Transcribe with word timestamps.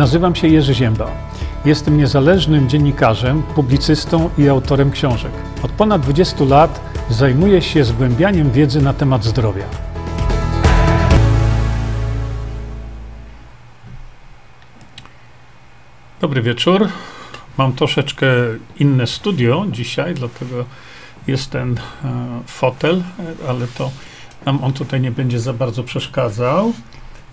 Nazywam 0.00 0.34
się 0.34 0.48
Jerzy 0.48 0.74
Ziemba. 0.74 1.10
Jestem 1.64 1.96
niezależnym 1.96 2.68
dziennikarzem, 2.68 3.42
publicystą 3.42 4.30
i 4.38 4.48
autorem 4.48 4.90
książek. 4.90 5.32
Od 5.62 5.70
ponad 5.70 6.02
20 6.02 6.44
lat 6.44 6.80
zajmuję 7.10 7.62
się 7.62 7.84
zgłębianiem 7.84 8.50
wiedzy 8.50 8.82
na 8.82 8.94
temat 8.94 9.24
zdrowia. 9.24 9.64
Dobry 16.20 16.42
wieczór. 16.42 16.88
Mam 17.58 17.72
troszeczkę 17.72 18.26
inne 18.78 19.06
studio 19.06 19.66
dzisiaj, 19.70 20.14
dlatego 20.14 20.64
jest 21.26 21.50
ten 21.50 21.78
e, 21.78 21.80
fotel, 22.46 23.02
ale 23.48 23.66
to 23.66 23.90
nam 24.46 24.64
on 24.64 24.72
tutaj 24.72 25.00
nie 25.00 25.10
będzie 25.10 25.40
za 25.40 25.52
bardzo 25.52 25.84
przeszkadzał. 25.84 26.72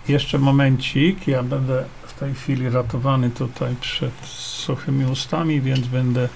Jeszcze 0.08 0.38
momencik, 0.38 1.28
ja 1.28 1.42
będę 1.42 1.84
w 2.18 2.20
tej 2.20 2.34
chwili 2.34 2.70
ratowany 2.70 3.30
tutaj 3.30 3.74
przed 3.80 4.12
suchymi 4.26 5.04
ustami, 5.04 5.60
więc 5.60 5.86
będę 5.86 6.28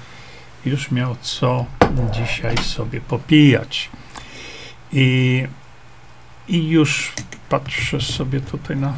już 0.67 0.91
miał 0.91 1.17
co 1.23 1.67
dzisiaj 2.13 2.57
sobie 2.57 3.01
popijać. 3.01 3.91
I, 4.93 5.43
i 6.49 6.69
już 6.69 7.13
patrzę 7.49 8.01
sobie 8.01 8.41
tutaj 8.41 8.77
na. 8.77 8.93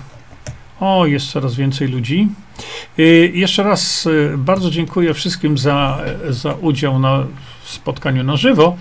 O, 0.80 1.06
jest 1.06 1.30
coraz 1.30 1.54
więcej 1.54 1.88
ludzi. 1.88 2.28
Y, 2.98 3.32
jeszcze 3.34 3.62
raz 3.62 4.06
y, 4.06 4.34
bardzo 4.38 4.70
dziękuję 4.70 5.14
wszystkim 5.14 5.58
za, 5.58 6.00
za 6.28 6.54
udział 6.54 6.98
na 6.98 7.24
spotkaniu 7.64 8.24
na 8.24 8.36
żywo. 8.36 8.76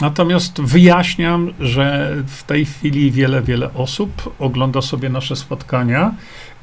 Natomiast 0.00 0.60
wyjaśniam, 0.60 1.52
że 1.60 2.16
w 2.26 2.42
tej 2.42 2.64
chwili 2.64 3.10
wiele, 3.10 3.42
wiele 3.42 3.74
osób 3.74 4.34
ogląda 4.38 4.82
sobie 4.82 5.08
nasze 5.08 5.36
spotkania. 5.36 6.14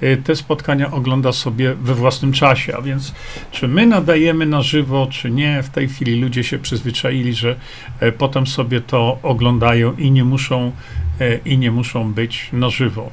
Y, 0.04 0.18
te 0.24 0.36
spotkania 0.36 0.92
ogląda 0.92 1.32
sobie 1.32 1.76
we 1.76 1.96
własnym 1.96 2.32
czasie, 2.34 2.78
a 2.78 2.82
więc 2.82 3.14
czy 3.52 3.68
my 3.68 3.86
nadajemy 3.86 4.46
na 4.46 4.62
żywo, 4.62 5.08
czy 5.12 5.32
nie, 5.32 5.64
w 5.64 5.70
tej 5.70 5.88
chwili 5.88 6.22
ludzie 6.22 6.44
się 6.44 6.60
przyzwyczaili, 6.60 7.34
że 7.34 7.56
e, 8.00 8.12
potem 8.12 8.48
sobie 8.48 8.82
to 8.82 9.20
oglądają 9.24 9.96
i 9.96 10.12
nie 10.12 10.24
muszą, 10.24 10.72
e, 11.20 11.38
i 11.38 11.58
nie 11.58 11.72
muszą 11.72 12.14
być 12.14 12.50
na 12.54 12.70
żywo. 12.70 13.12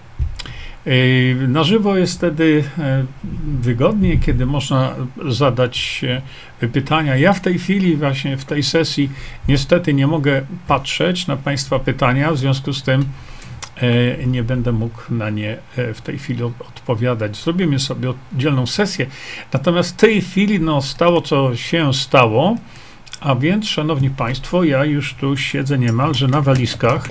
E, 0.87 1.49
na 1.49 1.65
żywo 1.65 1.97
jest 1.97 2.17
wtedy 2.17 2.65
wygodnie, 3.61 4.19
kiedy 4.19 4.47
można 4.47 4.95
zadać 5.29 6.05
pytania. 6.73 7.17
Ja 7.17 7.33
w 7.33 7.41
tej 7.41 7.59
chwili, 7.59 7.97
właśnie 7.97 8.37
w 8.37 8.45
tej 8.45 8.63
sesji, 8.63 9.11
niestety 9.49 9.95
nie 9.95 10.07
mogę 10.07 10.43
patrzeć 10.69 11.27
na 11.27 11.37
Państwa 11.37 11.79
pytania, 11.79 12.33
w 12.33 12.39
związku 12.39 12.73
z 12.73 12.83
tym 12.83 13.05
nie 14.27 14.43
będę 14.43 14.73
mógł 14.73 15.01
na 15.11 15.31
nie 15.31 15.57
w 15.95 16.01
tej 16.01 16.19
chwili 16.19 16.43
odpowiadać. 16.43 17.37
Zrobimy 17.37 17.79
sobie 17.79 18.11
oddzielną 18.33 18.67
sesję. 18.67 19.07
Natomiast 19.53 19.91
w 19.91 19.97
tej 19.97 20.23
chwili 20.23 20.61
no, 20.61 20.83
stało, 20.83 21.23
co 21.23 21.57
się 21.57 21.95
stało. 21.95 22.57
A 23.25 23.35
więc, 23.35 23.69
szanowni 23.69 24.11
Państwo, 24.11 24.65
ja 24.65 24.85
już 24.85 25.15
tu 25.15 25.37
siedzę 25.37 25.79
niemalże 25.79 26.29
na 26.29 26.41
walizkach, 26.41 27.09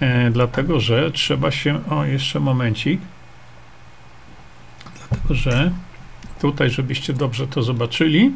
e, 0.00 0.30
dlatego 0.30 0.80
że 0.80 1.10
trzeba 1.10 1.50
się. 1.50 1.90
O, 1.90 2.04
jeszcze 2.04 2.40
momencik. 2.40 3.00
Dlatego 4.98 5.34
że 5.34 5.70
tutaj, 6.40 6.70
żebyście 6.70 7.12
dobrze 7.12 7.46
to 7.46 7.62
zobaczyli, 7.62 8.32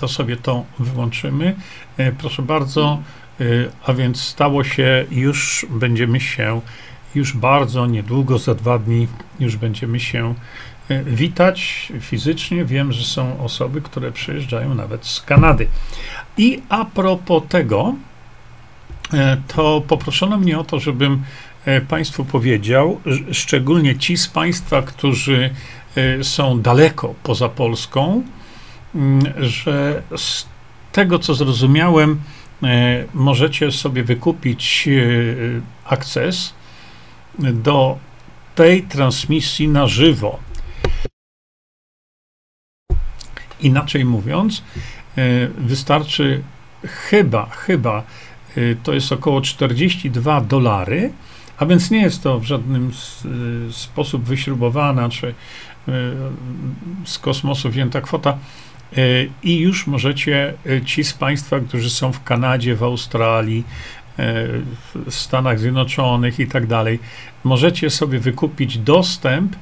to 0.00 0.08
sobie 0.08 0.36
to 0.36 0.64
wyłączymy. 0.78 1.56
E, 1.96 2.12
proszę 2.12 2.42
bardzo. 2.42 3.02
E, 3.40 3.44
a 3.86 3.92
więc 3.92 4.20
stało 4.20 4.64
się, 4.64 5.04
już 5.10 5.66
będziemy 5.70 6.20
się, 6.20 6.60
już 7.14 7.32
bardzo 7.32 7.86
niedługo, 7.86 8.38
za 8.38 8.54
dwa 8.54 8.78
dni, 8.78 9.08
już 9.40 9.56
będziemy 9.56 10.00
się 10.00 10.34
e, 10.88 11.04
witać 11.04 11.92
fizycznie. 12.00 12.64
Wiem, 12.64 12.92
że 12.92 13.04
są 13.04 13.44
osoby, 13.44 13.80
które 13.80 14.12
przyjeżdżają 14.12 14.74
nawet 14.74 15.06
z 15.06 15.20
Kanady. 15.20 15.66
I 16.36 16.62
a 16.68 16.84
propos 16.84 17.42
tego, 17.48 17.94
e, 19.12 19.36
to 19.48 19.82
poproszono 19.88 20.38
mnie 20.38 20.58
o 20.58 20.64
to, 20.64 20.80
żebym 20.80 21.22
Państwu 21.88 22.24
powiedział, 22.24 23.00
szczególnie 23.32 23.98
ci 23.98 24.16
z 24.16 24.28
Państwa, 24.28 24.82
którzy 24.82 25.50
są 26.22 26.60
daleko 26.60 27.14
poza 27.22 27.48
Polską, 27.48 28.22
że 29.40 30.02
z 30.16 30.46
tego, 30.92 31.18
co 31.18 31.34
zrozumiałem, 31.34 32.20
możecie 33.14 33.72
sobie 33.72 34.04
wykupić 34.04 34.88
e, 34.88 34.92
akces 35.84 36.54
do 37.38 37.98
tej 38.54 38.82
transmisji 38.82 39.68
na 39.68 39.86
żywo. 39.86 40.38
Inaczej 43.60 44.04
mówiąc, 44.04 44.62
e, 45.18 45.48
wystarczy 45.48 46.42
chyba, 46.84 47.46
chyba 47.46 48.02
to 48.82 48.92
jest 48.92 49.12
około 49.12 49.40
42 49.40 50.40
dolary, 50.40 51.12
a 51.58 51.66
więc 51.66 51.90
nie 51.90 52.02
jest 52.02 52.22
to 52.22 52.40
w 52.40 52.44
żadnym 52.44 52.92
sposób 53.70 54.24
wyśrubowana 54.24 55.08
czy 55.08 55.34
z 57.04 57.18
kosmosu 57.18 57.70
wzięta 57.70 58.00
kwota. 58.00 58.38
E, 58.96 59.02
I 59.42 59.58
już 59.58 59.86
możecie, 59.86 60.54
e, 60.66 60.82
ci 60.82 61.04
z 61.04 61.12
Państwa, 61.12 61.60
którzy 61.60 61.90
są 61.90 62.12
w 62.12 62.24
Kanadzie, 62.24 62.74
w 62.74 62.82
Australii, 62.82 63.64
e, 64.18 64.46
w 65.06 65.14
Stanach 65.14 65.58
Zjednoczonych 65.58 66.40
i 66.40 66.46
tak 66.46 66.66
dalej, 66.66 66.98
możecie 67.44 67.90
sobie 67.90 68.18
wykupić 68.18 68.78
dostęp 68.78 69.56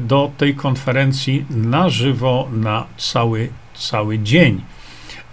do 0.00 0.30
tej 0.38 0.54
konferencji 0.54 1.44
na 1.50 1.88
żywo 1.88 2.48
na 2.52 2.86
cały, 2.96 3.48
cały 3.74 4.18
dzień 4.18 4.60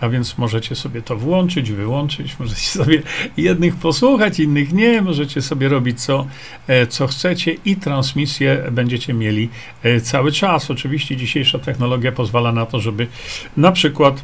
a 0.02 0.09
więc 0.09 0.38
możecie 0.38 0.75
sobie 0.75 1.02
to 1.02 1.16
włączyć, 1.16 1.72
wyłączyć, 1.72 2.40
możecie 2.40 2.62
sobie 2.62 3.02
jednych 3.38 3.75
posłuchać, 3.75 4.40
innych 4.40 4.74
nie, 4.74 5.02
możecie 5.02 5.41
sobie 5.41 5.69
robić 5.69 6.02
co, 6.02 6.28
e, 6.68 6.88
co 6.88 7.08
chcecie 7.08 7.56
i 7.66 7.75
transmisję 7.75 8.63
będziecie 8.72 9.13
mieli 9.13 9.50
e, 9.84 10.02
cały 10.02 10.31
czas. 10.31 10.72
Oczywiście 10.72 11.16
dzisiejsza 11.16 11.59
technologia 11.59 12.12
pozwala 12.12 12.52
na 12.52 12.66
to, 12.66 12.80
żeby 12.80 13.08
na 13.58 13.72
przykład 13.72 14.24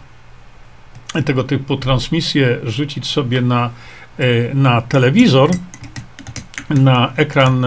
tego 1.25 1.44
typu 1.44 1.78
transmisję 1.78 2.57
rzucić 2.63 3.07
sobie 3.07 3.41
na, 3.41 3.69
e, 4.17 4.53
na 4.53 4.81
telewizor, 4.81 5.50
na 6.69 7.13
ekran 7.16 7.66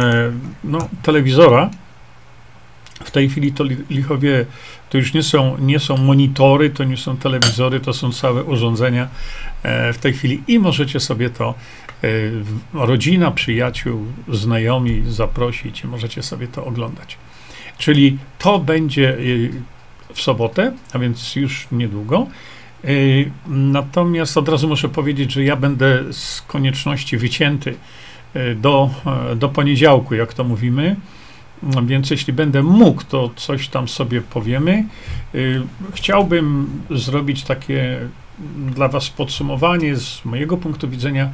no, 0.64 0.88
telewizora. 1.02 1.70
W 3.04 3.10
tej 3.10 3.28
chwili 3.28 3.52
to 3.52 3.64
lichowie 3.90 4.46
to 4.96 5.00
już 5.00 5.14
nie 5.14 5.22
są, 5.22 5.58
nie 5.58 5.78
są 5.78 5.96
monitory, 5.96 6.70
to 6.70 6.84
nie 6.84 6.96
są 6.96 7.16
telewizory, 7.16 7.80
to 7.80 7.92
są 7.92 8.12
całe 8.12 8.44
urządzenia 8.44 9.08
e, 9.62 9.92
w 9.92 9.98
tej 9.98 10.12
chwili 10.12 10.42
i 10.48 10.58
możecie 10.58 11.00
sobie 11.00 11.30
to 11.30 11.54
e, 12.04 12.08
rodzina, 12.74 13.30
przyjaciół, 13.30 14.06
znajomi 14.28 15.02
zaprosić 15.08 15.84
i 15.84 15.86
możecie 15.86 16.22
sobie 16.22 16.48
to 16.48 16.64
oglądać. 16.64 17.18
Czyli 17.78 18.18
to 18.38 18.58
będzie 18.58 19.14
e, 19.14 19.18
w 20.14 20.20
sobotę, 20.20 20.72
a 20.92 20.98
więc 20.98 21.36
już 21.36 21.68
niedługo. 21.72 22.26
Natomiast 23.46 24.36
od 24.36 24.48
razu 24.48 24.68
muszę 24.68 24.88
powiedzieć, 24.88 25.32
że 25.32 25.44
ja 25.44 25.56
będę 25.56 26.12
z 26.12 26.42
konieczności 26.42 27.16
wycięty 27.16 27.74
do, 28.56 28.90
do 29.36 29.48
poniedziałku, 29.48 30.14
jak 30.14 30.34
to 30.34 30.44
mówimy. 30.44 30.96
No 31.62 31.82
więc 31.82 32.10
jeśli 32.10 32.32
będę 32.32 32.62
mógł, 32.62 33.02
to 33.04 33.30
coś 33.36 33.68
tam 33.68 33.88
sobie 33.88 34.20
powiemy. 34.20 34.84
Y, 35.34 35.62
chciałbym 35.94 36.70
zrobić 36.90 37.44
takie 37.44 38.00
dla 38.74 38.88
Was 38.88 39.10
podsumowanie 39.10 39.96
z 39.96 40.24
mojego 40.24 40.56
punktu 40.56 40.88
widzenia 40.88 41.30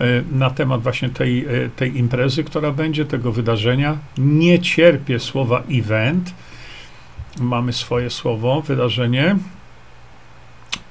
y, 0.00 0.24
na 0.32 0.50
temat 0.50 0.82
właśnie 0.82 1.08
tej, 1.08 1.48
y, 1.48 1.70
tej 1.76 1.98
imprezy, 1.98 2.44
która 2.44 2.70
będzie, 2.70 3.04
tego 3.04 3.32
wydarzenia. 3.32 3.98
Nie 4.18 4.58
cierpię 4.58 5.18
słowa 5.18 5.62
event. 5.70 6.34
Mamy 7.40 7.72
swoje 7.72 8.10
słowo, 8.10 8.62
wydarzenie. 8.62 9.36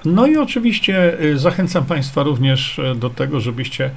No 0.06 0.28
i 0.28 0.38
oczywiście 0.38 1.18
zachęcam 1.36 1.86
Państwa 1.86 2.24
również 2.24 2.82
do 2.96 3.10
tego, 3.10 3.40
żebyście 3.40 3.92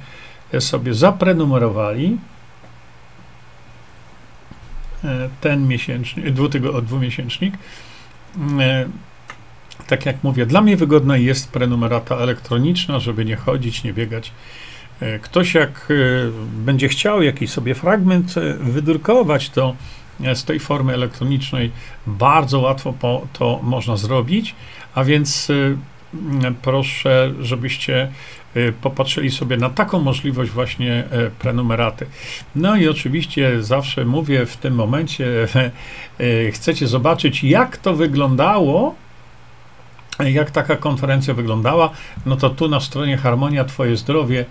sobie 0.59 0.93
zaprenumerowali 0.93 2.17
ten 5.41 5.67
miesięcznik, 5.67 6.29
dwutygo, 6.29 6.81
dwumiesięcznik. 6.81 7.53
E, 8.59 8.85
tak 9.87 10.05
jak 10.05 10.23
mówię, 10.23 10.45
dla 10.45 10.61
mnie 10.61 10.77
wygodna 10.77 11.17
jest 11.17 11.51
prenumerata 11.51 12.15
elektroniczna, 12.15 12.99
żeby 12.99 13.25
nie 13.25 13.35
chodzić, 13.35 13.83
nie 13.83 13.93
biegać. 13.93 14.31
E, 15.01 15.19
ktoś 15.19 15.53
jak 15.53 15.93
będzie 16.53 16.87
chciał 16.89 17.21
jakiś 17.21 17.49
sobie 17.49 17.75
fragment 17.75 18.35
wydrukować, 18.59 19.49
to 19.49 19.75
z 20.33 20.43
tej 20.43 20.59
formy 20.59 20.93
elektronicznej 20.93 21.71
bardzo 22.07 22.59
łatwo 22.59 22.93
to 23.33 23.59
można 23.63 23.97
zrobić, 23.97 24.55
a 24.95 25.03
więc 25.03 25.51
proszę, 26.61 27.33
żebyście 27.39 28.11
popatrzyli 28.81 29.31
sobie 29.31 29.57
na 29.57 29.69
taką 29.69 29.99
możliwość 29.99 30.51
właśnie 30.51 31.03
prenumeraty. 31.39 32.05
No 32.55 32.75
i 32.75 32.87
oczywiście 32.87 33.63
zawsze 33.63 34.05
mówię 34.05 34.45
w 34.45 34.57
tym 34.57 34.75
momencie, 34.75 35.25
chcecie 36.55 36.87
zobaczyć, 36.87 37.43
jak 37.43 37.77
to 37.77 37.95
wyglądało, 37.95 38.95
jak 40.19 40.51
taka 40.51 40.75
konferencja 40.75 41.33
wyglądała, 41.33 41.89
no 42.25 42.35
to 42.35 42.49
tu 42.49 42.67
na 42.67 42.79
stronie 42.79 43.17
Harmonia 43.17 43.65
Twoje 43.65 43.97
Zdrowie, 43.97 44.45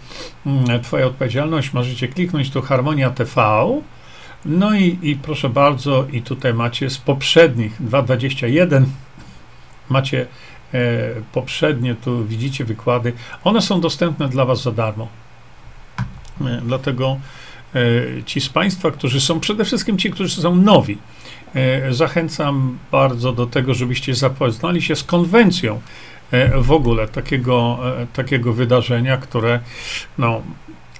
mm, 0.47 0.83
Twoja 0.83 1.07
Odpowiedzialność, 1.07 1.73
możecie 1.73 2.09
kliknąć 2.09 2.51
tu 2.51 2.63
Harmonia 2.63 3.11
TV. 3.11 3.43
No 4.45 4.75
i, 4.75 4.99
i 5.03 5.17
proszę 5.17 5.49
bardzo, 5.49 6.07
i 6.13 6.23
tutaj 6.23 6.55
macie 6.55 6.91
z 6.91 6.99
poprzednich 6.99 7.83
2.21 7.83 8.85
macie 9.89 10.21
e, 10.21 10.27
poprzednie, 11.33 11.95
tu 11.95 12.25
widzicie 12.27 12.65
wykłady. 12.65 13.13
One 13.45 13.61
są 13.61 13.81
dostępne 13.81 14.29
dla 14.29 14.45
Was 14.45 14.63
za 14.63 14.73
darmo. 14.73 15.09
E, 16.41 16.61
dlatego 16.65 17.17
e, 17.75 18.23
ci 18.23 18.41
z 18.41 18.49
Państwa, 18.49 18.91
którzy 18.91 19.21
są, 19.21 19.41
przede 19.41 19.65
wszystkim 19.65 19.99
ci, 19.99 20.11
którzy 20.11 20.43
są 20.43 20.57
nowi, 20.57 20.99
E, 21.55 21.95
zachęcam 21.95 22.79
bardzo 22.93 23.33
do 23.33 23.47
tego, 23.47 23.75
żebyście 23.75 24.15
zapoznali 24.15 24.83
się 24.83 24.97
z 24.97 25.05
konwencją 25.05 25.81
e, 26.31 26.61
w 26.61 26.73
ogóle 26.73 27.09
takiego, 27.09 27.79
e, 28.01 28.07
takiego 28.07 28.53
wydarzenia, 28.53 29.17
które 29.17 29.61
no, 30.19 30.43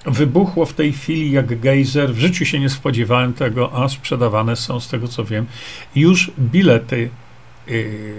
wybuchło 0.07 0.67
w 0.67 0.73
tej 0.73 0.93
chwili 0.93 1.31
jak 1.31 1.61
gejzer. 1.61 2.15
W 2.15 2.19
życiu 2.19 2.45
się 2.45 2.61
nie 2.61 2.71
spodziewałem 2.71 3.33
tego, 3.33 3.85
a 3.85 3.89
sprzedawane 3.89 4.57
są, 4.57 4.81
z 4.81 4.89
tego 4.89 5.09
co 5.09 5.25
wiem, 5.25 5.47
już 5.95 6.31
bilety 6.39 7.11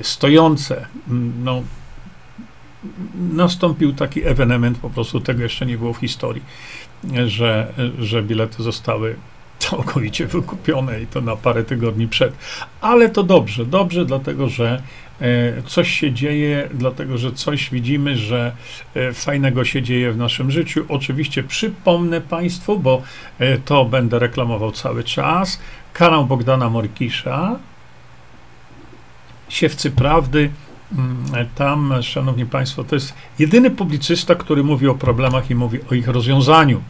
stojące. 0.01 0.85
No, 1.43 1.63
nastąpił 3.31 3.93
taki 3.93 4.27
ewenement, 4.27 4.77
po 4.77 4.89
prostu 4.89 5.19
tego 5.19 5.43
jeszcze 5.43 5.65
nie 5.65 5.77
było 5.77 5.93
w 5.93 5.97
historii, 5.97 6.43
że, 7.25 7.73
że 7.99 8.23
bilety 8.23 8.63
zostały 8.63 9.15
całkowicie 9.59 10.27
wykupione 10.27 11.01
i 11.01 11.07
to 11.07 11.21
na 11.21 11.35
parę 11.35 11.63
tygodni 11.63 12.07
przed. 12.07 12.33
Ale 12.81 13.09
to 13.09 13.23
dobrze, 13.23 13.65
dobrze, 13.65 14.05
dlatego 14.05 14.49
że 14.49 14.81
e, 15.21 15.61
coś 15.65 15.99
się 15.99 16.11
dzieje, 16.11 16.69
dlatego 16.73 17.17
że 17.17 17.31
coś 17.31 17.69
widzimy, 17.69 18.17
że 18.17 18.51
e, 18.95 19.13
fajnego 19.13 19.65
się 19.65 19.81
dzieje 19.81 20.11
w 20.11 20.17
naszym 20.17 20.51
życiu. 20.51 20.85
Oczywiście 20.89 21.43
przypomnę 21.43 22.21
Państwu, 22.21 22.79
bo 22.79 23.01
e, 23.39 23.57
to 23.57 23.85
będę 23.85 24.19
reklamował 24.19 24.71
cały 24.71 25.03
czas. 25.03 25.59
Kanał 25.93 26.25
Bogdana 26.25 26.69
Morkisza, 26.69 27.59
Siewcy 29.49 29.91
Prawdy. 29.91 30.49
Mm, 30.97 31.47
tam, 31.55 31.93
szanowni 32.01 32.45
państwo, 32.45 32.83
to 32.83 32.95
jest 32.95 33.13
jedyny 33.39 33.71
publicysta, 33.71 34.35
który 34.35 34.63
mówi 34.63 34.87
o 34.87 34.95
problemach 34.95 35.49
i 35.49 35.55
mówi 35.55 35.79
o 35.91 35.93
ich 35.93 36.07
rozwiązaniu. 36.07 36.81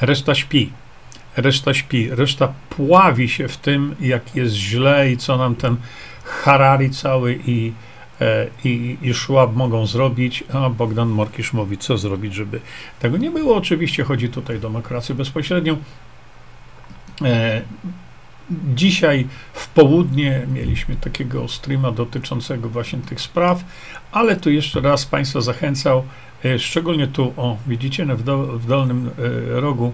Reszta 0.00 0.34
śpi 0.34 0.72
reszta 1.36 1.74
śpi, 1.74 2.10
reszta 2.10 2.52
pławi 2.70 3.28
się 3.28 3.48
w 3.48 3.56
tym, 3.56 3.96
jak 4.00 4.36
jest 4.36 4.54
źle 4.54 5.10
i 5.10 5.16
co 5.16 5.36
nam 5.36 5.54
ten 5.54 5.76
Harari 6.24 6.90
cały 6.90 7.38
i, 7.46 7.72
e, 8.20 8.46
i, 8.64 8.96
i 9.02 9.14
Szłab 9.14 9.54
mogą 9.54 9.86
zrobić, 9.86 10.44
a 10.52 10.70
Bogdan 10.70 11.08
Morkisz 11.08 11.52
mówi, 11.52 11.78
co 11.78 11.98
zrobić, 11.98 12.34
żeby 12.34 12.60
tego 13.00 13.16
nie 13.16 13.30
było. 13.30 13.56
Oczywiście 13.56 14.04
chodzi 14.04 14.28
tutaj 14.28 14.56
o 14.56 14.60
demokrację 14.60 15.14
bezpośrednią. 15.14 15.76
E, 18.50 18.54
dzisiaj 18.74 19.26
w 19.52 19.68
południe 19.68 20.46
mieliśmy 20.54 20.96
takiego 20.96 21.48
streama 21.48 21.92
dotyczącego 21.92 22.68
właśnie 22.68 22.98
tych 22.98 23.20
spraw, 23.20 23.64
ale 24.12 24.36
tu 24.36 24.50
jeszcze 24.50 24.80
raz 24.80 25.06
Państwa 25.06 25.40
zachęcał, 25.40 26.04
e, 26.44 26.58
szczególnie 26.58 27.06
tu, 27.06 27.32
o 27.36 27.56
widzicie, 27.66 28.04
w, 28.04 28.22
do, 28.22 28.38
w 28.38 28.66
dolnym 28.66 29.10
rogu, 29.48 29.92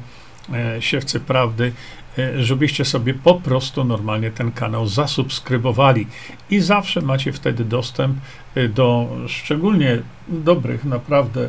E, 0.54 0.82
siewcy 0.82 1.20
Prawdy, 1.20 1.72
e, 2.18 2.44
żebyście 2.44 2.84
sobie 2.84 3.14
po 3.14 3.34
prostu 3.34 3.84
normalnie 3.84 4.30
ten 4.30 4.52
kanał 4.52 4.86
zasubskrybowali 4.86 6.06
i 6.50 6.60
zawsze 6.60 7.00
macie 7.00 7.32
wtedy 7.32 7.64
dostęp 7.64 8.16
e, 8.54 8.68
do 8.68 9.08
szczególnie 9.26 9.98
dobrych, 10.28 10.84
naprawdę 10.84 11.48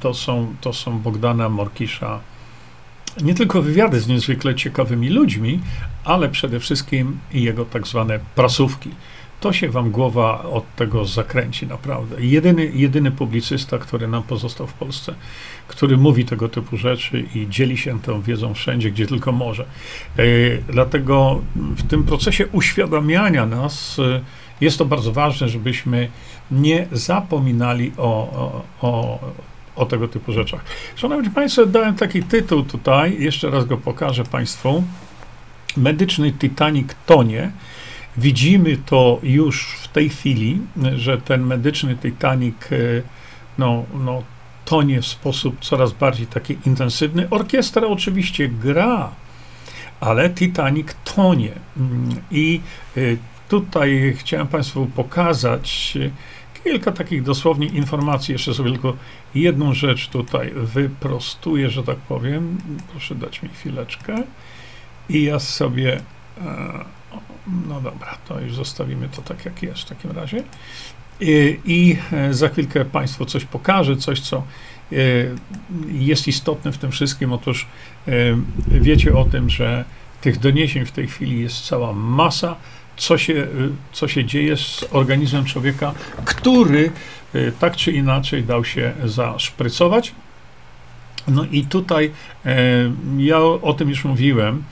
to 0.00 0.14
są, 0.14 0.54
to 0.60 0.72
są 0.72 0.98
Bogdana 0.98 1.48
Morkisza. 1.48 2.20
Nie 3.22 3.34
tylko 3.34 3.62
wywiady 3.62 4.00
z 4.00 4.08
niezwykle 4.08 4.54
ciekawymi 4.54 5.08
ludźmi, 5.08 5.60
ale 6.06 6.28
przede 6.28 6.60
wszystkim 6.60 7.18
jego 7.32 7.64
tak 7.64 7.86
zwane 7.86 8.18
prasówki 8.34 8.90
to 9.40 9.52
się 9.52 9.68
wam 9.68 9.90
głowa 9.90 10.42
od 10.42 10.74
tego 10.76 11.04
zakręci 11.04 11.66
naprawdę. 11.66 12.16
Jedyny, 12.18 12.70
jedyny 12.74 13.10
publicysta, 13.10 13.78
który 13.78 14.08
nam 14.08 14.22
pozostał 14.22 14.66
w 14.66 14.72
Polsce, 14.72 15.14
który 15.68 15.96
mówi 15.96 16.24
tego 16.24 16.48
typu 16.48 16.76
rzeczy 16.76 17.24
i 17.34 17.48
dzieli 17.48 17.76
się 17.76 18.00
tą 18.00 18.22
wiedzą 18.22 18.54
wszędzie, 18.54 18.90
gdzie 18.90 19.06
tylko 19.06 19.32
może. 19.32 19.64
E, 20.18 20.24
dlatego 20.72 21.42
w 21.56 21.88
tym 21.88 22.04
procesie 22.04 22.46
uświadamiania 22.46 23.46
nas 23.46 23.98
e, 23.98 24.20
jest 24.60 24.78
to 24.78 24.84
bardzo 24.84 25.12
ważne, 25.12 25.48
żebyśmy 25.48 26.08
nie 26.50 26.86
zapominali 26.92 27.92
o, 27.96 28.02
o, 28.02 28.62
o, 28.80 29.20
o 29.76 29.86
tego 29.86 30.08
typu 30.08 30.32
rzeczach. 30.32 30.64
Szanowni 30.96 31.30
Państwo, 31.30 31.66
dałem 31.66 31.94
taki 31.94 32.22
tytuł 32.22 32.62
tutaj, 32.62 33.16
jeszcze 33.22 33.50
raz 33.50 33.64
go 33.64 33.76
pokażę 33.76 34.24
Państwu. 34.24 34.82
Medyczny 35.76 36.32
Titanic 36.32 36.88
tonie. 37.06 37.50
Widzimy 38.16 38.76
to 38.76 39.20
już 39.22 39.76
w 39.82 39.88
tej 39.88 40.08
chwili, 40.08 40.60
że 40.96 41.18
ten 41.18 41.42
medyczny 41.42 41.96
Titanic 41.96 42.56
e, 42.72 42.76
no, 43.58 43.84
no, 43.94 44.22
tonie 44.64 45.02
w 45.02 45.06
sposób 45.06 45.56
coraz 45.60 45.92
bardziej 45.92 46.26
taki 46.26 46.56
intensywny. 46.66 47.30
Orkiestra 47.30 47.86
oczywiście 47.86 48.48
gra, 48.48 49.10
ale 50.00 50.30
Titanic 50.30 50.88
tonie. 51.04 51.52
I 52.30 52.60
e, 52.96 53.00
tutaj 53.48 54.16
chciałem 54.18 54.46
Państwu 54.46 54.86
pokazać 54.86 55.98
e, 56.00 56.10
kilka 56.64 56.92
takich 56.92 57.22
dosłownie 57.22 57.66
informacji. 57.66 58.32
Jeszcze 58.32 58.54
sobie 58.54 58.70
tylko 58.70 58.96
jedną 59.34 59.74
rzecz 59.74 60.08
tutaj 60.08 60.52
wyprostuję, 60.54 61.70
że 61.70 61.82
tak 61.82 61.96
powiem. 61.96 62.58
Proszę 62.90 63.14
dać 63.14 63.42
mi 63.42 63.48
chwileczkę. 63.48 64.22
I 65.08 65.22
ja 65.22 65.38
sobie 65.38 66.00
no 67.68 67.80
dobra, 67.80 68.18
to 68.28 68.40
już 68.40 68.54
zostawimy 68.54 69.08
to 69.08 69.22
tak, 69.22 69.44
jak 69.44 69.62
jest 69.62 69.80
w 69.80 69.84
takim 69.84 70.10
razie. 70.10 70.42
I, 71.20 71.60
I, 71.64 71.96
e, 72.12 72.34
za 72.34 72.48
chwilkę 72.48 72.84
Państwu 72.84 73.26
coś 73.26 73.44
pokażę, 73.44 73.96
coś, 73.96 74.20
co 74.20 74.36
e, 74.36 74.96
jest 75.88 76.28
istotne 76.28 76.72
w 76.72 76.78
tym 76.78 76.90
wszystkim. 76.90 77.32
Otóż 77.32 77.66
e, 78.08 78.12
wiecie 78.68 79.16
o 79.16 79.24
tym, 79.24 79.50
że 79.50 79.84
tych 80.20 80.38
doniesień 80.38 80.86
w 80.86 80.92
tej 80.92 81.06
chwili 81.06 81.40
jest 81.40 81.66
cała 81.66 81.92
masa, 81.92 82.56
co 82.96 83.18
się, 83.18 83.46
co 83.92 84.08
się 84.08 84.24
dzieje 84.24 84.56
z 84.56 84.84
organizmem 84.90 85.44
człowieka, 85.44 85.94
który 86.24 86.90
tak 87.58 87.76
czy 87.76 87.92
inaczej 87.92 88.44
dał 88.44 88.64
się 88.64 88.92
zaszprycować. 89.04 90.12
No 91.28 91.44
i 91.44 91.64
tutaj 91.64 92.12
ja 93.18 93.38
o 93.40 93.74
tym 93.74 93.88
już 93.88 94.04
mówiłem 94.04 94.64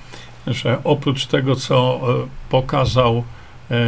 że 0.46 0.78
oprócz 0.84 1.26
tego, 1.26 1.56
co 1.56 2.00
e, 2.02 2.26
pokazał 2.50 3.24
e, 3.70 3.74
e, 3.74 3.80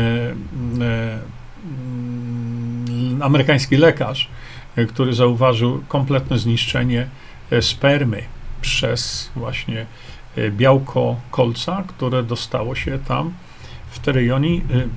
mm, 1.65 3.23
amerykański 3.23 3.77
lekarz, 3.77 4.29
który 4.89 5.15
zauważył 5.15 5.83
kompletne 5.89 6.39
zniszczenie 6.39 7.09
spermy 7.61 8.23
przez 8.61 9.31
właśnie 9.37 9.87
białko 10.51 11.17
kolca, 11.31 11.85
które 11.87 12.23
dostało 12.23 12.75
się 12.75 12.99
tam 12.99 13.33
w 13.91 13.99
te 13.99 14.13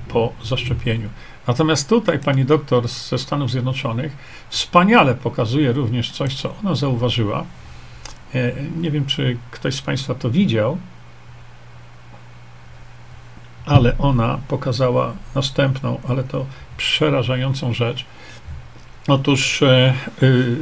po 0.08 0.32
zaszczepieniu. 0.42 1.08
Natomiast 1.46 1.88
tutaj 1.88 2.18
pani 2.18 2.44
doktor 2.44 2.88
ze 2.88 3.18
Stanów 3.18 3.50
Zjednoczonych 3.50 4.16
wspaniale 4.48 5.14
pokazuje 5.14 5.72
również 5.72 6.10
coś, 6.10 6.34
co 6.34 6.54
ona 6.64 6.74
zauważyła. 6.74 7.44
Nie 8.76 8.90
wiem, 8.90 9.06
czy 9.06 9.36
ktoś 9.50 9.74
z 9.74 9.82
Państwa 9.82 10.14
to 10.14 10.30
widział, 10.30 10.78
ale 13.70 13.98
ona 13.98 14.38
pokazała 14.48 15.12
następną, 15.34 16.00
ale 16.08 16.24
to 16.24 16.46
przerażającą 16.76 17.72
rzecz. 17.72 18.04
Otóż 19.08 19.62
e, 19.62 19.94
y, 20.22 20.56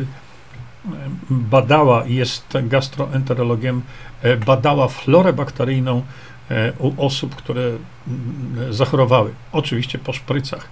badała, 1.30 2.04
jest 2.06 2.54
gastroenterologiem, 2.62 3.82
e, 4.22 4.36
badała 4.36 4.88
florę 4.88 5.32
bakteryjną 5.32 6.02
e, 6.50 6.72
u 6.78 7.06
osób, 7.06 7.34
które 7.36 7.62
mm, 7.62 8.72
zachorowały, 8.74 9.34
oczywiście 9.52 9.98
po 9.98 10.12
szprycach. 10.12 10.68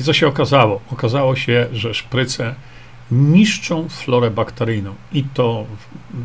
I 0.00 0.04
co 0.04 0.12
się 0.12 0.28
okazało? 0.28 0.80
Okazało 0.92 1.36
się, 1.36 1.66
że 1.72 1.94
szpryce 1.94 2.54
niszczą 3.10 3.88
florę 3.88 4.30
bakteryjną 4.30 4.94
i 5.12 5.24
to 5.24 5.66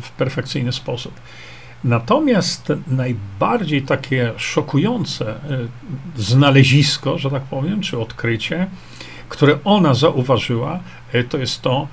w 0.02 0.10
perfekcyjny 0.10 0.72
sposób. 0.72 1.14
Natomiast 1.86 2.72
najbardziej 2.86 3.82
takie 3.82 4.32
szokujące 4.36 5.34
y, 5.34 5.68
znalezisko, 6.22 7.18
że 7.18 7.30
tak 7.30 7.42
powiem, 7.42 7.80
czy 7.80 7.98
odkrycie, 8.00 8.66
które 9.28 9.58
ona 9.64 9.94
zauważyła, 9.94 10.80
to 11.28 11.38
jest 11.38 11.62
to, 11.62 11.88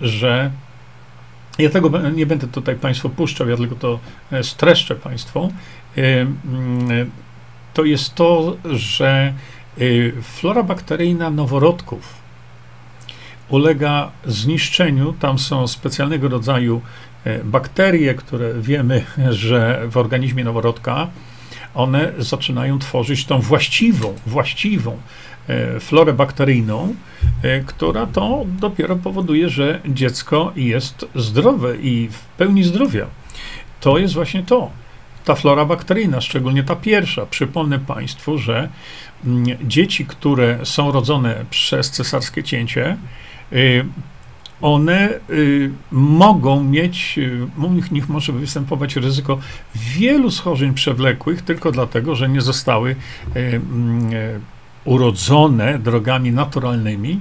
że 0.00 0.50
ja 1.58 1.70
tego 1.70 2.10
nie 2.10 2.26
będę 2.26 2.46
tutaj 2.46 2.76
Państwu 2.76 3.08
puszczał, 3.08 3.48
ja 3.48 3.56
tylko 3.56 3.74
to 3.74 3.98
streszczę 4.42 4.94
Państwu. 4.94 5.52
To 7.74 7.84
jest 7.84 8.14
to, 8.14 8.56
że 8.64 9.34
flora 10.22 10.62
bakteryjna 10.62 11.30
noworodków 11.30 12.18
ulega 13.48 14.10
zniszczeniu. 14.26 15.12
Tam 15.12 15.38
są 15.38 15.66
specjalnego 15.66 16.28
rodzaju 16.28 16.80
e, 16.80 16.82
bakterie, 17.44 18.14
które 18.14 18.54
wiemy, 18.60 19.04
że 19.30 19.82
w 19.90 19.96
organizmie 19.96 20.44
noworodka 20.44 21.08
one 21.74 22.12
zaczynają 22.18 22.78
tworzyć 22.78 23.24
tą 23.24 23.40
właściwą, 23.40 24.14
właściwą 24.26 24.96
e, 25.48 25.80
florę 25.80 26.12
bakteryjną, 26.12 26.94
e, 27.42 27.60
która 27.60 28.06
to 28.06 28.44
dopiero 28.60 28.96
powoduje, 28.96 29.48
że 29.48 29.80
dziecko 29.88 30.52
jest 30.56 31.06
zdrowe 31.14 31.76
i 31.76 32.08
w 32.08 32.18
pełni 32.18 32.64
zdrowia. 32.64 33.06
To 33.80 33.98
jest 33.98 34.14
właśnie 34.14 34.42
to. 34.42 34.70
Ta 35.24 35.34
flora 35.34 35.64
bakteryjna, 35.64 36.20
szczególnie 36.20 36.64
ta 36.64 36.76
pierwsza. 36.76 37.26
Przypomnę 37.26 37.78
Państwu, 37.78 38.38
że 38.38 38.68
mm, 39.24 39.44
dzieci, 39.68 40.06
które 40.06 40.58
są 40.64 40.92
rodzone 40.92 41.44
przez 41.50 41.90
cesarskie 41.90 42.42
cięcie, 42.42 42.96
Y, 43.52 43.84
one 44.60 45.10
y, 45.30 45.70
mogą 45.92 46.64
mieć, 46.64 47.18
y, 47.18 47.46
u 47.62 47.92
nich 47.92 48.08
może 48.08 48.32
występować 48.32 48.96
ryzyko 48.96 49.38
wielu 49.74 50.30
schorzeń 50.30 50.74
przewlekłych 50.74 51.42
tylko 51.42 51.72
dlatego, 51.72 52.14
że 52.14 52.28
nie 52.28 52.40
zostały 52.40 52.96
mm, 53.34 54.10
urodzone 54.84 55.78
drogami 55.78 56.32
naturalnymi, 56.32 57.20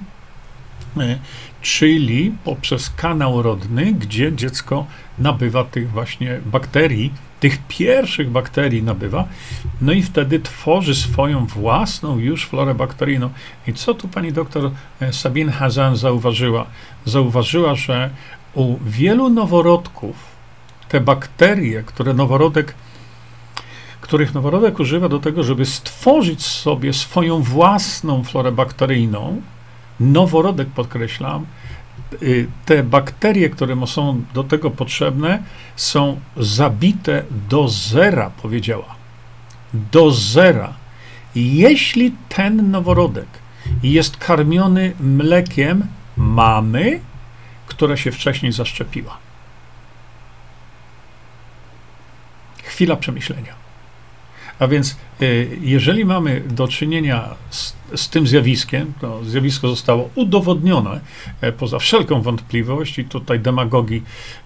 czyli 1.61 2.33
poprzez 2.43 2.89
kanał 2.89 3.41
rodny, 3.41 3.93
gdzie 3.93 4.33
dziecko 4.33 4.85
nabywa 5.19 5.63
tych 5.63 5.91
właśnie 5.91 6.39
bakterii, 6.45 7.13
tych 7.39 7.59
pierwszych 7.67 8.29
bakterii 8.29 8.83
nabywa, 8.83 9.27
no 9.81 9.91
i 9.91 10.03
wtedy 10.03 10.39
tworzy 10.39 10.95
swoją 10.95 11.45
własną 11.45 12.17
już 12.17 12.45
florę 12.45 12.75
bakteryjną. 12.75 13.29
I 13.67 13.73
co 13.73 13.93
tu 13.93 14.07
pani 14.07 14.33
doktor 14.33 14.71
e, 15.01 15.13
Sabine 15.13 15.51
Hazan 15.51 15.95
zauważyła? 15.95 16.65
Zauważyła, 17.05 17.75
że 17.75 18.09
u 18.53 18.77
wielu 18.85 19.29
noworodków 19.29 20.15
te 20.89 21.01
bakterie, 21.01 21.83
które 21.83 22.13
noworodek 22.13 22.73
których 24.01 24.33
noworodek 24.33 24.79
używa 24.79 25.09
do 25.09 25.19
tego, 25.19 25.43
żeby 25.43 25.65
stworzyć 25.65 26.45
sobie 26.45 26.93
swoją 26.93 27.41
własną 27.41 28.23
florę 28.23 28.51
bakteryjną, 28.51 29.41
noworodek 29.99 30.67
podkreślam, 30.67 31.45
te 32.65 32.83
bakterie, 32.83 33.49
które 33.49 33.87
są 33.87 34.23
do 34.33 34.43
tego 34.43 34.71
potrzebne, 34.71 35.43
są 35.75 36.19
zabite 36.37 37.23
do 37.49 37.67
zera, 37.67 38.29
powiedziała. 38.41 38.95
Do 39.73 40.11
zera. 40.11 40.73
Jeśli 41.35 42.15
ten 42.29 42.71
noworodek 42.71 43.27
jest 43.83 44.17
karmiony 44.17 44.93
mlekiem 44.99 45.87
mamy, 46.17 46.99
która 47.67 47.97
się 47.97 48.11
wcześniej 48.11 48.51
zaszczepiła. 48.51 49.17
Chwila 52.63 52.95
przemyślenia. 52.95 53.66
A 54.59 54.67
więc 54.67 54.97
y, 55.21 55.57
jeżeli 55.61 56.05
mamy 56.05 56.41
do 56.41 56.67
czynienia 56.67 57.35
z, 57.49 57.75
z, 57.95 58.09
tym 58.09 58.27
zjawiskiem, 58.27 58.93
to 59.01 59.25
zjawisko 59.25 59.67
zostało 59.67 60.09
udowodnione 60.15 60.99
e, 61.41 61.51
poza 61.51 61.79
wszelką 61.79 62.21
wątpliwość 62.21 62.99
i 62.99 63.05
tutaj 63.05 63.39
demagogii, 63.39 64.03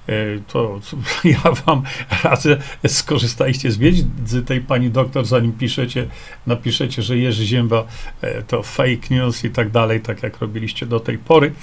e, 0.08 0.14
to, 0.48 0.80
ja 1.24 1.52
wam 1.52 1.82
radzę, 2.24 2.58
skorzystajcie 2.88 3.72
z 3.72 3.78
wiedzy 3.78 4.44
tej 4.44 4.62
pani 4.62 4.90
doktor, 4.90 5.26
zanim 5.26 5.54
piszecie, 5.54 6.08
napiszecie, 6.48 7.02
że 7.02 7.18
Jerzy 7.18 7.46
Zięba 7.46 7.86
e, 8.22 8.44
to 8.44 8.64
fake 8.64 9.08
news 9.10 9.44
i 9.44 9.50
tak 9.50 9.70
dalej, 9.70 10.02
tak 10.02 10.24
jak 10.24 10.40
robiliście 10.40 10.86
do 10.86 11.00
tej 11.00 11.18
pory, 11.18 11.54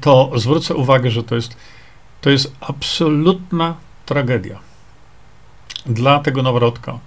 to 0.00 0.32
zwrócę 0.36 0.74
uwagę, 0.74 1.10
że 1.10 1.22
to 1.22 1.34
jest, 1.34 1.56
to 2.20 2.30
jest 2.30 2.52
absolutna 2.60 3.76
tragedia 4.06 4.69
dla 5.86 6.18
tego 6.18 6.42
noworodka. 6.42 6.98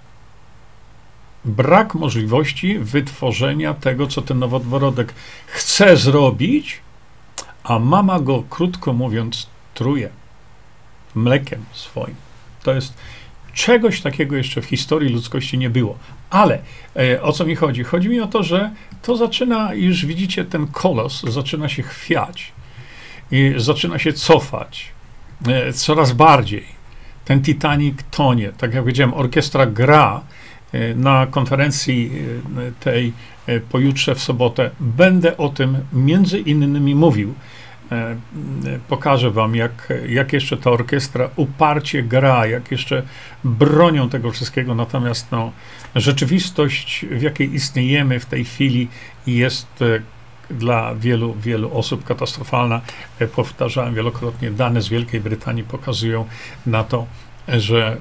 Brak 1.44 1.94
możliwości 1.94 2.78
wytworzenia 2.78 3.74
tego, 3.74 4.06
co 4.06 4.22
ten 4.22 4.38
noworodek 4.38 5.14
chce 5.46 5.96
zrobić, 5.96 6.80
a 7.64 7.78
mama 7.78 8.20
go, 8.20 8.44
krótko 8.50 8.92
mówiąc, 8.92 9.46
truje 9.74 10.10
mlekiem 11.14 11.64
swoim. 11.72 12.14
To 12.62 12.74
jest 12.74 12.94
czegoś 13.52 14.00
takiego 14.00 14.36
jeszcze 14.36 14.62
w 14.62 14.64
historii 14.64 15.12
ludzkości 15.12 15.58
nie 15.58 15.70
było. 15.70 15.98
Ale 16.30 16.58
e, 16.96 17.22
o 17.22 17.32
co 17.32 17.46
mi 17.46 17.56
chodzi? 17.56 17.84
Chodzi 17.84 18.08
mi 18.08 18.20
o 18.20 18.26
to, 18.26 18.42
że 18.42 18.70
to 19.02 19.16
zaczyna, 19.16 19.74
już 19.74 20.06
widzicie, 20.06 20.44
ten 20.44 20.66
kolos 20.66 21.22
zaczyna 21.22 21.68
się 21.68 21.82
chwiać 21.82 22.52
i 23.30 23.54
zaczyna 23.56 23.98
się 23.98 24.12
cofać 24.12 24.92
e, 25.46 25.72
coraz 25.72 26.12
bardziej 26.12 26.66
ten 27.24 27.42
Titanic 27.42 27.98
tonie. 28.10 28.52
Tak 28.58 28.74
jak 28.74 28.82
powiedziałem, 28.82 29.14
orkiestra 29.14 29.66
gra 29.66 30.20
e, 30.72 30.94
na 30.94 31.26
konferencji 31.26 32.10
e, 32.58 32.72
tej 32.84 33.12
e, 33.46 33.60
pojutrze 33.60 34.14
w 34.14 34.20
sobotę. 34.20 34.70
Będę 34.80 35.36
o 35.36 35.48
tym 35.48 35.76
między 35.92 36.38
innymi 36.38 36.94
mówił. 36.94 37.34
Pokażę 38.88 39.30
wam, 39.30 39.54
jak, 39.54 39.92
jak 40.08 40.32
jeszcze 40.32 40.56
ta 40.56 40.70
orkiestra 40.70 41.30
uparcie 41.36 42.02
gra, 42.02 42.46
jak 42.46 42.70
jeszcze 42.70 43.02
bronią 43.44 44.08
tego 44.08 44.30
wszystkiego. 44.30 44.74
Natomiast 44.74 45.32
no, 45.32 45.52
rzeczywistość, 45.94 47.06
w 47.10 47.22
jakiej 47.22 47.54
istniejemy 47.54 48.20
w 48.20 48.26
tej 48.26 48.44
chwili, 48.44 48.88
jest 49.26 49.84
dla 50.50 50.94
wielu, 50.94 51.34
wielu 51.34 51.78
osób 51.78 52.04
katastrofalna. 52.04 52.80
E, 53.18 53.26
powtarzałem 53.26 53.94
wielokrotnie, 53.94 54.50
dane 54.50 54.82
z 54.82 54.88
Wielkiej 54.88 55.20
Brytanii 55.20 55.64
pokazują 55.64 56.26
na 56.66 56.84
to, 56.84 57.06
że 57.48 57.96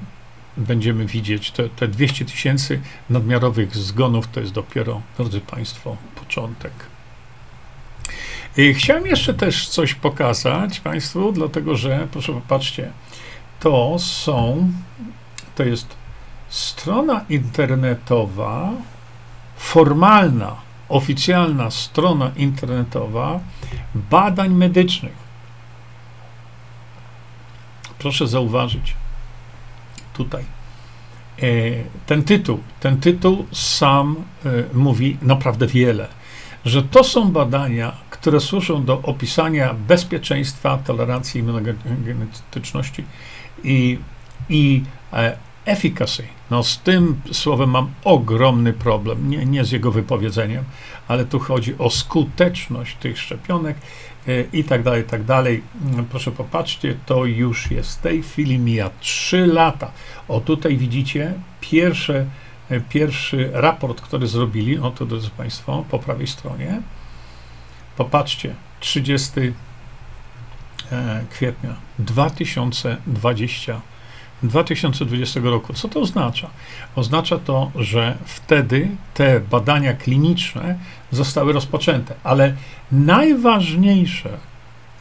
będziemy 0.58 1.06
widzieć 1.06 1.52
te, 1.52 1.70
te 1.70 1.88
200 1.88 2.26
tysięcy 2.26 2.82
nadmiarowych 3.10 3.76
zgonów, 3.76 4.28
to 4.28 4.40
jest 4.40 4.54
dopiero, 4.54 5.02
drodzy 5.18 5.42
Państwo, 5.42 5.98
początek. 6.16 6.74
I 8.58 8.74
chciałem 8.74 9.06
jeszcze 9.08 9.34
też 9.34 9.68
coś 9.68 9.94
pokazać 9.94 10.80
Państwu, 10.80 11.32
dlatego 11.32 11.76
że, 11.76 12.08
proszę 12.12 12.34
popatrzcie, 12.34 12.92
to 13.60 14.00
są, 14.00 14.72
to 15.56 15.64
jest 15.64 15.88
strona 16.50 17.26
internetowa, 17.30 18.72
formalna 19.58 20.56
oficjalna 20.94 21.72
strona 21.72 22.32
internetowa 22.36 23.40
badań 23.96 24.54
medycznych. 24.54 25.24
Proszę 28.00 28.28
zauważyć 28.28 28.94
tutaj 30.14 30.44
e, 30.44 31.46
ten 32.06 32.24
tytuł, 32.24 32.60
ten 32.80 33.00
tytuł 33.00 33.46
sam 33.52 34.16
e, 34.46 34.50
mówi 34.74 35.18
naprawdę 35.22 35.68
wiele, 35.68 36.08
że 36.66 36.84
to 36.84 37.04
są 37.04 37.32
badania, 37.32 37.92
które 38.10 38.40
służą 38.40 38.86
do 38.86 39.02
opisania 39.02 39.74
bezpieczeństwa, 39.74 40.78
tolerancji 40.78 41.42
immunogenetyczności 41.42 43.04
i, 43.64 44.00
i 44.50 44.84
e, 45.14 45.38
efficacy. 45.66 46.24
No 46.52 46.64
z 46.64 46.80
tym 46.80 47.22
słowem 47.32 47.70
mam 47.70 47.92
ogromny 48.04 48.74
problem, 48.74 49.30
nie, 49.30 49.46
nie 49.46 49.66
z 49.66 49.72
jego 49.72 49.92
wypowiedzeniem, 49.92 50.64
ale 51.08 51.26
tu 51.26 51.40
chodzi 51.40 51.78
o 51.78 51.90
skuteczność 51.90 52.96
tych 52.96 53.20
szczepionek 53.20 53.78
e, 54.28 54.42
i 54.54 54.64
tak 54.64 54.84
dalej, 54.84 55.02
i 55.02 55.06
tak 55.06 55.24
dalej. 55.24 55.64
Mm, 55.86 56.06
proszę 56.06 56.32
popatrzcie, 56.32 56.96
to 57.06 57.26
już 57.26 57.72
jest 57.72 58.00
w 58.00 58.02
tej 58.02 58.24
chwili 58.24 58.60
mija 58.60 58.90
3 59.00 59.48
lata. 59.48 59.92
O 60.28 60.40
tutaj 60.40 60.78
widzicie 60.78 61.34
pierwsze, 61.62 62.26
e, 62.70 62.80
pierwszy 62.80 63.50
raport, 63.54 64.02
który 64.02 64.28
zrobili, 64.28 64.80
o 64.80 64.92
to 64.92 65.06
drodzy 65.06 65.30
Państwo, 65.30 65.86
po 65.90 66.00
prawej 66.00 66.28
stronie. 66.28 66.82
Popatrzcie, 67.98 68.56
30 68.80 69.32
e, 70.92 71.24
kwietnia 71.30 71.76
2020 72.00 73.82
2020 74.44 75.40
roku. 75.44 75.74
Co 75.74 75.88
to 75.88 76.00
oznacza? 76.00 76.50
Oznacza 76.96 77.38
to, 77.38 77.72
że 77.76 78.18
wtedy 78.26 78.88
te 79.14 79.40
badania 79.40 79.94
kliniczne 79.94 80.76
zostały 81.12 81.54
rozpoczęte, 81.54 82.16
ale 82.24 82.56
najważniejsze 82.92 84.30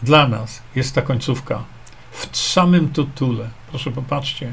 dla 0.02 0.28
nas 0.28 0.62
jest 0.74 0.94
ta 0.94 1.02
końcówka 1.02 1.62
w 2.10 2.36
samym 2.36 2.88
tytule. 2.88 3.48
Proszę 3.70 3.90
popatrzcie, 3.90 4.52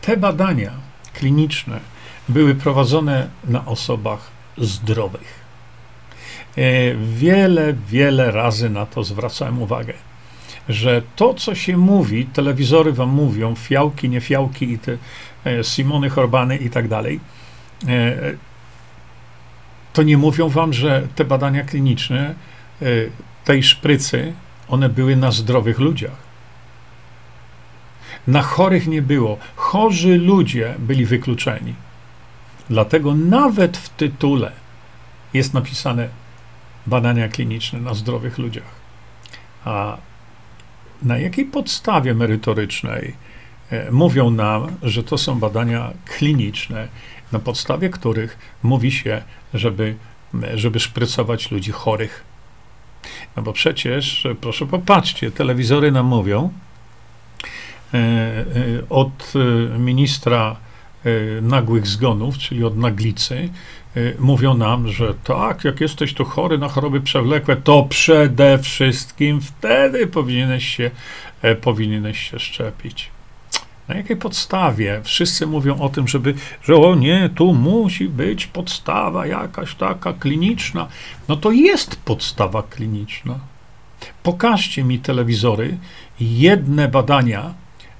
te 0.00 0.16
badania 0.16 0.70
kliniczne 1.14 1.80
były 2.28 2.54
prowadzone 2.54 3.28
na 3.44 3.66
osobach 3.66 4.30
zdrowych. 4.58 5.48
wiele, 7.02 7.74
wiele 7.88 8.30
razy 8.30 8.70
na 8.70 8.86
to 8.86 9.04
zwracałem 9.04 9.62
uwagę, 9.62 9.94
że 10.68 11.02
to, 11.16 11.34
co 11.34 11.54
się 11.54 11.76
mówi, 11.76 12.26
telewizory 12.26 12.92
wam 12.92 13.08
mówią, 13.08 13.54
fiałki, 13.54 14.08
nie 14.08 14.20
fiałki 14.20 14.72
i 14.72 14.78
te 14.78 14.96
Simony 15.62 16.10
Horbany 16.10 16.56
i 16.56 16.70
tak 16.70 16.88
dalej, 16.88 17.20
to 19.92 20.02
nie 20.02 20.18
mówią 20.18 20.48
wam, 20.48 20.72
że 20.72 21.08
te 21.14 21.24
badania 21.24 21.64
kliniczne 21.64 22.34
tej 23.44 23.62
szprycy, 23.62 24.32
one 24.68 24.88
były 24.88 25.16
na 25.16 25.30
zdrowych 25.30 25.78
ludziach. 25.78 26.28
Na 28.26 28.42
chorych 28.42 28.86
nie 28.86 29.02
było. 29.02 29.38
Chorzy 29.56 30.18
ludzie 30.18 30.74
byli 30.78 31.06
wykluczeni. 31.06 31.74
Dlatego 32.70 33.14
nawet 33.14 33.76
w 33.76 33.88
tytule 33.88 34.52
jest 35.34 35.54
napisane 35.54 36.08
badania 36.86 37.28
kliniczne 37.28 37.80
na 37.80 37.94
zdrowych 37.94 38.38
ludziach. 38.38 38.74
A 39.64 39.96
na 41.02 41.18
jakiej 41.18 41.44
podstawie 41.44 42.14
merytorycznej 42.14 43.14
e, 43.70 43.92
mówią 43.92 44.30
nam, 44.30 44.76
że 44.82 45.02
to 45.02 45.18
są 45.18 45.38
badania 45.38 45.90
kliniczne, 46.04 46.88
na 47.32 47.38
podstawie 47.38 47.90
których 47.90 48.38
mówi 48.62 48.92
się, 48.92 49.22
żeby, 49.54 49.94
żeby 50.54 50.80
szprycować 50.80 51.50
ludzi 51.50 51.72
chorych? 51.72 52.24
No 53.36 53.42
bo 53.42 53.52
przecież, 53.52 54.26
proszę 54.40 54.66
popatrzcie, 54.66 55.30
telewizory 55.30 55.92
nam 55.92 56.06
mówią, 56.06 56.50
E, 57.94 57.98
e, 57.98 58.44
od 58.88 59.32
e, 59.34 59.78
ministra 59.78 60.56
nagłych 61.42 61.86
zgonów, 61.86 62.38
czyli 62.38 62.64
od 62.64 62.78
naglicy, 62.78 63.48
mówią 64.18 64.54
nam, 64.54 64.88
że 64.88 65.14
tak, 65.14 65.64
jak 65.64 65.80
jesteś 65.80 66.14
tu 66.14 66.24
chory 66.24 66.58
na 66.58 66.68
choroby 66.68 67.00
przewlekłe, 67.00 67.56
to 67.56 67.82
przede 67.82 68.58
wszystkim 68.58 69.40
wtedy 69.40 70.06
powinieneś 70.06 70.76
się, 70.76 70.90
powinieneś 71.60 72.30
się 72.30 72.38
szczepić. 72.38 73.10
Na 73.88 73.94
jakiej 73.94 74.16
podstawie? 74.16 75.00
Wszyscy 75.04 75.46
mówią 75.46 75.78
o 75.78 75.88
tym, 75.88 76.08
żeby, 76.08 76.34
że 76.62 76.76
o 76.76 76.94
nie, 76.94 77.30
tu 77.34 77.54
musi 77.54 78.08
być 78.08 78.46
podstawa 78.46 79.26
jakaś 79.26 79.74
taka 79.74 80.12
kliniczna. 80.12 80.88
No 81.28 81.36
to 81.36 81.50
jest 81.50 81.96
podstawa 81.96 82.62
kliniczna. 82.62 83.38
Pokażcie 84.22 84.84
mi 84.84 84.98
telewizory, 84.98 85.78
jedne 86.20 86.88
badania, 86.88 87.54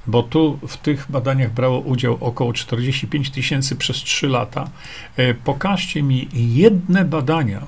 bo 0.08 0.22
tu 0.22 0.58
w 0.68 0.76
tych 0.76 1.10
badaniach 1.10 1.52
brało 1.52 1.78
udział 1.78 2.18
około 2.20 2.52
45 2.52 3.30
tysięcy 3.30 3.76
przez 3.76 3.96
3 3.96 4.28
lata. 4.28 4.70
E, 5.16 5.34
pokażcie 5.34 6.02
mi 6.02 6.28
jedne 6.32 7.04
badania 7.04 7.66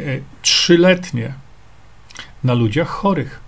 e, 0.00 0.04
trzyletnie 0.42 1.34
na 2.44 2.54
ludziach 2.54 2.88
chorych. 2.88 3.40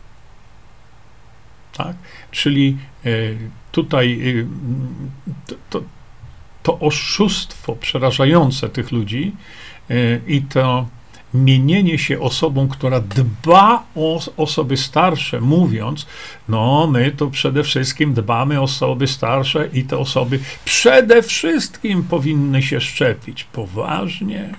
Tak? 1.77 1.97
Czyli 2.31 2.79
e, 3.05 3.09
tutaj 3.73 4.37
to, 5.47 5.57
to, 5.71 5.83
to 6.63 6.79
oszustwo 6.79 7.77
przerażające 7.77 8.69
tych 8.69 8.93
ludzi 8.93 9.33
i 10.27 10.43
to 10.43 10.87
mienienie 11.35 11.99
się 11.99 12.21
osobą, 12.21 12.69
która 12.69 13.01
dba 13.01 13.83
o 13.95 14.21
osoby 14.37 14.77
starsze, 14.77 15.41
mówiąc, 15.41 16.07
no 16.49 16.87
my 16.87 17.11
to 17.11 17.27
przede 17.27 17.63
wszystkim 17.63 18.15
dbamy 18.15 18.61
o 18.61 18.63
osoby 18.73 19.07
starsze 19.07 19.69
i 19.73 19.85
te 19.85 19.99
osoby 19.99 20.39
przede 20.65 21.23
wszystkim 21.23 22.03
powinny 22.03 22.63
się 22.63 22.81
szczepić. 22.81 23.45
Poważnie? 23.45 24.55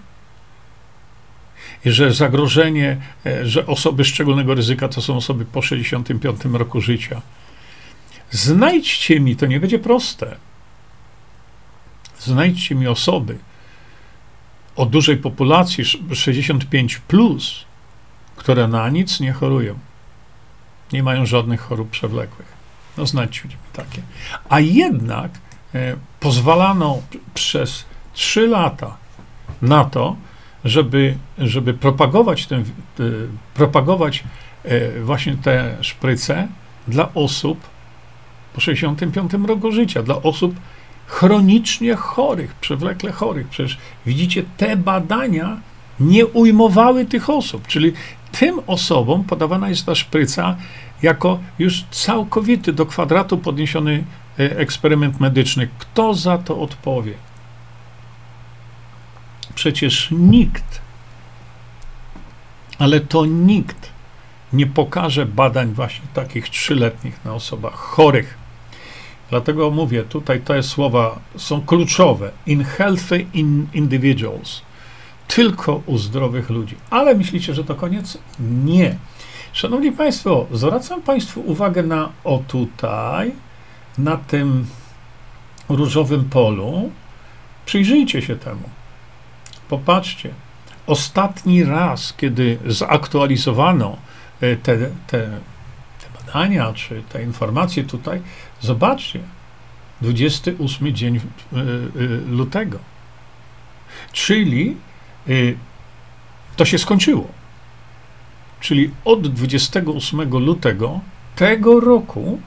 Że 1.86 2.14
zagrożenie, 2.14 2.98
e, 3.26 3.46
że 3.46 3.66
osoby 3.68 4.06
szczególnego 4.06 4.56
ryzyka 4.56 4.88
to 4.88 5.02
są 5.02 5.18
osoby 5.18 5.46
po 5.46 5.62
65 5.62 6.46
roku 6.54 6.82
życia. 6.82 7.22
Znajdźcie 8.32 9.20
mi, 9.20 9.36
to 9.36 9.46
nie 9.46 9.60
będzie 9.60 9.80
proste. 9.80 10.36
Znajdźcie 12.20 12.76
mi 12.76 12.88
osoby, 12.88 13.38
o 14.76 14.86
dużej 14.86 15.18
populacji 15.18 15.84
65, 16.14 16.98
plus, 16.98 17.66
które 18.36 18.68
na 18.68 18.90
nic 18.90 19.20
nie 19.20 19.34
chorują. 19.34 19.80
Nie 20.94 21.04
mają 21.04 21.26
żadnych 21.26 21.62
chorób 21.62 21.90
przewlekłych. 21.90 22.48
No, 22.98 23.06
znajdźcie 23.06 23.50
takie. 23.74 24.02
A 24.50 24.60
jednak 24.60 25.32
e, 25.76 25.96
pozwalano 26.20 27.02
przez 27.34 27.86
3 28.14 28.48
lata 28.48 28.98
na 29.62 29.86
to, 29.86 30.16
żeby, 30.66 31.18
żeby 31.38 31.74
propagować, 31.74 32.48
ten, 32.48 32.62
e, 32.62 32.66
propagować 33.54 34.24
e, 34.64 35.02
właśnie 35.02 35.38
te 35.38 35.78
szpryce 35.82 36.48
dla 36.88 37.14
osób 37.14 37.60
po 38.54 38.62
65 38.62 39.34
roku 39.48 39.72
życia, 39.72 40.04
dla 40.04 40.16
osób 40.16 40.56
chronicznie 41.14 41.96
chorych, 41.96 42.56
przewlekle 42.56 43.12
chorych. 43.12 43.48
Przecież 43.48 43.78
widzicie, 44.06 44.44
te 44.58 44.78
badania 44.78 45.58
nie 46.00 46.26
ujmowały 46.26 47.06
tych 47.06 47.30
osób, 47.30 47.68
czyli 47.68 47.94
tym 48.32 48.60
osobom 48.68 49.24
podawana 49.24 49.70
jest 49.70 49.86
ta 49.86 49.96
szpryca 49.96 50.56
jako 51.02 51.40
już 51.60 51.84
całkowity 51.92 52.74
do 52.74 52.86
kwadratu 52.86 53.38
podniesiony 53.38 54.04
e, 54.40 54.58
eksperyment 54.58 55.20
medyczny. 55.20 55.68
Kto 55.80 56.14
za 56.14 56.38
to 56.38 56.60
odpowie? 56.60 57.14
Przecież 59.56 60.08
nikt, 60.12 60.82
ale 62.80 63.00
to 63.00 63.26
nikt 63.26 63.90
nie 64.54 64.68
pokaże 64.68 65.26
badań 65.26 65.74
właśnie 65.74 66.06
takich 66.14 66.50
trzyletnich 66.50 67.26
na 67.26 67.34
osobach 67.34 67.74
chorych 67.74 68.43
Dlatego 69.34 69.70
mówię, 69.70 70.04
tutaj 70.04 70.42
te 70.42 70.64
słowa 70.64 71.20
są 71.38 71.62
kluczowe. 71.62 72.32
In 72.46 72.64
healthy 72.64 73.26
in 73.34 73.68
individuals. 73.74 74.62
Tylko 75.28 75.82
u 75.86 75.98
zdrowych 75.98 76.50
ludzi. 76.50 76.76
Ale 76.90 77.16
myślicie, 77.16 77.54
że 77.54 77.64
to 77.64 77.76
koniec? 77.76 78.18
Nie. 78.66 78.96
Szanowni 79.54 79.92
Państwo, 79.92 80.46
zwracam 80.52 81.02
Państwu 81.02 81.42
uwagę 81.42 81.84
na 81.84 82.10
o 82.24 82.44
tutaj, 82.48 83.32
na 83.98 84.18
tym 84.18 84.66
różowym 85.70 86.26
polu. 86.30 86.92
Przyjrzyjcie 87.66 88.22
się 88.22 88.36
temu. 88.36 88.70
Popatrzcie. 89.70 90.30
Ostatni 90.88 91.64
raz, 91.64 92.14
kiedy 92.18 92.58
zaktualizowano 92.66 93.98
e, 94.42 94.56
te, 94.56 94.78
te, 95.08 95.30
badania, 96.34 96.74
czy 96.74 97.04
te 97.10 97.24
informacje 97.24 97.84
tutaj, 97.84 98.22
Zobaczcie, 98.62 99.20
28 100.02 100.96
dzień 100.96 101.16
e, 101.16 101.20
e, 101.20 101.62
lutego. 102.28 102.80
Czyli 104.14 104.78
e, 105.28 105.32
to 106.56 106.66
się 106.66 106.78
skończyło. 106.78 107.28
Czyli 108.60 108.92
od 109.06 109.28
28 109.28 110.30
lutego 110.30 111.00
tego 111.36 111.80
roku 111.80 112.40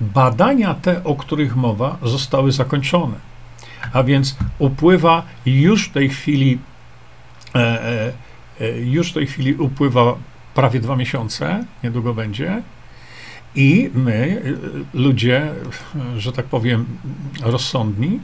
badania 0.00 0.74
te, 0.74 1.04
o 1.04 1.14
których 1.14 1.56
mowa, 1.56 1.98
zostały 2.02 2.52
zakończone. 2.52 3.16
A 3.92 4.02
więc 4.02 4.36
upływa 4.58 5.22
już 5.46 5.88
w 5.88 5.92
tej 5.92 6.08
chwili, 6.08 6.58
już 8.84 9.10
w 9.10 9.14
tej 9.14 9.26
chwili 9.26 9.54
upływa 9.54 10.14
prawie 10.58 10.80
dwa 10.80 10.96
miesiące, 10.96 11.64
niedługo 11.84 12.14
będzie, 12.14 12.62
i 13.54 13.90
my, 13.94 14.42
ludzie, 14.94 15.52
że 16.16 16.32
tak 16.32 16.46
powiem, 16.46 16.86
rozsądni, 17.42 18.20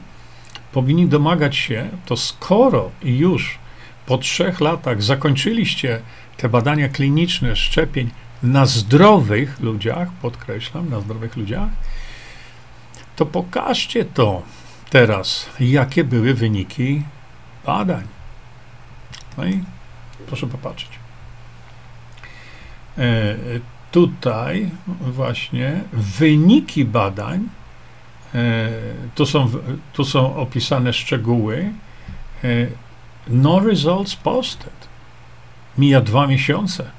powinni 0.71 1.07
domagać 1.07 1.55
się, 1.55 1.89
to 2.05 2.17
skoro 2.17 2.91
już 3.03 3.57
po 4.05 4.17
trzech 4.17 4.59
latach 4.59 5.03
zakończyliście 5.03 6.01
te 6.37 6.49
badania 6.49 6.89
kliniczne 6.89 7.55
szczepień 7.55 8.09
na 8.43 8.65
zdrowych 8.65 9.59
ludziach, 9.59 10.09
podkreślam, 10.21 10.89
na 10.89 10.99
zdrowych 10.99 11.35
ludziach, 11.35 11.69
to 13.15 13.25
pokażcie 13.25 14.05
to 14.05 14.41
teraz, 14.89 15.49
jakie 15.59 16.03
były 16.03 16.33
wyniki 16.33 17.03
badań. 17.65 18.03
No 19.37 19.45
i 19.45 19.63
proszę 20.27 20.47
popatrzeć. 20.47 21.04
E, 22.97 23.35
tutaj 23.91 24.69
właśnie 25.01 25.81
wyniki 25.93 26.85
badań, 26.85 27.49
e, 28.35 28.69
tu 29.15 29.25
są, 29.25 29.49
tu 29.93 30.05
są 30.05 30.35
opisane 30.35 30.93
szczegóły, 30.93 31.71
e, 32.43 32.47
no 33.27 33.59
results 33.59 34.15
posted. 34.15 34.87
Mija 35.77 36.01
dwa 36.01 36.27
miesiące. 36.27 36.91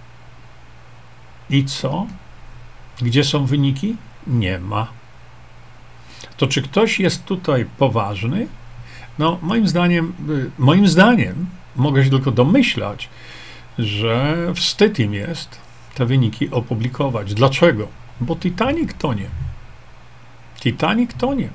I 1.51 1.65
co? 1.65 2.07
Gdzie 3.03 3.25
są 3.25 3.47
wyniki? 3.47 3.97
Nie 4.27 4.59
ma. 4.59 4.87
To 6.37 6.47
czy 6.47 6.63
ktoś 6.63 7.01
jest 7.01 7.25
tutaj 7.25 7.67
poważny? 7.79 8.47
No, 9.19 9.39
moim 9.43 9.69
zdaniem, 9.69 10.13
y, 10.31 10.51
moim 10.59 10.89
zdaniem, 10.89 11.47
mogę 11.77 12.05
się 12.05 12.11
tylko 12.11 12.31
domyślać, 12.31 13.09
że 13.79 14.37
wstyd 14.55 14.99
im 14.99 15.15
jest 15.15 15.66
te 15.97 16.07
wyniki 16.07 16.51
opublikować. 16.51 17.35
Dlaczego? 17.35 17.89
Bo 18.21 18.37
Titanic 18.37 18.95
tonie. 18.99 19.27
Titanic 20.61 21.15
tonie. 21.15 21.49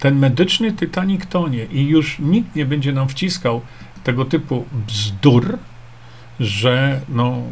Ten 0.00 0.18
medyczny 0.18 0.72
Titanic 0.72 1.26
tonie 1.26 1.64
i 1.64 1.88
już 1.88 2.18
nikt 2.18 2.56
nie 2.56 2.66
będzie 2.66 2.92
nam 2.92 3.08
wciskał 3.08 3.60
tego 4.04 4.24
typu 4.24 4.64
bzdur, 4.86 5.58
że 6.40 7.00
no, 7.08 7.42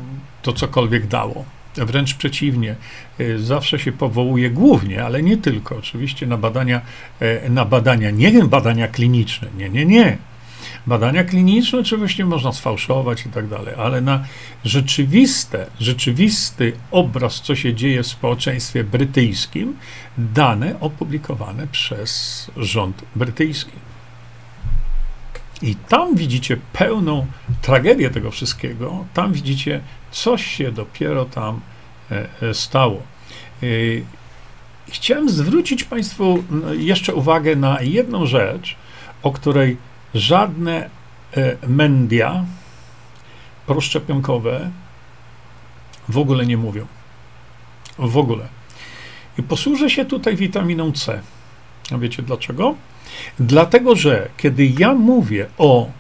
to 0.43 0.53
cokolwiek 0.53 1.07
dało. 1.07 1.45
Wręcz 1.77 2.15
przeciwnie, 2.15 2.77
y, 3.21 3.39
zawsze 3.39 3.79
się 3.79 3.93
powołuje 3.93 4.51
głównie, 4.51 5.05
ale 5.05 5.23
nie 5.23 5.37
tylko, 5.37 5.77
oczywiście 5.77 6.27
na 6.27 6.37
badania, 6.37 6.81
e, 7.21 7.51
na 7.51 7.65
badania, 7.65 8.11
nie 8.11 8.45
badania 8.45 8.89
kliniczne, 8.89 9.49
nie, 9.59 9.71
nie, 9.71 9.85
nie. 9.85 10.19
Badania 10.87 11.25
kliniczne 11.25 11.79
oczywiście 11.79 12.25
można 12.25 12.53
sfałszować 12.53 13.27
i 13.27 13.29
tak 13.29 13.49
dalej, 13.49 13.75
ale 13.79 14.01
na 14.01 14.25
rzeczywiste, 14.65 15.67
rzeczywisty 15.81 16.73
obraz, 16.91 17.41
co 17.41 17.57
się 17.57 17.75
dzieje 17.75 18.03
w 18.03 18.07
społeczeństwie 18.07 18.85
brytyjskim, 18.85 19.77
dane 20.19 20.81
opublikowane 20.81 21.67
przez 21.67 22.51
rząd 22.57 23.03
brytyjski. 23.17 23.73
I 25.63 25.75
tam 25.75 26.15
widzicie 26.15 26.57
pełną 26.73 27.27
tragedię 27.63 28.11
tego 28.11 28.31
wszystkiego, 28.31 29.05
tam 29.15 29.33
widzicie, 29.33 29.81
coś 30.11 30.47
się 30.47 30.73
dopiero 30.73 31.25
tam 31.25 31.61
e, 32.11 32.27
e, 32.43 32.55
stało. 32.55 33.03
E, 33.63 33.67
chciałem 34.89 35.31
zwrócić 35.31 35.85
Państwu 35.85 36.45
jeszcze 36.79 37.15
uwagę 37.15 37.57
na 37.57 37.83
jedną 37.83 38.27
rzecz, 38.27 38.77
o 39.23 39.33
której 39.33 39.77
żadne 40.15 40.91
media 41.69 42.45
proszczepionkowe 43.67 44.71
w 46.09 46.19
ogóle 46.19 46.47
nie 46.47 46.57
mówią. 46.57 46.87
W 47.99 48.17
ogóle. 48.17 48.49
I 49.39 49.43
posłużę 49.43 49.91
się 49.91 50.05
tutaj 50.05 50.37
witaminą 50.37 50.93
C. 50.93 51.21
A 51.95 51.99
wiecie 51.99 52.23
dlaczego? 52.23 52.75
Dlatego, 53.41 53.97
że 53.97 54.29
kiedy 54.37 54.67
ja 54.67 54.95
mówię 54.95 55.47
o 55.59 55.91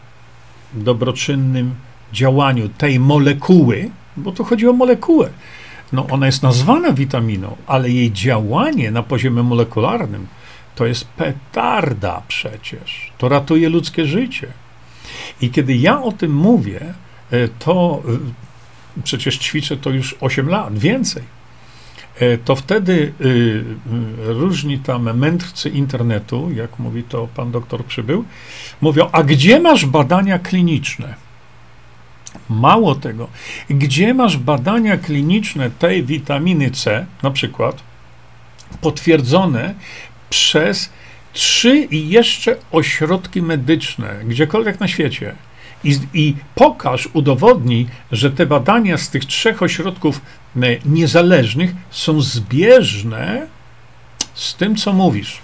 dobroczynnym 0.74 1.74
działaniu 2.12 2.68
tej 2.68 3.00
molekuły, 3.00 3.90
bo 4.16 4.32
tu 4.32 4.44
chodzi 4.44 4.68
o 4.68 4.72
molekułę, 4.72 5.30
no 5.92 6.06
ona 6.10 6.26
jest 6.26 6.42
nazwana 6.42 6.92
witaminą, 6.92 7.56
ale 7.66 7.90
jej 7.90 8.12
działanie 8.12 8.90
na 8.90 9.02
poziomie 9.02 9.42
molekularnym 9.42 10.26
to 10.74 10.86
jest 10.86 11.04
petarda 11.04 12.22
przecież. 12.28 13.12
To 13.18 13.28
ratuje 13.28 13.68
ludzkie 13.68 14.06
życie. 14.06 14.46
I 15.40 15.50
kiedy 15.50 15.74
ja 15.74 16.02
o 16.02 16.12
tym 16.12 16.34
mówię, 16.34 16.80
e, 17.30 17.48
to 17.48 18.02
e, 18.96 19.02
przecież 19.02 19.38
ćwiczę 19.38 19.76
to 19.76 19.90
już 19.90 20.16
8 20.20 20.48
lat, 20.48 20.78
więcej 20.78 21.22
E, 22.20 22.38
to 22.38 22.56
wtedy 22.56 23.12
różni 24.26 24.78
tam 24.78 25.18
mędrcy 25.18 25.68
internetu, 25.68 26.50
jak 26.52 26.78
mówi 26.78 27.02
to 27.02 27.28
pan 27.34 27.50
doktor 27.50 27.84
Przybył, 27.84 28.24
mówią, 28.80 29.08
a 29.12 29.22
gdzie 29.22 29.60
masz 29.60 29.86
badania 29.86 30.38
kliniczne? 30.38 31.14
Mało 32.48 32.94
tego, 32.94 33.28
gdzie 33.70 34.14
masz 34.14 34.36
badania 34.36 34.96
kliniczne 34.96 35.70
tej 35.70 36.04
witaminy 36.04 36.70
C, 36.70 37.06
na 37.22 37.30
przykład, 37.30 37.82
potwierdzone 38.80 39.74
przez 40.30 40.90
trzy 41.32 41.76
i 41.76 42.08
jeszcze 42.08 42.56
ośrodki 42.72 43.42
medyczne, 43.42 44.20
gdziekolwiek 44.24 44.80
na 44.80 44.88
świecie. 44.88 45.34
I, 45.84 45.98
I 46.14 46.36
pokaż, 46.54 47.08
udowodnij, 47.12 47.86
że 48.12 48.30
te 48.30 48.46
badania 48.46 48.98
z 48.98 49.10
tych 49.10 49.24
trzech 49.24 49.62
ośrodków 49.62 50.20
e, 50.56 50.60
niezależnych 50.84 51.70
są 51.90 52.20
zbieżne 52.20 53.46
z 54.34 54.54
tym, 54.54 54.76
co 54.76 54.92
mówisz. 54.92 55.38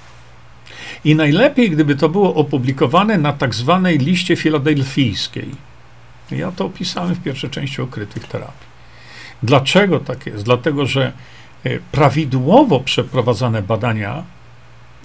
I 1.04 1.14
najlepiej, 1.14 1.70
gdyby 1.70 1.96
to 1.96 2.08
było 2.08 2.34
opublikowane 2.34 3.18
na 3.18 3.32
tak 3.32 3.54
zwanej 3.54 3.98
liście 3.98 4.36
filadelfijskiej. 4.36 5.50
Ja 6.30 6.52
to 6.52 6.64
opisałem 6.64 7.14
w 7.14 7.22
pierwszej 7.22 7.50
części 7.50 7.82
okrytych 7.82 8.28
terapii. 8.28 8.66
Dlaczego 9.42 10.00
tak 10.00 10.26
jest? 10.26 10.44
Dlatego, 10.44 10.86
że 10.86 11.12
e, 11.64 11.78
prawidłowo 11.92 12.80
przeprowadzane 12.80 13.62
badania 13.62 14.24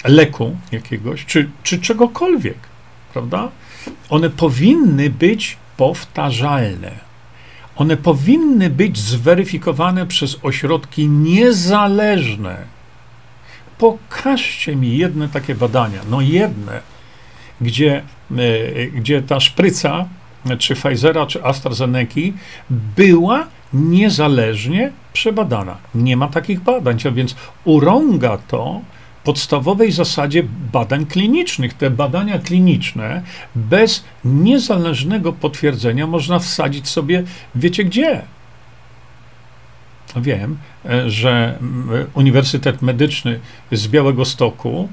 leku 0.04 0.58
jakiegoś, 0.72 1.26
czy, 1.26 1.50
czy 1.64 1.80
czegokolwiek, 1.80 2.58
prawda? 3.14 3.50
one 4.10 4.30
powinny 4.30 5.10
być 5.10 5.58
powtarzalne. 5.78 6.92
One 7.76 7.98
powinny 7.98 8.70
być 8.70 9.00
zweryfikowane 9.00 10.06
przez 10.06 10.38
ośrodki 10.44 11.10
niezależne. 11.10 12.58
Pokażcie 13.78 14.76
mi 14.76 14.98
jedne 14.98 15.30
takie 15.30 15.56
badania, 15.56 16.02
no 16.10 16.22
jedne, 16.22 16.82
gdzie, 17.62 18.04
e, 18.38 18.88
gdzie 18.88 19.22
ta 19.22 19.40
szpryca, 19.40 20.06
czy 20.60 20.76
Pfizera, 20.76 21.26
czy 21.26 21.44
AstraZeneca 21.44 22.22
była 22.70 23.48
niezależnie 23.74 24.92
przebadana. 25.14 25.78
Nie 25.96 26.18
ma 26.18 26.28
takich 26.28 26.60
badań, 26.60 26.98
więc 27.14 27.36
urąga 27.64 28.38
to 28.38 28.82
podstawowej 29.24 29.92
zasadzie 29.92 30.44
badań 30.74 31.06
klinicznych. 31.06 31.74
Te 31.74 31.90
badania 31.90 32.40
kliniczne 32.40 33.22
bez 33.56 34.04
niezależnego 34.26 35.34
potwierdzenia 35.34 36.08
można 36.08 36.40
wsadzić 36.40 36.88
sobie, 36.88 37.24
wiecie 37.56 37.84
gdzie? 37.84 38.22
Wiem, 40.16 40.58
e, 40.86 41.10
że 41.10 41.60
Uniwersytet 42.14 42.82
Medyczny 42.82 43.40
z 43.72 43.88
Białego 43.88 44.26
Stoku 44.26 44.90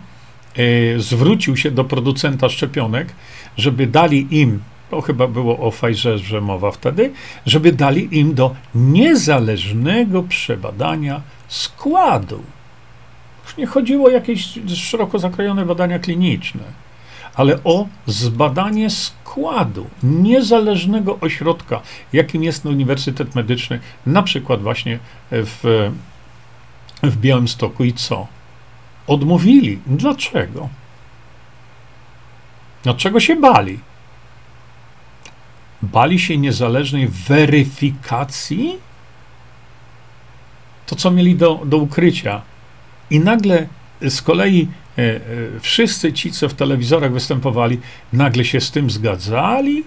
e, 0.56 1.00
zwrócił 1.00 1.56
się 1.56 1.70
do 1.70 1.84
producenta 1.84 2.48
szczepionek, 2.48 3.12
żeby 3.56 3.86
dali 3.86 4.26
im, 4.30 4.62
to 4.90 5.00
chyba 5.00 5.26
było 5.26 5.58
o 5.58 5.70
Pfizerze 5.70 6.40
mowa 6.40 6.70
wtedy, 6.70 7.12
żeby 7.46 7.72
dali 7.72 8.18
im 8.18 8.34
do 8.34 8.54
niezależnego 8.74 10.22
przebadania 10.22 11.20
składu 11.48 12.42
nie 13.58 13.66
chodziło 13.66 14.06
o 14.06 14.10
jakieś 14.10 14.58
szeroko 14.74 15.18
zakrojone 15.18 15.66
badania 15.66 15.98
kliniczne, 15.98 16.62
ale 17.34 17.58
o 17.64 17.86
zbadanie 18.06 18.90
składu 18.90 19.86
niezależnego 20.02 21.18
ośrodka, 21.20 21.80
jakim 22.12 22.44
jest 22.44 22.66
Uniwersytet 22.66 23.34
Medyczny, 23.34 23.80
na 24.06 24.22
przykład 24.22 24.62
właśnie 24.62 24.98
w, 25.30 25.90
w 27.02 27.16
Białymstoku. 27.16 27.84
I 27.84 27.92
co? 27.92 28.26
Odmówili. 29.06 29.78
Dlaczego? 29.86 30.68
Dlaczego 32.82 33.20
się 33.20 33.36
bali? 33.36 33.78
Bali 35.82 36.18
się 36.18 36.38
niezależnej 36.38 37.08
weryfikacji? 37.08 38.78
To, 40.86 40.96
co 40.96 41.10
mieli 41.10 41.36
do, 41.36 41.60
do 41.64 41.76
ukrycia, 41.76 42.42
i 43.10 43.20
nagle 43.20 43.66
z 44.08 44.22
kolei 44.22 44.68
e, 44.98 45.02
e, 45.02 45.20
wszyscy 45.60 46.12
ci, 46.12 46.32
co 46.32 46.48
w 46.48 46.54
telewizorach 46.54 47.12
występowali, 47.12 47.80
nagle 48.12 48.44
się 48.44 48.60
z 48.60 48.70
tym 48.70 48.90
zgadzali, 48.90 49.84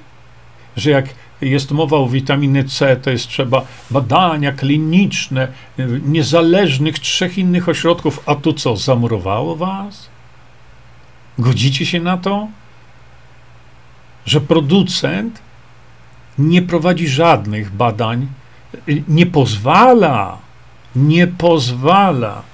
że 0.77 0.91
jak 0.91 1.05
jest 1.41 1.71
mowa 1.71 1.97
o 1.97 2.07
witaminie 2.07 2.63
C, 2.63 2.95
to 2.95 3.10
jest 3.10 3.27
trzeba 3.27 3.65
badania 3.91 4.51
kliniczne 4.51 5.47
e, 5.79 5.88
niezależnych 6.05 6.99
trzech 6.99 7.38
innych 7.38 7.69
ośrodków, 7.69 8.23
a 8.25 8.36
tu 8.36 8.53
co, 8.53 8.77
zamurowało 8.77 9.55
was? 9.55 10.10
Godzicie 11.39 11.86
się 11.86 11.99
na 11.99 12.17
to? 12.17 12.47
Że 14.25 14.41
producent 14.41 15.41
nie 16.38 16.62
prowadzi 16.62 17.07
żadnych 17.07 17.71
badań, 17.71 18.27
nie 19.07 19.25
pozwala, 19.25 20.38
nie 20.95 21.27
pozwala 21.27 22.50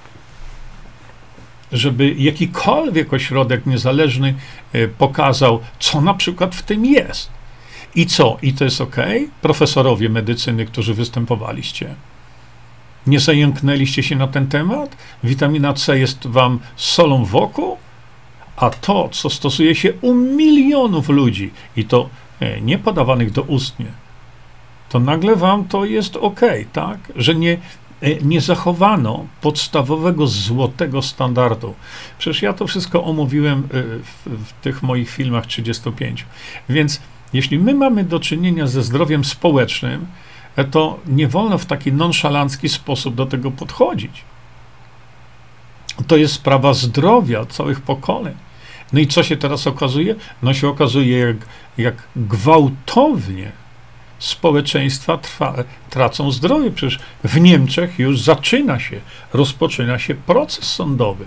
żeby 1.72 2.14
jakikolwiek 2.18 3.12
ośrodek 3.12 3.66
niezależny 3.66 4.34
e, 4.72 4.88
pokazał, 4.88 5.60
co 5.78 6.00
na 6.00 6.14
przykład 6.14 6.54
w 6.54 6.62
tym 6.62 6.84
jest. 6.84 7.30
I 7.94 8.06
co? 8.06 8.38
I 8.42 8.52
to 8.52 8.64
jest 8.64 8.80
ok? 8.80 8.96
Profesorowie 9.42 10.08
medycyny, 10.08 10.66
którzy 10.66 10.94
występowaliście. 10.94 11.94
Nie 13.06 13.20
zająknęliście 13.20 14.02
się 14.02 14.16
na 14.16 14.26
ten 14.26 14.46
temat? 14.46 14.96
Witamina 15.24 15.72
C 15.72 15.98
jest 15.98 16.26
wam 16.26 16.58
solą 16.76 17.24
w 17.24 17.36
oku? 17.36 17.76
A 18.56 18.70
to, 18.70 19.08
co 19.08 19.30
stosuje 19.30 19.74
się 19.74 19.92
u 20.00 20.14
milionów 20.14 21.08
ludzi, 21.08 21.50
i 21.76 21.84
to 21.84 22.08
e, 22.40 22.60
nie 22.60 22.78
podawanych 22.78 23.32
do 23.32 23.42
ustnie, 23.42 23.86
to 24.88 24.98
nagle 25.00 25.36
wam 25.36 25.64
to 25.64 25.84
jest 25.84 26.16
ok, 26.16 26.40
tak? 26.72 26.98
Że 27.16 27.34
nie, 27.34 27.58
nie 28.22 28.40
zachowano 28.40 29.26
podstawowego 29.40 30.26
złotego 30.26 31.02
standardu. 31.02 31.74
Przecież 32.18 32.42
ja 32.42 32.52
to 32.52 32.66
wszystko 32.66 33.04
omówiłem 33.04 33.58
e, 33.58 33.82
w, 33.82 34.46
w 34.48 34.52
tych 34.52 34.82
moich 34.82 35.10
filmach 35.10 35.46
35. 35.46 36.26
Więc 36.68 37.00
Jeśli 37.32 37.58
my 37.58 37.74
mamy 37.74 38.04
do 38.04 38.20
czynienia 38.20 38.66
ze 38.66 38.82
zdrowiem 38.82 39.24
społecznym, 39.24 40.06
e, 40.56 40.64
to 40.64 40.98
nie 41.06 41.28
wolno 41.28 41.58
w 41.58 41.66
taki 41.66 41.92
nonszalancki 41.92 42.68
sposób 42.68 43.14
do 43.14 43.26
tego 43.26 43.50
podchodzić. 43.50 44.24
To 46.06 46.16
jest 46.16 46.34
sprawa 46.34 46.74
zdrowia 46.74 47.46
całych 47.46 47.80
pokoleń. 47.80 48.34
No 48.92 49.00
i 49.00 49.06
co 49.06 49.22
się 49.22 49.36
teraz 49.36 49.66
okazuje? 49.66 50.14
No 50.42 50.54
się 50.54 50.68
okazuje, 50.68 51.18
jak, 51.18 51.36
jak 51.78 51.94
gwałtownie 52.16 53.52
społeczeństwa 54.18 55.18
trwa, 55.18 55.54
tracą 55.90 56.30
zdrowie. 56.30 56.70
Przecież 56.70 56.98
w 57.24 57.40
Niemczech 57.40 57.98
już 57.98 58.20
zaczyna 58.20 58.80
się, 58.80 59.00
rozpoczyna 59.32 59.98
się 59.98 60.14
proces 60.14 60.64
sądowy 60.64 61.24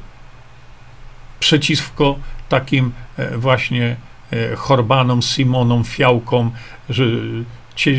przeciwko 1.41 2.19
takim 2.49 2.91
e, 3.17 3.37
właśnie 3.37 3.95
e, 4.31 4.55
Horbanom, 4.55 5.21
Simonom, 5.21 5.83
Fiałkom, 5.83 6.51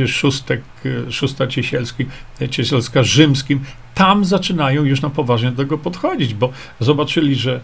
Szóstek, 0.07 0.63
e, 0.87 1.13
Szósta 1.13 1.47
Ciesielski, 1.47 2.07
Ciesielska 2.51 3.03
Rzymskim, 3.03 3.65
tam 3.95 4.25
zaczynają 4.25 4.85
już 4.85 5.03
na 5.03 5.11
poważnie 5.11 5.51
do 5.51 5.57
tego 5.57 5.79
podchodzić, 5.79 6.35
bo 6.35 6.53
zobaczyli, 6.81 7.35
że 7.35 7.61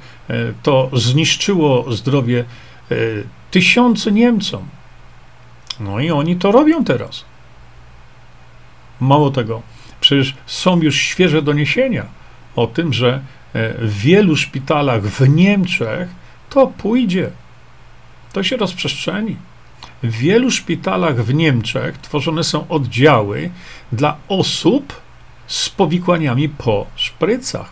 to 0.62 0.90
zniszczyło 0.92 1.92
zdrowie 1.92 2.44
tysiące 3.50 4.12
Niemcom. 4.12 4.68
No 5.80 6.00
i 6.00 6.10
oni 6.10 6.36
to 6.36 6.52
robią 6.52 6.84
teraz. 6.84 7.24
Mało 9.00 9.30
tego, 9.30 9.62
przecież 10.00 10.34
są 10.46 10.80
już 10.80 10.96
świeże 10.96 11.42
doniesienia 11.42 12.06
o 12.56 12.66
tym, 12.66 12.92
że 12.92 13.20
w 13.78 13.98
wielu 13.98 14.36
szpitalach 14.36 15.02
w 15.02 15.28
Niemczech 15.28 16.08
to 16.50 16.66
pójdzie. 16.66 17.30
To 18.32 18.42
się 18.42 18.56
rozprzestrzeni. 18.56 19.36
W 20.02 20.10
wielu 20.10 20.50
szpitalach 20.50 21.16
w 21.24 21.34
Niemczech 21.34 21.98
tworzone 21.98 22.44
są 22.44 22.68
oddziały 22.68 23.50
dla 23.92 24.16
osób 24.28 25.00
z 25.46 25.68
powikłaniami 25.68 26.48
po 26.48 26.86
szprycach. 26.96 27.70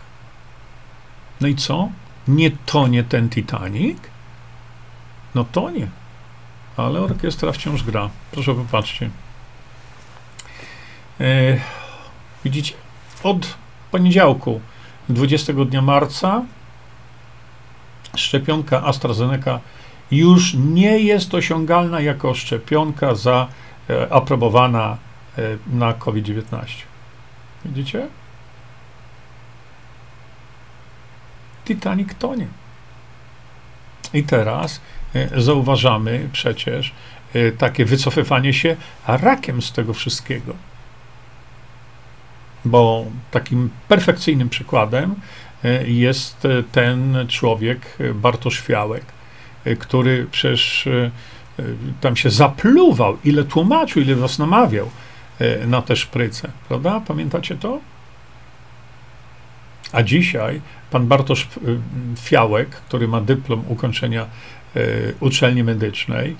No 1.41 1.47
i 1.47 1.55
co? 1.55 1.89
Nie 2.27 2.51
tonie 2.51 3.03
ten 3.03 3.29
Titanic? 3.29 3.97
No 5.35 5.43
tonie. 5.43 5.87
Ale 6.77 7.01
orkiestra 7.01 7.51
wciąż 7.51 7.83
gra. 7.83 8.09
Proszę 8.31 8.55
popatrzcie. 8.55 9.09
E, 11.19 11.57
widzicie? 12.43 12.73
Od 13.23 13.57
poniedziałku, 13.91 14.61
20 15.09 15.53
dnia 15.53 15.81
marca, 15.81 16.43
szczepionka 18.15 18.83
AstraZeneca 18.83 19.59
już 20.11 20.53
nie 20.53 20.99
jest 20.99 21.33
osiągalna 21.33 22.01
jako 22.01 22.33
szczepionka 22.33 23.15
za 23.15 23.47
e, 23.89 24.13
aprobowana 24.13 24.97
e, 25.37 25.41
na 25.67 25.93
COVID-19. 25.93 26.65
Widzicie? 27.65 28.07
Titanic 31.65 32.09
tonie. 32.19 32.47
I 34.13 34.23
teraz 34.23 34.81
zauważamy 35.37 36.29
przecież 36.33 36.93
e, 37.33 37.51
takie 37.51 37.85
wycofywanie 37.85 38.53
się 38.53 38.75
rakiem 39.07 39.61
z 39.61 39.71
tego 39.71 39.93
wszystkiego. 39.93 40.53
Bo 42.65 43.05
takim 43.31 43.69
perfekcyjnym 43.87 44.49
przykładem 44.49 45.15
e, 45.63 45.87
jest 45.87 46.45
e, 46.45 46.63
ten 46.71 47.25
człowiek, 47.27 47.97
e, 47.99 48.13
Bartosz 48.13 48.59
Fiałek, 48.59 49.05
który 49.79 50.27
przecież 50.31 50.89
tam 52.01 52.15
się 52.15 52.29
zapluwał, 52.29 53.17
ile 53.23 53.43
tłumaczył, 53.43 54.01
ile 54.01 54.15
was 54.15 54.39
namawiał 54.39 54.89
na 55.67 55.81
te 55.81 55.95
szpryce, 55.95 56.51
prawda? 56.67 57.01
Pamiętacie 57.07 57.55
to? 57.55 57.79
A 59.91 60.03
dzisiaj 60.03 60.61
pan 60.91 61.07
Bartosz 61.07 61.47
Fiałek, 62.17 62.69
który 62.69 63.07
ma 63.07 63.21
dyplom 63.21 63.63
ukończenia 63.67 64.25
uczelni 65.19 65.63
medycznej, 65.63 66.35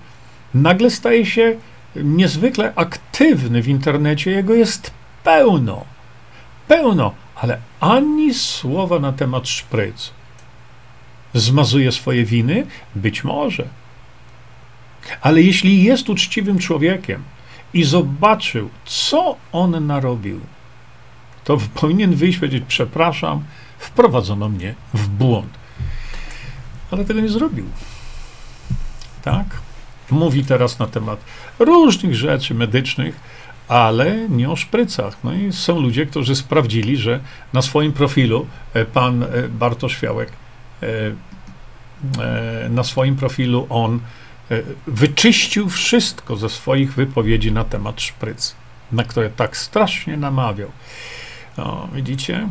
nagle 0.53 0.89
staje 0.89 1.25
się 1.25 1.55
niezwykle 1.95 2.73
aktywny 2.75 3.61
w 3.61 3.67
internecie, 3.67 4.31
jego 4.31 4.53
jest 4.53 4.91
pełno 5.23 5.85
pełno, 6.67 7.13
ale 7.35 7.57
ani 7.79 8.33
słowa 8.33 8.99
na 8.99 9.13
temat 9.13 9.47
szpryc. 9.47 10.11
Zmazuje 11.33 11.91
swoje 11.91 12.25
winy? 12.25 12.65
Być 12.95 13.23
może. 13.23 13.67
Ale 15.21 15.41
jeśli 15.41 15.83
jest 15.83 16.09
uczciwym 16.09 16.59
człowiekiem 16.59 17.23
i 17.73 17.83
zobaczył, 17.83 18.69
co 18.85 19.35
on 19.51 19.87
narobił, 19.87 20.39
to 21.43 21.57
powinien 21.73 22.15
wyjść 22.15 22.37
i 22.37 22.39
powiedzieć: 22.39 22.63
Przepraszam, 22.67 23.43
wprowadzono 23.79 24.49
mnie 24.49 24.75
w 24.93 25.07
błąd. 25.07 25.49
Ale 26.91 27.05
tego 27.05 27.19
nie 27.19 27.29
zrobił. 27.29 27.65
Tak? 29.31 29.45
Mówi 30.11 30.43
teraz 30.43 30.79
na 30.79 30.87
temat 30.87 31.19
różnych 31.59 32.15
rzeczy 32.15 32.53
medycznych, 32.53 33.19
ale 33.67 34.29
nie 34.29 34.49
o 34.49 34.55
szprycach. 34.55 35.17
No 35.23 35.33
i 35.33 35.53
są 35.53 35.79
ludzie, 35.79 36.05
którzy 36.05 36.35
sprawdzili, 36.35 36.97
że 36.97 37.19
na 37.53 37.61
swoim 37.61 37.93
profilu 37.93 38.47
e, 38.73 38.85
pan 38.85 39.23
e, 39.23 39.27
Bartosz 39.49 39.95
Fiałek, 39.95 40.31
e, 40.83 41.11
na 42.69 42.83
swoim 42.83 43.15
profilu 43.15 43.67
on 43.69 43.99
wyczyścił 44.87 45.69
wszystko 45.69 46.35
ze 46.35 46.49
swoich 46.49 46.93
wypowiedzi 46.93 47.51
na 47.51 47.63
temat 47.63 48.01
szpryc, 48.01 48.55
na 48.91 49.03
które 49.03 49.29
tak 49.29 49.57
strasznie 49.57 50.17
namawiał. 50.17 50.71
No, 51.57 51.87
widzicie? 51.93 52.49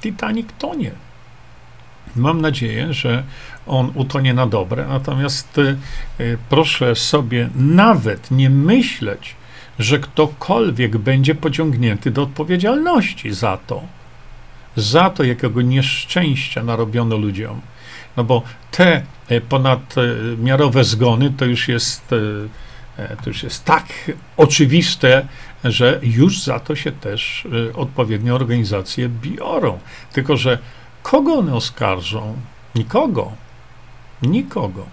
Titanic 0.00 0.48
tonie. 0.58 0.90
Mam 2.16 2.40
nadzieję, 2.40 2.92
że 2.92 3.24
on 3.66 3.92
utonie 3.94 4.34
na 4.34 4.46
dobre, 4.46 4.86
natomiast 4.88 5.60
proszę 6.48 6.94
sobie 6.94 7.48
nawet 7.54 8.30
nie 8.30 8.50
myśleć, 8.50 9.34
że 9.78 9.98
ktokolwiek 9.98 10.98
będzie 10.98 11.34
pociągnięty 11.34 12.10
do 12.10 12.22
odpowiedzialności 12.22 13.34
za 13.34 13.58
to, 13.66 13.82
za 14.76 15.10
to, 15.10 15.24
jakiego 15.24 15.62
nieszczęścia 15.62 16.62
narobiono 16.62 17.16
ludziom. 17.16 17.60
No 18.16 18.24
bo 18.24 18.42
te 18.70 19.02
e, 19.28 19.40
ponadmiarowe 19.40 20.84
zgony 20.84 21.32
to 21.36 21.44
już 21.44 21.68
jest, 21.68 22.08
to 23.24 23.30
już 23.30 23.42
jest 23.42 23.64
tak 23.64 23.86
oczywiste, 24.36 25.26
że 25.64 26.00
już 26.02 26.42
za 26.42 26.60
to 26.60 26.76
się 26.76 26.92
też 26.92 27.48
odpowiednie 27.74 28.34
organizacje 28.34 29.08
biorą. 29.08 29.78
Tylko, 30.12 30.36
że 30.36 30.58
kogo 31.02 31.34
one 31.34 31.54
oskarżą? 31.54 32.36
Nikogo. 32.74 33.32
Nikogo. 34.22 34.86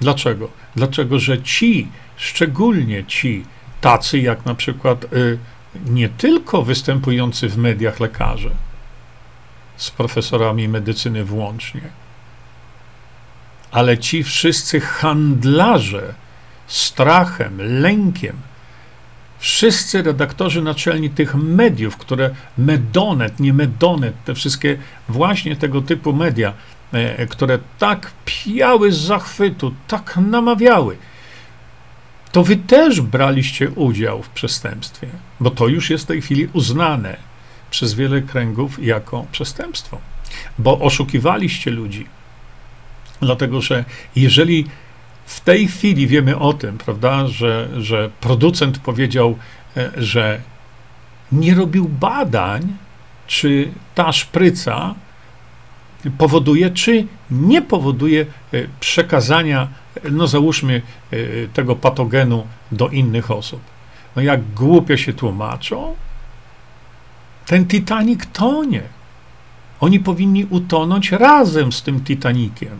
Dlaczego? 0.00 0.48
Dlaczego, 0.76 1.18
że 1.18 1.42
ci, 1.42 1.88
szczególnie 2.16 3.04
ci 3.04 3.44
tacy 3.80 4.18
jak 4.18 4.46
na 4.46 4.54
przykład 4.54 5.04
y, 5.12 5.38
nie 5.86 6.08
tylko 6.08 6.62
występujący 6.62 7.48
w 7.48 7.56
mediach 7.56 8.00
lekarze, 8.00 8.50
z 9.76 9.90
profesorami 9.90 10.68
medycyny 10.68 11.24
włącznie, 11.24 11.80
ale 13.70 13.98
ci 13.98 14.22
wszyscy 14.22 14.80
handlarze 14.80 16.14
strachem, 16.66 17.58
lękiem, 17.58 18.36
wszyscy 19.38 20.02
redaktorzy 20.02 20.62
naczelni 20.62 21.10
tych 21.10 21.34
mediów, 21.34 21.96
które 21.96 22.30
Medonet, 22.58 23.40
nie 23.40 23.52
Medonet, 23.52 24.14
te 24.24 24.34
wszystkie 24.34 24.78
właśnie 25.08 25.56
tego 25.56 25.82
typu 25.82 26.12
media, 26.12 26.52
które 27.28 27.58
tak 27.78 28.12
pijały 28.24 28.92
z 28.92 28.98
zachwytu, 28.98 29.74
tak 29.88 30.16
namawiały, 30.16 30.96
to 32.32 32.42
wy 32.42 32.56
też 32.56 33.00
braliście 33.00 33.70
udział 33.70 34.22
w 34.22 34.28
przestępstwie, 34.28 35.08
bo 35.40 35.50
to 35.50 35.68
już 35.68 35.90
jest 35.90 36.04
w 36.04 36.06
tej 36.06 36.22
chwili 36.22 36.48
uznane 36.52 37.16
przez 37.70 37.94
wiele 37.94 38.22
kręgów 38.22 38.84
jako 38.84 39.26
przestępstwo, 39.32 39.98
bo 40.58 40.78
oszukiwaliście 40.78 41.70
ludzi. 41.70 42.06
Dlatego, 43.20 43.60
że 43.60 43.84
jeżeli 44.16 44.66
w 45.26 45.40
tej 45.40 45.68
chwili 45.68 46.06
wiemy 46.06 46.38
o 46.38 46.52
tym, 46.52 46.78
prawda, 46.78 47.28
że, 47.28 47.68
że 47.78 48.10
producent 48.20 48.78
powiedział, 48.78 49.38
e, 49.76 49.90
że 49.96 50.40
nie 51.32 51.54
robił 51.54 51.88
badań, 51.88 52.76
czy 53.26 53.72
ta 53.94 54.12
szpryca 54.12 54.94
powoduje, 56.18 56.70
czy 56.70 57.06
nie 57.30 57.62
powoduje 57.62 58.26
e, 58.52 58.58
przekazania 58.80 59.68
no 60.10 60.26
załóżmy, 60.26 60.82
y, 61.12 61.48
tego 61.54 61.76
patogenu 61.76 62.46
do 62.72 62.88
innych 62.88 63.30
osób. 63.30 63.60
No 64.16 64.22
jak 64.22 64.52
głupio 64.54 64.96
się 64.96 65.12
tłumaczą, 65.12 65.94
ten 67.46 67.66
Titanic 67.66 68.20
tonie. 68.32 68.82
Oni 69.80 70.00
powinni 70.00 70.44
utonąć 70.50 71.12
razem 71.12 71.72
z 71.72 71.82
tym 71.82 72.04
Titanikiem. 72.04 72.78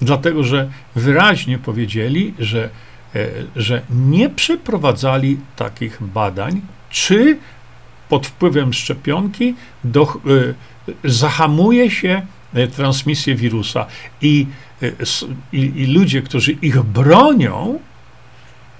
Dlatego, 0.00 0.44
że 0.44 0.70
wyraźnie 0.94 1.58
powiedzieli, 1.58 2.34
że, 2.38 2.70
e, 3.14 3.28
że 3.56 3.82
nie 3.90 4.30
przeprowadzali 4.30 5.38
takich 5.56 6.02
badań, 6.02 6.60
czy 6.90 7.38
pod 8.08 8.26
wpływem 8.26 8.72
szczepionki 8.72 9.54
do, 9.84 10.02
e, 10.02 10.08
zahamuje 11.04 11.90
się 11.90 12.22
e, 12.54 12.66
transmisję 12.68 13.34
wirusa. 13.34 13.86
I, 14.22 14.46
i, 15.52 15.58
I 15.76 15.86
ludzie, 15.86 16.22
którzy 16.22 16.52
ich 16.52 16.82
bronią, 16.82 17.78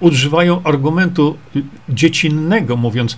używają 0.01 0.63
argumentu 0.63 1.37
dziecinnego, 1.89 2.77
mówiąc, 2.77 3.17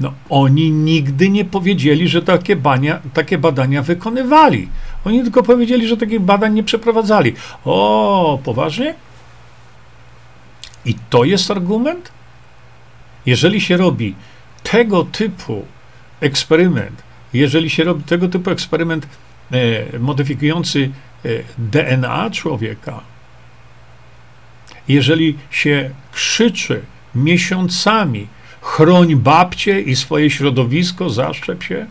no, 0.00 0.12
oni 0.30 0.70
nigdy 0.70 1.30
nie 1.30 1.44
powiedzieli, 1.44 2.08
że 2.08 2.22
takie, 2.22 2.56
bania, 2.56 3.00
takie 3.14 3.38
badania 3.38 3.82
wykonywali. 3.82 4.68
Oni 5.04 5.22
tylko 5.22 5.42
powiedzieli, 5.42 5.88
że 5.88 5.96
takich 5.96 6.20
badań 6.20 6.54
nie 6.54 6.62
przeprowadzali. 6.62 7.32
O, 7.64 8.38
poważnie? 8.44 8.94
I 10.84 10.94
to 11.10 11.24
jest 11.24 11.50
argument? 11.50 12.12
Jeżeli 13.26 13.60
się 13.60 13.76
robi 13.76 14.14
tego 14.62 15.04
typu 15.04 15.66
eksperyment, 16.20 17.02
jeżeli 17.32 17.70
się 17.70 17.84
robi 17.84 18.04
tego 18.04 18.28
typu 18.28 18.50
eksperyment 18.50 19.08
e, 19.50 19.98
modyfikujący 19.98 20.90
e, 21.24 21.28
DNA 21.58 22.30
człowieka, 22.30 23.00
jeżeli 24.88 25.38
się 25.50 25.90
krzyczy 26.12 26.82
miesiącami, 27.14 28.26
chroń 28.60 29.16
babcie 29.16 29.80
i 29.80 29.96
swoje 29.96 30.30
środowisko, 30.30 31.10
zaszczep 31.10 31.62
się, 31.62 31.86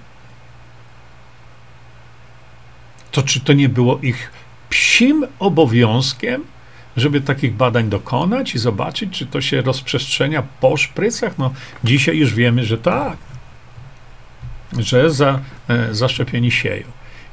to 3.11 3.23
czy 3.23 3.39
to 3.39 3.53
nie 3.53 3.69
było 3.69 3.99
ich 4.01 4.31
psim 4.69 5.27
obowiązkiem, 5.39 6.43
żeby 6.97 7.21
takich 7.21 7.53
badań 7.53 7.89
dokonać 7.89 8.55
i 8.55 8.59
zobaczyć, 8.59 9.09
czy 9.11 9.25
to 9.25 9.41
się 9.41 9.61
rozprzestrzenia 9.61 10.43
po 10.59 10.77
szprycach? 10.77 11.37
No, 11.37 11.53
dzisiaj 11.83 12.17
już 12.17 12.33
wiemy, 12.33 12.63
że 12.63 12.77
tak, 12.77 13.17
że 14.79 15.11
za, 15.11 15.39
e, 15.67 15.95
zaszczepieni 15.95 16.51
sieją. 16.51 16.83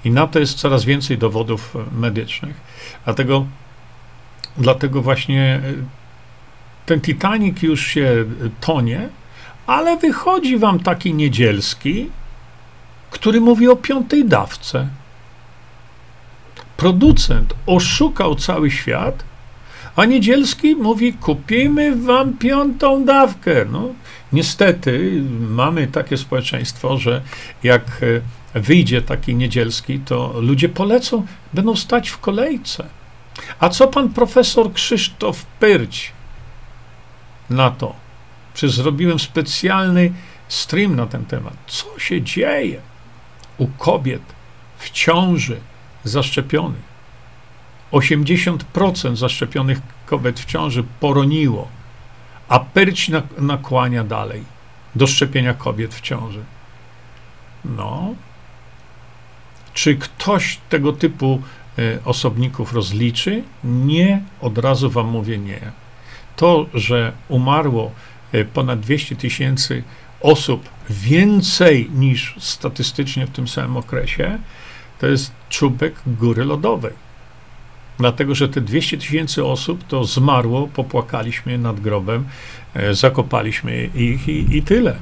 I 0.05 0.11
na 0.11 0.27
to 0.27 0.39
jest 0.39 0.59
coraz 0.59 0.85
więcej 0.85 1.19
dowodów 1.19 1.77
e, 1.77 2.01
medycznych. 2.01 2.57
Dlatego, 3.05 3.47
dlatego 4.57 5.03
właśnie 5.03 5.43
e, 5.43 5.61
ten 6.87 7.01
Titanic 7.01 7.63
już 7.63 7.87
się 7.87 8.25
tonie, 8.61 9.09
ale 9.67 9.97
wychodzi 9.97 10.59
wam 10.59 10.81
taki 10.81 11.15
niedzielski, 11.15 12.11
który 13.11 13.41
mówi 13.41 13.69
o 13.69 13.77
piątej 13.77 14.25
dawce 14.25 14.89
producent 16.77 17.55
oszukał 17.67 18.35
cały 18.35 18.71
świat, 18.71 19.25
a 19.97 20.05
Niedzielski 20.05 20.77
mówi: 20.77 21.13
Kupimy 21.13 21.97
wam 21.97 22.39
piątą 22.39 23.05
dawkę. 23.05 23.65
No, 23.73 23.89
niestety 24.33 25.23
mamy 25.41 25.87
takie 25.87 26.17
społeczeństwo, 26.17 26.99
że 26.99 27.23
jak 27.63 28.01
e, 28.55 28.61
wyjdzie 28.61 29.03
taki 29.03 29.35
Niedzielski, 29.35 29.99
to 29.99 30.35
ludzie 30.41 30.69
polecą, 30.69 31.27
będą 31.53 31.77
stać 31.77 32.09
w 32.09 32.19
kolejce. 32.19 32.85
A 33.61 33.69
co 33.69 33.89
pan 33.89 34.09
profesor 34.09 34.73
Krzysztof 34.73 35.47
Pyrć 35.47 36.13
na 37.51 37.71
to? 37.71 37.95
Czy 38.55 38.69
zrobiłem 38.69 39.19
specjalny 39.19 40.13
stream 40.49 40.97
na 40.97 41.07
ten 41.07 41.25
temat? 41.25 41.55
Co 41.67 41.99
się 41.99 42.23
dzieje 42.23 42.81
u 43.59 43.67
kobiet 43.67 44.23
w 44.79 44.91
ciąży? 44.91 45.61
zaszczepionych. 46.05 46.94
80% 47.95 49.17
zaszczepionych 49.17 49.81
kobiet 50.07 50.41
w 50.41 50.45
ciąży 50.45 50.85
poroniło, 51.01 51.69
a 52.49 52.61
perć 52.61 53.11
nakłania 53.39 54.05
dalej 54.05 54.45
do 54.95 55.07
szczepienia 55.07 55.55
kobiet 55.55 55.95
w 55.95 56.01
ciąży. 56.01 56.45
No. 57.65 58.15
Czy 59.75 59.97
ktoś 59.97 60.59
tego 60.69 60.93
typu 60.93 61.43
y, 61.79 61.99
osobników 62.05 62.73
rozliczy? 62.73 63.43
Nie, 63.65 64.23
od 64.41 64.59
razu 64.59 64.91
wam 64.91 65.07
mówię 65.07 65.39
nie. 65.39 65.61
To, 66.37 66.67
że 66.75 67.13
umarło 67.29 67.91
y, 68.35 68.45
ponad 68.45 68.81
200 68.81 69.17
tysięcy 69.17 69.83
osób 70.21 70.69
więcej 70.91 71.91
niż 71.95 72.35
statystycznie 72.39 73.27
w 73.27 73.31
tym 73.31 73.49
samym 73.49 73.77
okresie, 73.77 74.39
to 75.01 75.07
jest 75.07 75.33
czubek 75.49 75.95
góry 76.07 76.45
lodowej. 76.45 77.04
Dlatego, 77.99 78.35
że 78.35 78.49
te 78.49 78.61
200 78.61 78.99
tysięcy 78.99 79.45
osób 79.45 79.85
to 79.87 80.05
zmarło, 80.05 80.69
popłakaliśmy 80.69 81.59
nad 81.59 81.81
grobem, 81.81 82.25
e, 82.75 82.95
zakopaliśmy 82.95 83.85
ich 83.95 84.29
i, 84.29 84.57
i 84.57 84.63
tyle. 84.63 84.97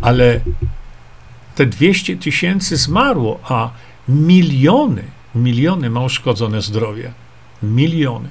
Ale 0.00 0.40
te 1.54 1.66
200 1.66 2.16
tysięcy 2.16 2.76
zmarło, 2.76 3.40
a 3.44 3.70
miliony, 4.08 5.02
miliony 5.34 5.90
ma 5.90 6.00
uszkodzone 6.00 6.62
zdrowie. 6.62 7.12
Miliony. 7.62 8.28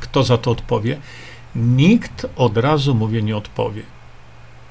Kto 0.00 0.22
za 0.22 0.38
to 0.38 0.50
odpowie? 0.50 0.98
Nikt 1.56 2.26
od 2.36 2.56
razu, 2.56 2.94
mówię, 2.94 3.22
nie 3.22 3.36
odpowie. 3.36 3.82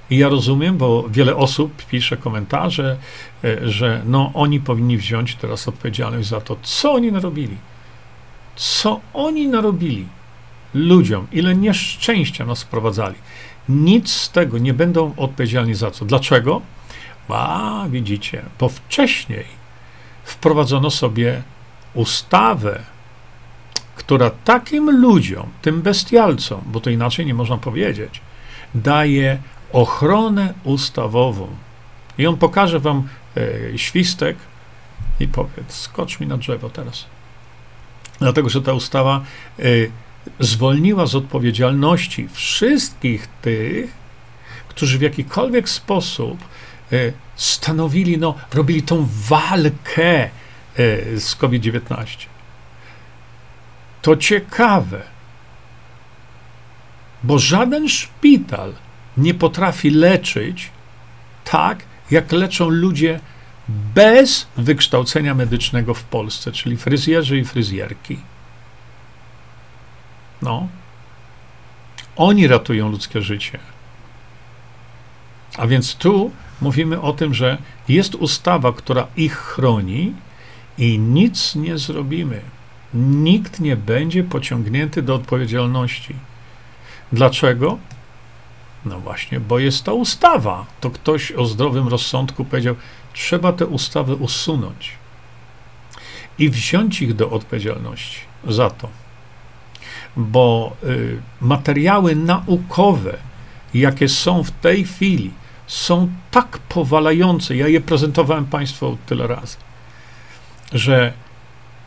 I 0.10 0.18
ja 0.18 0.30
rozumiem, 0.30 0.78
bo 0.78 1.06
wiele 1.10 1.36
osób 1.36 1.86
pisze 1.86 2.18
komentarze, 2.18 2.98
e, 3.44 3.70
że 3.70 4.02
no 4.06 4.32
oni 4.34 4.60
powinni 4.60 4.98
wziąć 4.98 5.36
teraz 5.36 5.68
odpowiedzialność 5.68 6.28
za 6.28 6.42
to, 6.42 6.58
co 6.62 6.94
oni 6.94 7.12
narobili. 7.12 7.58
Co 8.56 9.00
oni 9.14 9.48
narobili 9.48 10.08
ludziom, 10.74 11.28
ile 11.32 11.56
nieszczęścia 11.56 12.46
nas 12.46 12.60
sprowadzali. 12.60 13.16
Nic 13.70 14.12
z 14.12 14.32
tego 14.32 14.58
nie 14.58 14.74
będą 14.74 15.14
odpowiedzialni 15.18 15.76
za 15.76 15.92
co. 15.92 16.06
Dlaczego? 16.06 16.62
A, 17.30 17.86
widzicie, 17.90 18.42
bo 18.60 18.70
wcześniej 18.70 19.46
wprowadzono 20.24 20.90
sobie 20.90 21.42
ustawę, 21.94 22.80
która 23.96 24.30
takim 24.30 25.02
ludziom, 25.02 25.48
tym 25.62 25.82
bestialcom, 25.82 26.62
bo 26.66 26.80
to 26.80 26.90
inaczej 26.90 27.26
nie 27.26 27.34
można 27.34 27.58
powiedzieć, 27.58 28.22
daje 28.76 29.38
ochronę 29.72 30.54
ustawową. 30.64 31.48
I 32.18 32.28
on 32.28 32.38
pokaże 32.38 32.80
wam 32.80 33.08
e, 33.38 33.78
świstek 33.78 34.38
i 35.20 35.28
powiedz, 35.28 35.74
skocz 35.74 36.20
mi 36.20 36.28
na 36.28 36.38
drzewo 36.38 36.70
teraz. 36.70 37.06
Dlatego, 38.24 38.50
że 38.50 38.62
ta 38.62 38.74
ustawa 38.74 39.22
e, 39.60 39.64
zwolniła 40.40 41.06
z 41.06 41.16
odpowiedzialności 41.16 42.28
wszystkich 42.32 43.28
tych, 43.42 43.94
którzy 44.68 44.98
w 44.98 45.02
jakikolwiek 45.02 45.70
sposób 45.70 46.40
e, 46.92 46.98
stanowili, 47.36 48.18
no, 48.18 48.36
robili 48.54 48.84
tą 48.84 49.08
walkę 49.30 50.24
e, 50.24 50.30
z 51.20 51.36
COVID-19. 51.36 52.06
To 54.02 54.16
ciekawe, 54.16 55.02
bo 57.24 57.40
żaden 57.40 57.90
szpital 57.90 58.74
nie 59.18 59.34
potrafi 59.34 59.90
leczyć 59.90 60.70
tak, 61.44 61.84
jak 62.12 62.32
leczą 62.32 62.70
ludzie 62.70 63.20
bez 63.68 64.48
wykształcenia 64.58 65.36
medycznego 65.36 65.94
w 65.94 66.04
Polsce, 66.04 66.52
czyli 66.52 66.78
fryzjerzy 66.78 67.38
i 67.38 67.46
fryzjerki. 67.46 68.20
No. 70.42 70.68
Oni 72.16 72.48
ratują 72.48 72.90
ludzkie 72.90 73.22
życie. 73.22 73.60
A 75.58 75.68
więc 75.68 75.96
tu 75.96 76.32
mówimy 76.62 77.02
o 77.02 77.14
tym, 77.14 77.34
że 77.34 77.58
jest 77.88 78.16
ustawa, 78.16 78.74
która 78.74 79.08
ich 79.18 79.38
chroni 79.38 80.14
i 80.78 81.00
nic 81.00 81.56
nie 81.56 81.78
zrobimy. 81.78 82.42
Nikt 82.94 83.60
nie 83.60 83.76
będzie 83.76 84.24
pociągnięty 84.24 85.02
do 85.02 85.16
odpowiedzialności. 85.16 86.16
Dlaczego? 87.12 87.78
No 88.86 89.00
właśnie, 89.00 89.40
bo 89.40 89.60
jest 89.60 89.84
to 89.84 89.96
ustawa. 89.96 90.66
To 90.82 90.90
ktoś 90.90 91.32
o 91.32 91.46
zdrowym 91.46 91.88
rozsądku 91.88 92.46
powiedział, 92.46 92.76
trzeba 93.14 93.54
te 93.54 93.66
ustawy 93.66 94.16
usunąć 94.16 94.92
i 96.40 96.50
wziąć 96.50 97.02
ich 97.02 97.16
do 97.16 97.30
odpowiedzialności 97.30 98.20
za 98.48 98.70
to. 98.70 98.90
Bo 100.18 100.76
y, 100.84 101.22
materiały 101.42 102.16
naukowe, 102.16 103.18
jakie 103.74 104.10
są 104.10 104.44
w 104.44 104.52
tej 104.52 104.86
chwili, 104.86 105.32
są 105.68 106.10
tak 106.32 106.58
powalające. 106.58 107.56
Ja 107.56 107.68
je 107.68 107.82
prezentowałem 107.82 108.46
Państwu 108.46 108.98
tyle 109.06 109.28
razy, 109.28 109.58
że 110.72 111.14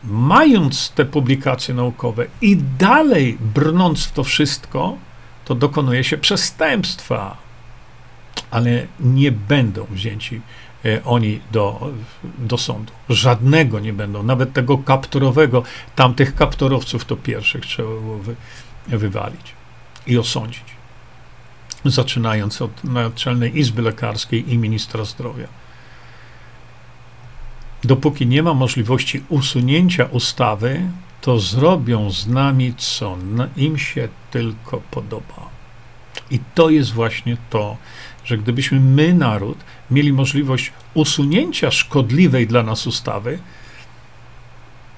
mając 0.03 0.89
te 0.89 1.05
publikacje 1.05 1.73
naukowe 1.73 2.25
i 2.41 2.57
dalej 2.57 3.37
brnąc 3.39 4.05
w 4.05 4.11
to 4.11 4.23
wszystko, 4.23 4.97
to 5.45 5.55
dokonuje 5.55 6.03
się 6.03 6.17
przestępstwa, 6.17 7.37
ale 8.51 8.87
nie 8.99 9.31
będą 9.31 9.85
wzięci 9.89 10.41
oni 11.05 11.39
do, 11.51 11.91
do 12.37 12.57
sądu. 12.57 12.93
Żadnego 13.09 13.79
nie 13.79 13.93
będą, 13.93 14.23
nawet 14.23 14.53
tego 14.53 14.77
kapturowego. 14.77 15.63
Tamtych 15.95 16.35
kapturowców 16.35 17.05
to 17.05 17.15
pierwszych 17.15 17.65
trzeba 17.65 17.89
było 17.89 18.17
wy, 18.17 18.35
wywalić 18.87 19.53
i 20.07 20.17
osądzić. 20.17 20.65
Zaczynając 21.85 22.61
od 22.61 22.83
Naczelnej 22.83 23.59
Izby 23.59 23.81
Lekarskiej 23.81 24.53
i 24.53 24.57
Ministra 24.57 25.05
Zdrowia. 25.05 25.47
Dopóki 27.83 28.27
nie 28.27 28.43
ma 28.43 28.53
możliwości 28.53 29.23
usunięcia 29.29 30.05
ustawy, 30.05 30.81
to 31.21 31.39
zrobią 31.39 32.11
z 32.11 32.27
nami, 32.27 32.73
co 32.77 33.17
im 33.57 33.77
się 33.77 34.07
tylko 34.31 34.81
podoba. 34.91 35.49
I 36.31 36.39
to 36.55 36.69
jest 36.69 36.93
właśnie 36.93 37.37
to, 37.49 37.77
że 38.27 38.37
gdybyśmy 38.37 38.79
my, 38.79 39.13
naród, 39.13 39.57
mieli 39.91 40.13
możliwość 40.13 40.73
usunięcia 40.93 41.71
szkodliwej 41.71 42.47
dla 42.47 42.63
nas 42.63 42.87
ustawy, 42.87 43.39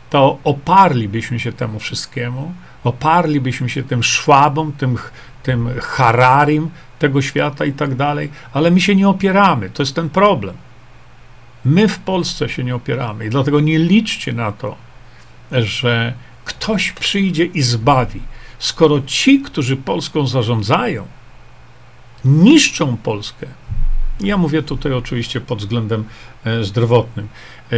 to 0.09 0.39
oparlibyśmy 0.43 1.39
się 1.39 1.51
temu 1.51 1.80
wszystkiemu, 1.80 2.53
oparlibyśmy 2.84 3.69
się 3.69 3.84
tym 3.84 4.03
szwabom, 4.03 4.71
tym, 4.71 4.97
tym 5.43 5.69
hararim 5.82 6.69
tego 6.99 7.21
świata 7.21 7.65
i 7.65 7.73
tak 7.73 7.95
dalej, 7.95 8.30
ale 8.53 8.71
my 8.71 8.82
się 8.82 8.95
nie 8.95 9.09
opieramy. 9.09 9.69
To 9.69 9.84
jest 9.84 9.95
ten 9.95 10.09
problem. 10.09 10.55
My 11.65 11.88
w 11.88 11.99
Polsce 11.99 12.49
się 12.49 12.63
nie 12.63 12.75
opieramy 12.75 13.25
i 13.25 13.30
dlatego 13.30 13.59
nie 13.59 13.80
liczcie 13.80 14.34
na 14.34 14.51
to, 14.51 14.75
że 15.51 16.13
ktoś 16.45 16.91
przyjdzie 16.91 17.45
i 17.45 17.61
zbawi. 17.61 18.21
Skoro 18.59 19.01
ci, 19.01 19.41
którzy 19.41 19.77
Polską 19.77 20.27
zarządzają, 20.27 21.07
niszczą 22.26 22.97
Polskę, 22.97 23.47
ja 24.20 24.38
mówię 24.38 24.63
tutaj 24.63 24.93
oczywiście 24.93 25.41
pod 25.41 25.59
względem 25.59 26.05
e, 26.45 26.63
zdrowotnym, 26.63 27.28
e, 27.72 27.76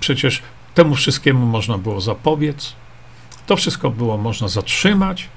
przecież 0.00 0.42
temu 0.74 0.94
wszystkiemu 0.94 1.46
można 1.46 1.78
było 1.78 2.00
zapobiec, 2.00 2.72
to 3.46 3.56
wszystko 3.56 3.90
było 3.90 4.18
można 4.18 4.48
zatrzymać. 4.48 5.28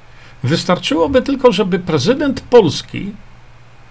Wystarczyłoby 0.43 1.21
tylko, 1.21 1.51
żeby 1.51 1.79
prezydent 1.79 2.41
Polski 2.41 3.11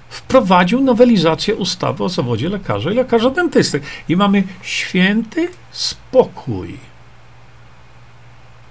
wprowadził 0.09 0.80
nowelizację 0.80 1.55
ustawy 1.55 2.05
o 2.05 2.09
zawodzie 2.09 2.49
lekarza 2.49 2.92
i 2.92 2.94
lekarza 2.94 3.30
dentysty. 3.30 3.80
I 4.09 4.16
mamy 4.16 4.44
święty 4.62 5.49
spokój. 5.70 6.78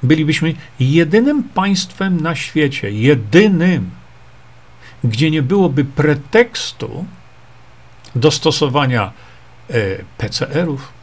Bylibyśmy 0.04 0.54
jedynym 0.80 1.44
państwem 1.44 2.22
na 2.22 2.36
świecie, 2.36 2.92
jedynym, 2.92 3.90
gdzie 5.08 5.32
nie 5.32 5.42
byłoby 5.42 5.86
pretekstu 5.86 7.06
do 8.16 8.32
stosowania 8.32 9.12
e, 9.70 9.74
PCR-ów, 10.18 10.94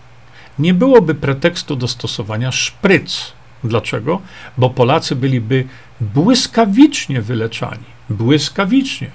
nie 0.58 0.74
byłoby 0.74 1.14
pretekstu 1.14 1.76
do 1.76 1.88
stosowania 1.88 2.52
szpryc. 2.52 3.32
Dlaczego? 3.64 4.20
Bo 4.58 4.70
Polacy 4.70 5.16
byliby 5.16 5.66
błyskawicznie 6.00 7.22
wyleczani. 7.22 7.84
Błyskawicznie. 8.10 9.10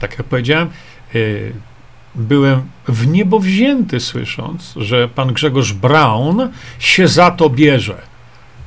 Tak 0.00 0.18
jak 0.18 0.26
powiedziałem, 0.26 0.68
e, 1.14 1.18
byłem 2.14 2.62
w 2.88 3.06
niebo 3.06 3.40
wzięty 3.40 4.00
słysząc, 4.00 4.74
że 4.76 5.08
pan 5.08 5.32
Grzegorz 5.32 5.72
Braun 5.72 6.50
się 6.78 7.08
za 7.08 7.30
to 7.30 7.50
bierze. 7.50 8.11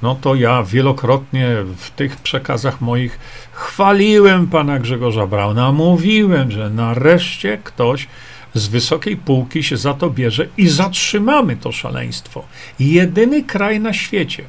No 0.01 0.15
to 0.15 0.35
ja 0.35 0.63
wielokrotnie 0.63 1.47
w 1.77 1.89
tych 1.91 2.15
przekazach 2.15 2.81
moich 2.81 3.19
chwaliłem 3.51 4.47
pana 4.47 4.79
Grzegorza 4.79 5.27
Brauna, 5.27 5.71
mówiłem, 5.71 6.51
że 6.51 6.69
nareszcie 6.69 7.57
ktoś 7.63 8.07
z 8.53 8.67
wysokiej 8.67 9.17
półki 9.17 9.63
się 9.63 9.77
za 9.77 9.93
to 9.93 10.09
bierze 10.09 10.47
i 10.57 10.67
zatrzymamy 10.67 11.57
to 11.57 11.71
szaleństwo. 11.71 12.45
Jedyny 12.79 13.43
kraj 13.43 13.79
na 13.79 13.93
świecie. 13.93 14.43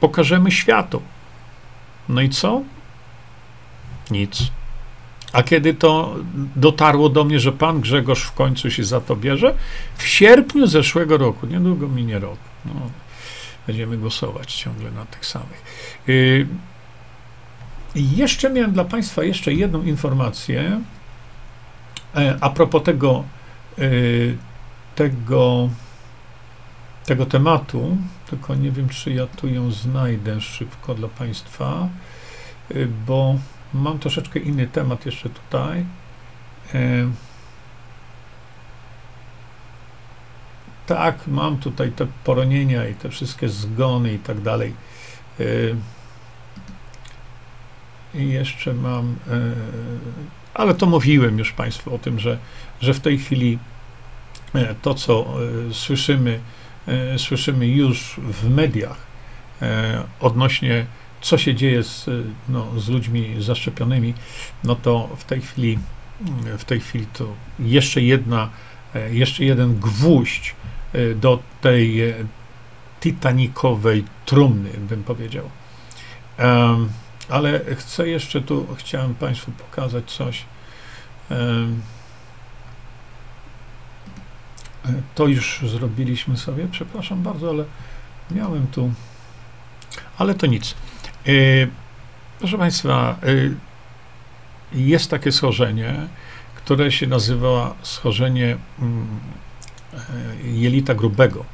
Pokażemy 0.00 0.50
światu. 0.50 1.02
No 2.08 2.20
i 2.20 2.28
co? 2.28 2.62
Nic. 4.10 4.50
A 5.32 5.42
kiedy 5.42 5.74
to 5.74 6.14
dotarło 6.56 7.08
do 7.08 7.24
mnie, 7.24 7.40
że 7.40 7.52
pan 7.52 7.80
Grzegorz 7.80 8.22
w 8.22 8.32
końcu 8.32 8.70
się 8.70 8.84
za 8.84 9.00
to 9.00 9.16
bierze? 9.16 9.54
W 9.96 10.06
sierpniu 10.06 10.66
zeszłego 10.66 11.18
roku, 11.18 11.46
niedługo 11.46 11.88
minie 11.88 12.18
rok. 12.18 12.38
No, 12.64 12.72
będziemy 13.68 13.98
głosować 13.98 14.54
ciągle 14.54 14.90
na 14.90 15.04
tych 15.04 15.26
samych. 15.26 15.62
Y, 16.08 16.46
jeszcze 17.94 18.50
miałem 18.50 18.72
dla 18.72 18.84
Państwa 18.84 19.24
jeszcze 19.24 19.52
jedną 19.52 19.82
informację 19.82 20.80
e, 22.14 22.38
a 22.40 22.50
propos 22.50 22.82
tego, 22.82 23.24
y, 23.78 24.36
tego, 24.94 25.68
tego 27.06 27.26
tematu, 27.26 27.96
tylko 28.30 28.54
nie 28.54 28.70
wiem, 28.70 28.88
czy 28.88 29.12
ja 29.12 29.26
tu 29.26 29.48
ją 29.48 29.70
znajdę 29.70 30.40
szybko 30.40 30.94
dla 30.94 31.08
Państwa, 31.08 31.88
y, 32.70 32.88
bo 33.06 33.36
Mam 33.74 33.98
troszeczkę 33.98 34.38
inny 34.38 34.66
temat 34.66 35.06
jeszcze 35.06 35.30
tutaj. 35.30 35.84
Tak, 40.88 41.26
mam 41.26 41.58
tutaj 41.58 41.92
te 41.92 42.06
poronienia 42.24 42.88
i 42.88 42.94
te 42.94 43.08
wszystkie 43.08 43.48
zgony 43.48 44.14
i 44.14 44.18
tak 44.18 44.40
dalej. 44.40 44.72
E, 45.40 45.44
I 48.14 48.28
jeszcze 48.28 48.74
mam, 48.74 49.16
e, 49.30 49.40
ale 50.54 50.74
to 50.74 50.86
mówiłem 50.86 51.38
już 51.38 51.52
Państwu 51.52 51.94
o 51.94 51.98
tym, 51.98 52.18
że, 52.18 52.38
że 52.80 52.94
w 52.94 53.00
tej 53.00 53.18
chwili 53.18 53.58
to, 54.82 54.94
co 54.94 55.34
słyszymy, 55.72 56.40
słyszymy 57.16 57.66
już 57.66 58.20
w 58.22 58.50
mediach 58.50 58.96
odnośnie 60.20 60.86
co 61.20 61.38
się 61.38 61.54
dzieje 61.54 61.82
z, 61.82 62.06
no, 62.48 62.80
z 62.80 62.88
ludźmi 62.88 63.34
zaszczepionymi, 63.38 64.14
no 64.64 64.74
to 64.74 65.08
w 65.16 65.24
tej 65.24 65.40
chwili, 65.40 65.78
w 66.58 66.64
tej 66.64 66.80
chwili 66.80 67.06
to 67.06 67.34
jeszcze 67.58 68.02
jedna, 68.02 68.50
jeszcze 69.10 69.44
jeden 69.44 69.78
gwóźdź 69.78 70.54
do 71.16 71.38
tej 71.60 72.00
e, 72.00 72.14
titanikowej 73.00 74.04
trumny, 74.26 74.70
bym 74.70 75.04
powiedział. 75.04 75.50
Ale 77.28 77.60
chcę 77.74 78.08
jeszcze 78.08 78.40
tu, 78.40 78.66
chciałem 78.76 79.14
Państwu 79.14 79.52
pokazać 79.52 80.10
coś. 80.10 80.44
Um, 81.30 81.82
to 85.14 85.26
już 85.26 85.60
zrobiliśmy 85.66 86.36
sobie, 86.36 86.68
przepraszam 86.70 87.22
bardzo, 87.22 87.50
ale 87.50 87.64
miałem 88.30 88.66
tu, 88.66 88.92
ale 90.18 90.34
to 90.34 90.46
nic. 90.46 90.74
Y, 91.28 91.70
proszę 92.38 92.58
Państwa, 92.58 93.16
y, 93.24 93.54
jest 94.72 95.10
takie 95.10 95.32
schorzenie, 95.32 95.94
które 96.54 96.92
się 96.92 97.06
nazywa 97.06 97.74
schorzenie 97.82 98.56
mm, 98.78 99.06
y, 99.06 99.47
jelita 100.44 100.94
grubego, 100.94 101.44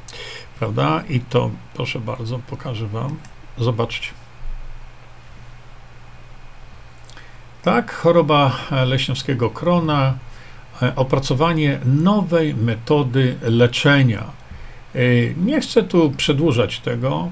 prawda? 0.59 1.03
I 1.09 1.19
to, 1.19 1.51
proszę 1.73 1.99
bardzo, 1.99 2.39
pokażę 2.39 2.87
Wam. 2.87 3.17
Zobaczcie. 3.57 4.09
Tak, 7.63 7.91
choroba 7.93 8.57
leśniowskiego 8.85 9.49
krona, 9.49 10.17
opracowanie 10.95 11.79
nowej 11.85 12.55
metody 12.55 13.35
leczenia. 13.41 14.23
Nie 15.37 15.61
chcę 15.61 15.83
tu 15.83 16.11
przedłużać 16.11 16.79
tego, 16.79 17.29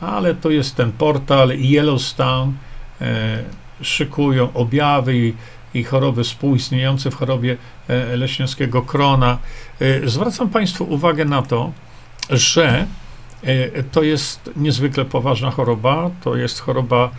ale 0.00 0.34
to 0.34 0.50
jest 0.50 0.76
ten 0.76 0.92
portal 0.92 1.48
Yellowstone, 1.48 2.52
e, 3.00 3.42
szykują 3.82 4.52
objawy 4.52 5.32
i, 5.74 5.84
choroby 5.84 6.24
współistniejące 6.24 7.10
w 7.10 7.14
chorobie 7.14 7.56
e, 7.88 8.16
leśniowskiego 8.16 8.82
krona. 8.82 9.38
E, 9.80 10.08
zwracam 10.08 10.48
Państwu 10.50 10.84
uwagę 10.84 11.24
na 11.24 11.42
to, 11.42 11.72
że 12.30 12.86
e, 13.42 13.82
to 13.82 14.02
jest 14.02 14.50
niezwykle 14.56 15.04
poważna 15.04 15.50
choroba. 15.50 16.10
To 16.20 16.36
jest 16.36 16.60
choroba 16.60 17.10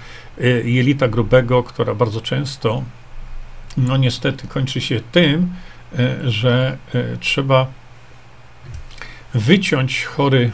jelita 0.64 1.08
grubego, 1.08 1.64
która 1.64 1.95
bardzo 1.95 2.22
często, 2.22 2.84
no 3.78 3.98
niestety, 3.98 4.48
kończy 4.48 4.82
się 4.82 5.02
tym, 5.12 5.54
że 6.24 6.78
trzeba 7.20 7.68
wyciąć 9.34 10.04
chory 10.04 10.52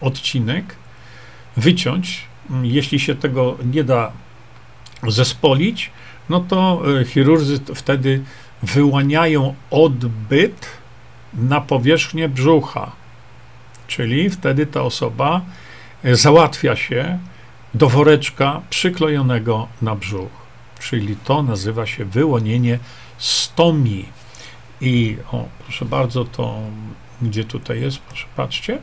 odcinek 0.00 0.76
wyciąć. 1.56 2.22
Jeśli 2.62 3.00
się 3.00 3.14
tego 3.14 3.56
nie 3.72 3.84
da 3.84 4.12
zespolić, 5.08 5.90
no 6.30 6.40
to 6.40 6.82
e, 7.00 7.04
chirurdzy 7.04 7.60
wtedy 7.74 8.22
wyłaniają 8.62 9.54
odbyt 9.70 10.66
na 11.34 11.60
powierzchnię 11.60 12.28
brzucha. 12.28 12.92
Czyli 13.86 14.30
wtedy 14.30 14.66
ta 14.66 14.82
osoba 14.82 15.40
e, 16.04 16.16
załatwia 16.16 16.76
się 16.76 17.18
do 17.74 17.88
woreczka 17.88 18.60
przyklejonego 18.70 19.68
na 19.82 19.96
brzuch. 19.96 20.40
czyli 20.80 21.16
to 21.16 21.42
nazywa 21.42 21.86
się 21.86 22.04
wyłonienie 22.04 22.78
stomii. 23.18 24.08
I 24.80 25.16
o, 25.32 25.44
proszę 25.64 25.84
bardzo, 25.84 26.24
to 26.24 26.58
gdzie 27.22 27.44
tutaj 27.44 27.80
jest, 27.80 27.98
proszę 27.98 28.26
patrzcie. 28.36 28.78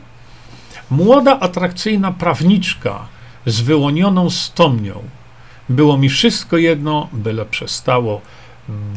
Młoda, 0.90 1.40
atrakcyjna 1.40 2.12
prawniczka 2.12 3.06
z 3.46 3.60
wyłonioną 3.60 4.30
stomią. 4.30 5.02
Było 5.68 5.98
mi 5.98 6.08
wszystko 6.08 6.56
jedno, 6.56 7.08
byle 7.12 7.44
przestało 7.44 8.20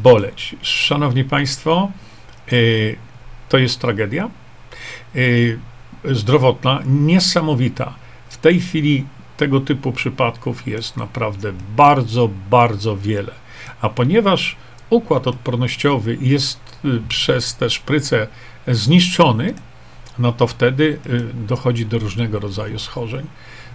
boleć. 0.04 0.56
Szanowni 0.62 1.24
Państwo, 1.24 1.92
yy, 2.52 2.96
to 3.50 3.58
jest 3.58 3.80
tragedia 3.80 4.30
yy, 5.16 5.60
zdrowotna, 6.06 6.82
niesamowita. 6.86 7.94
W 8.30 8.38
tej 8.38 8.60
chwili 8.60 9.06
tego 9.38 9.60
typu 9.60 9.92
przypadków 9.92 10.68
jest 10.68 10.98
naprawdę 10.98 11.54
bardzo, 11.76 12.30
bardzo 12.50 12.98
wiele. 12.98 13.34
A 13.82 13.90
ponieważ 13.90 14.56
układ 14.90 15.28
odpornościowy 15.28 16.18
jest 16.22 16.60
y, 16.86 17.02
przez 17.10 17.56
te 17.56 17.70
szpryce 17.70 18.28
zniszczony, 18.68 19.54
no 20.20 20.32
to 20.32 20.48
wtedy 20.48 21.00
y, 21.08 21.48
dochodzi 21.48 21.86
do 21.86 22.00
różnego 22.00 22.40
rodzaju 22.40 22.80
schorzeń. 22.80 23.26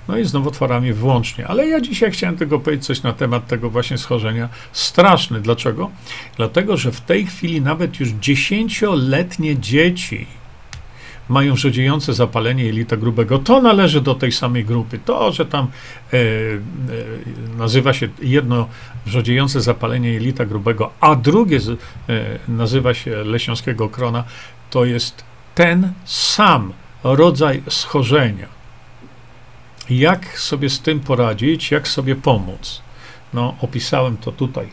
No 0.09 0.19
i 0.19 0.25
z 0.25 0.33
nowotworami 0.33 0.93
włącznie. 0.93 1.47
Ale 1.47 1.69
ja 1.69 1.81
dzisiaj 1.81 2.11
chciałem 2.11 2.37
tylko 2.37 2.59
powiedzieć 2.59 2.87
coś 2.87 3.03
na 3.03 3.13
temat 3.13 3.47
tego 3.47 3.71
właśnie 3.71 3.99
schorzenia. 3.99 4.49
Straszny. 4.73 5.41
Dlaczego? 5.41 5.91
Dlatego, 6.37 6.77
że 6.77 6.93
w 6.93 7.01
tej 7.01 7.27
chwili 7.27 7.61
nawet 7.61 8.01
już 8.01 8.09
dziesięcioletnie 8.09 9.59
dzieci 9.59 10.27
mają 11.29 11.55
wrzodziejące 11.55 12.15
zapalenie 12.15 12.65
jelita 12.65 12.97
grubego. 12.97 13.39
To 13.39 13.63
należy 13.63 14.01
do 14.01 14.15
tej 14.15 14.33
samej 14.33 14.65
grupy. 14.65 14.99
To, 15.05 15.33
że 15.33 15.47
tam 15.47 15.67
e, 16.13 16.17
e, 16.17 16.21
nazywa 17.59 17.93
się 17.93 18.09
jedno 18.23 18.69
wrzodziejące 19.07 19.61
zapalenie 19.61 20.13
jelita 20.13 20.45
grubego, 20.45 20.91
a 21.01 21.15
drugie 21.15 21.61
z, 21.61 21.69
e, 21.69 21.77
nazywa 22.49 22.95
się 22.95 23.25
leśniowskiego 23.25 23.89
krona, 23.89 24.25
to 24.71 24.85
jest 24.85 25.25
ten 25.55 25.93
sam 26.05 26.73
rodzaj 27.05 27.63
schorzenia. 27.69 28.56
Jak 29.91 30.39
sobie 30.39 30.71
z 30.71 30.81
tym 30.81 31.01
poradzić, 31.01 31.71
jak 31.71 31.89
sobie 31.89 32.17
pomóc? 32.17 32.83
No, 33.35 33.55
opisałem 33.61 34.17
to 34.17 34.33
tutaj. 34.33 34.69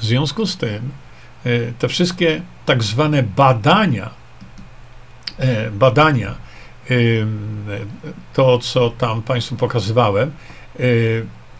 W 0.00 0.04
związku 0.04 0.46
z 0.46 0.56
tym, 0.56 0.90
e, 1.44 1.72
te 1.78 1.88
wszystkie 1.88 2.42
tak 2.66 2.82
zwane 2.82 3.22
badania, 3.22 4.10
e, 5.38 5.70
badania, 5.70 6.34
to 8.34 8.58
co 8.58 8.90
tam 8.90 9.22
Państwu 9.22 9.56
pokazywałem, 9.56 10.32
e, 10.80 10.82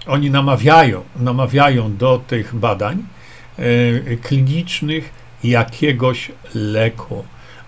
oni 0.06 0.30
namawiają, 0.30 1.04
namawiają 1.16 1.96
do 1.96 2.18
tych 2.26 2.54
badań 2.54 3.04
klinicznych 4.22 5.12
jakiegoś 5.44 6.32
leku. 6.54 7.24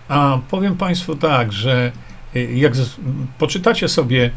A 0.08 0.38
powiem 0.50 0.76
Państwu 0.76 1.16
tak, 1.16 1.52
że 1.52 1.92
jak 2.54 2.76
z, 2.76 2.96
poczytacie 3.38 3.88
sobie 3.88 4.30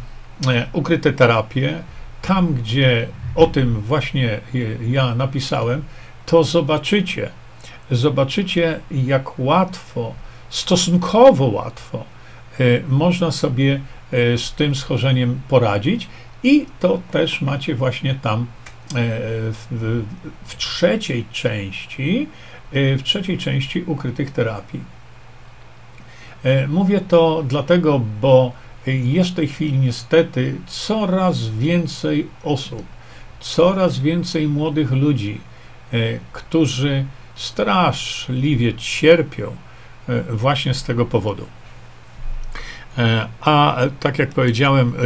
ukryte 0.73 1.13
terapie, 1.13 1.83
tam 2.21 2.53
gdzie 2.53 3.07
o 3.35 3.47
tym 3.47 3.81
właśnie 3.81 4.39
ja 4.87 5.15
napisałem, 5.15 5.83
to 6.25 6.43
zobaczycie, 6.43 7.29
zobaczycie, 7.91 8.79
jak 8.91 9.39
łatwo, 9.39 10.13
stosunkowo 10.49 11.45
łatwo 11.45 12.05
e, 12.59 12.63
można 12.87 13.31
sobie 13.31 13.79
e, 14.11 14.37
z 14.37 14.53
tym 14.53 14.75
schorzeniem 14.75 15.41
poradzić 15.47 16.07
i 16.43 16.65
to 16.79 17.01
też 17.11 17.41
macie 17.41 17.75
właśnie 17.75 18.15
tam 18.15 18.41
e, 18.41 18.45
w, 18.91 20.03
w 20.45 20.57
trzeciej 20.57 21.25
części, 21.31 22.27
w 22.71 22.99
trzeciej 23.03 23.37
części 23.37 23.83
ukrytych 23.83 24.31
terapii. 24.31 24.98
Mówię 26.67 27.01
to 27.01 27.43
dlatego, 27.47 28.01
bo 28.21 28.51
jest 28.85 29.29
w 29.29 29.35
tej 29.35 29.47
chwili 29.47 29.77
niestety 29.79 30.55
coraz 30.67 31.49
więcej 31.49 32.27
osób, 32.43 32.83
coraz 33.39 33.99
więcej 33.99 34.47
młodych 34.47 34.91
ludzi, 34.91 35.41
którzy 36.31 37.05
straszliwie 37.39 38.73
cierpią 38.73 39.55
e, 40.09 40.23
właśnie 40.23 40.73
z 40.73 40.83
tego 40.83 41.05
powodu. 41.05 41.45
E, 42.97 43.27
a 43.41 43.77
tak 43.99 44.19
jak 44.19 44.29
powiedziałem, 44.29 44.87
e, 44.87 45.01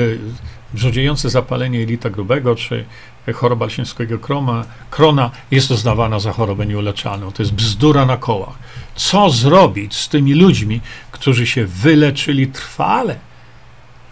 wrzodziejące 0.73 1.29
zapalenie 1.29 1.79
jelita 1.79 2.09
grubego 2.09 2.55
czy 2.55 2.85
choroba 3.33 3.65
lśniewskiego 3.65 4.19
krona, 4.19 4.65
krona 4.89 5.31
jest 5.51 5.71
uznawana 5.71 6.19
za 6.19 6.31
chorobę 6.31 6.65
nieuleczalną. 6.65 7.31
To 7.31 7.43
jest 7.43 7.53
bzdura 7.53 8.05
na 8.05 8.17
kołach. 8.17 8.55
Co 8.95 9.29
zrobić 9.29 9.95
z 9.95 10.09
tymi 10.09 10.33
ludźmi, 10.33 10.81
którzy 11.23 11.47
się 11.47 11.65
wyleczyli 11.65 12.47
trwale? 12.47 13.15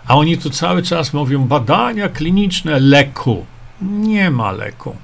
A 0.07 0.15
oni 0.15 0.37
tu 0.37 0.49
cały 0.49 0.83
czas 0.83 1.13
mówią 1.13 1.47
badania 1.47 2.09
kliniczne 2.09 2.79
leku. 2.79 3.45
Nie 3.81 4.29
ma 4.29 4.51
leku. 4.51 4.95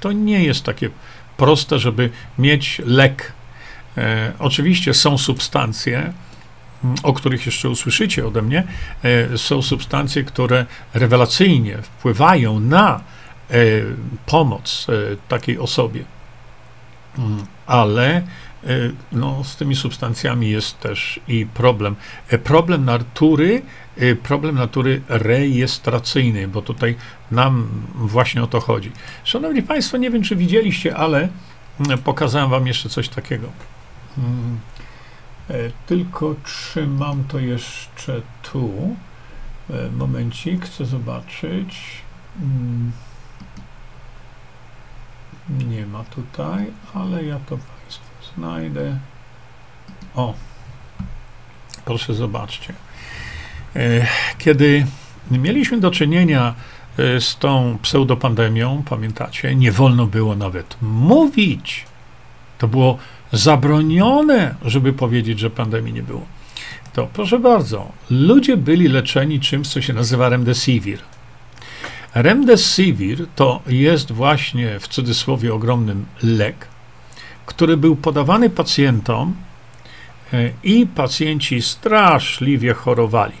To 0.00 0.12
nie 0.12 0.44
jest 0.44 0.64
takie 0.64 0.90
proste, 1.36 1.78
żeby 1.78 2.10
mieć 2.38 2.82
lek. 2.84 3.32
E, 3.96 4.32
oczywiście 4.38 4.94
są 4.94 5.18
substancje, 5.18 6.12
o 7.02 7.12
których 7.12 7.46
jeszcze 7.46 7.68
usłyszycie 7.68 8.26
ode 8.26 8.42
mnie, 8.42 8.64
e, 9.02 9.38
są 9.38 9.62
substancje, 9.62 10.24
które 10.24 10.66
rewelacyjnie 10.94 11.78
wpływają 11.82 12.60
na 12.60 13.00
e, 13.50 13.54
pomoc 14.26 14.86
e, 14.88 15.16
takiej 15.28 15.58
osobie. 15.58 16.04
Mm, 17.18 17.46
ale 17.66 18.22
no, 19.12 19.44
z 19.44 19.56
tymi 19.56 19.76
substancjami 19.76 20.50
jest 20.50 20.80
też 20.80 21.20
i 21.28 21.46
problem. 21.46 21.96
E, 22.28 22.38
problem 22.38 22.84
natury 22.84 23.62
Y, 23.98 24.16
problem 24.16 24.54
natury 24.54 25.02
rejestracyjnej, 25.08 26.48
bo 26.48 26.62
tutaj 26.62 26.96
nam 27.30 27.68
właśnie 27.94 28.42
o 28.42 28.46
to 28.46 28.60
chodzi. 28.60 28.92
Szanowni 29.24 29.62
Państwo, 29.62 29.96
nie 29.96 30.10
wiem, 30.10 30.22
czy 30.22 30.36
widzieliście, 30.36 30.96
ale 30.96 31.28
pokazałem 32.04 32.50
Wam 32.50 32.66
jeszcze 32.66 32.88
coś 32.88 33.08
takiego. 33.08 33.48
Mm, 34.18 34.60
e, 35.50 35.54
tylko 35.86 36.34
trzymam 36.44 37.24
to 37.24 37.38
jeszcze 37.38 38.22
tu. 38.42 38.96
E, 39.70 39.90
momencik, 39.90 40.64
chcę 40.64 40.86
zobaczyć. 40.86 41.78
Mm, 42.42 42.92
nie 45.68 45.86
ma 45.86 46.04
tutaj, 46.04 46.66
ale 46.94 47.24
ja 47.24 47.38
to 47.46 47.58
znajdę. 48.36 48.98
O, 50.14 50.34
proszę 51.84 52.14
zobaczcie. 52.14 52.72
E, 53.76 54.06
kiedy 54.38 54.86
mieliśmy 55.30 55.80
do 55.80 55.90
czynienia 55.90 56.54
e, 56.98 57.20
z 57.20 57.36
tą 57.36 57.78
pseudopandemią, 57.82 58.82
pamiętacie, 58.90 59.54
nie 59.54 59.72
wolno 59.72 60.06
było 60.06 60.36
nawet 60.36 60.76
mówić. 60.82 61.84
To 62.58 62.68
było 62.68 62.98
zabronione, 63.32 64.54
żeby 64.64 64.92
powiedzieć, 64.92 65.38
że 65.38 65.50
pandemii 65.50 65.92
nie 65.92 66.02
było. 66.02 66.26
To 66.92 67.08
proszę 67.12 67.38
bardzo, 67.38 67.92
ludzie 68.10 68.56
byli 68.56 68.88
leczeni 68.88 69.40
czymś, 69.40 69.68
co 69.68 69.82
się 69.82 69.92
nazywa 69.92 70.28
remdesivir. 70.28 70.98
Remdesivir 72.14 73.26
to 73.36 73.62
jest 73.66 74.12
właśnie 74.12 74.80
w 74.80 74.88
cudzysłowie 74.88 75.54
ogromnym 75.54 76.06
lek, 76.22 76.66
który 77.46 77.76
był 77.76 77.96
podawany 77.96 78.50
pacjentom 78.50 79.34
e, 80.32 80.50
i 80.62 80.86
pacjenci 80.86 81.62
straszliwie 81.62 82.74
chorowali 82.74 83.34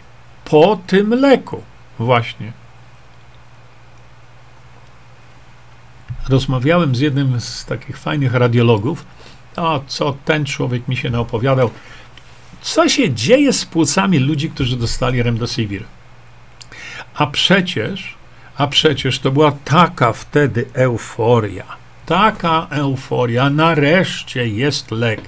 po 0.44 0.78
tym 0.86 1.10
leku. 1.10 1.62
Właśnie. 1.98 2.52
Rozmawiałem 6.28 6.94
z 6.94 7.00
jednym 7.00 7.40
z 7.40 7.64
takich 7.64 7.98
fajnych 7.98 8.34
radiologów. 8.34 9.04
O, 9.56 9.80
co 9.86 10.16
ten 10.24 10.44
człowiek 10.44 10.88
mi 10.88 10.96
się 10.96 11.10
naopowiadał. 11.10 11.70
Co 12.60 12.88
się 12.88 13.14
dzieje 13.14 13.52
z 13.52 13.64
płucami 13.64 14.18
ludzi, 14.18 14.50
którzy 14.50 14.76
dostali 14.76 15.22
remdesivir? 15.22 15.84
A 17.14 17.26
przecież, 17.26 18.14
a 18.56 18.66
przecież 18.66 19.18
to 19.18 19.30
była 19.30 19.52
taka 19.64 20.12
wtedy 20.12 20.66
euforia. 20.72 21.81
Taka 22.06 22.66
euforia. 22.70 23.50
Nareszcie 23.50 24.48
jest 24.48 24.90
lek. 24.90 25.20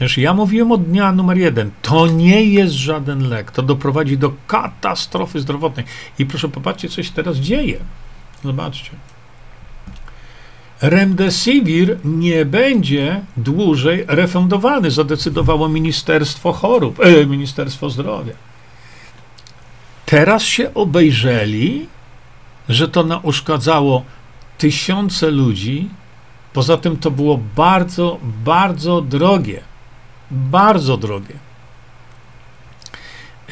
Wiesz, 0.00 0.18
ja 0.18 0.34
mówiłem 0.34 0.72
od 0.72 0.84
dnia 0.84 1.12
numer 1.12 1.38
jeden, 1.38 1.70
to 1.82 2.06
nie 2.06 2.44
jest 2.44 2.74
żaden 2.74 3.28
lek, 3.28 3.50
to 3.50 3.62
doprowadzi 3.62 4.18
do 4.18 4.32
katastrofy 4.46 5.40
zdrowotnej. 5.40 5.86
I 6.18 6.26
proszę 6.26 6.48
popatrzcie, 6.48 6.88
co 6.88 7.02
się 7.02 7.10
teraz 7.10 7.36
dzieje. 7.36 7.78
Zobaczcie. 8.44 8.90
Remdesivir 10.82 11.98
nie 12.04 12.44
będzie 12.44 13.20
dłużej 13.36 14.04
refundowany, 14.08 14.90
zadecydowało 14.90 15.68
Ministerstwo 15.68 16.52
Chorób, 16.52 17.00
e, 17.00 17.26
Ministerstwo 17.26 17.90
Zdrowia. 17.90 18.32
Teraz 20.06 20.42
się 20.42 20.74
obejrzeli, 20.74 21.88
że 22.68 22.88
to 22.88 23.04
nauszkadzało 23.04 24.04
tysiące 24.58 25.30
ludzi. 25.30 25.88
Poza 26.52 26.76
tym 26.76 26.96
to 26.96 27.10
było 27.10 27.40
bardzo, 27.56 28.18
bardzo 28.44 29.00
drogie. 29.00 29.60
Bardzo 30.30 30.96
drogie. 30.96 31.34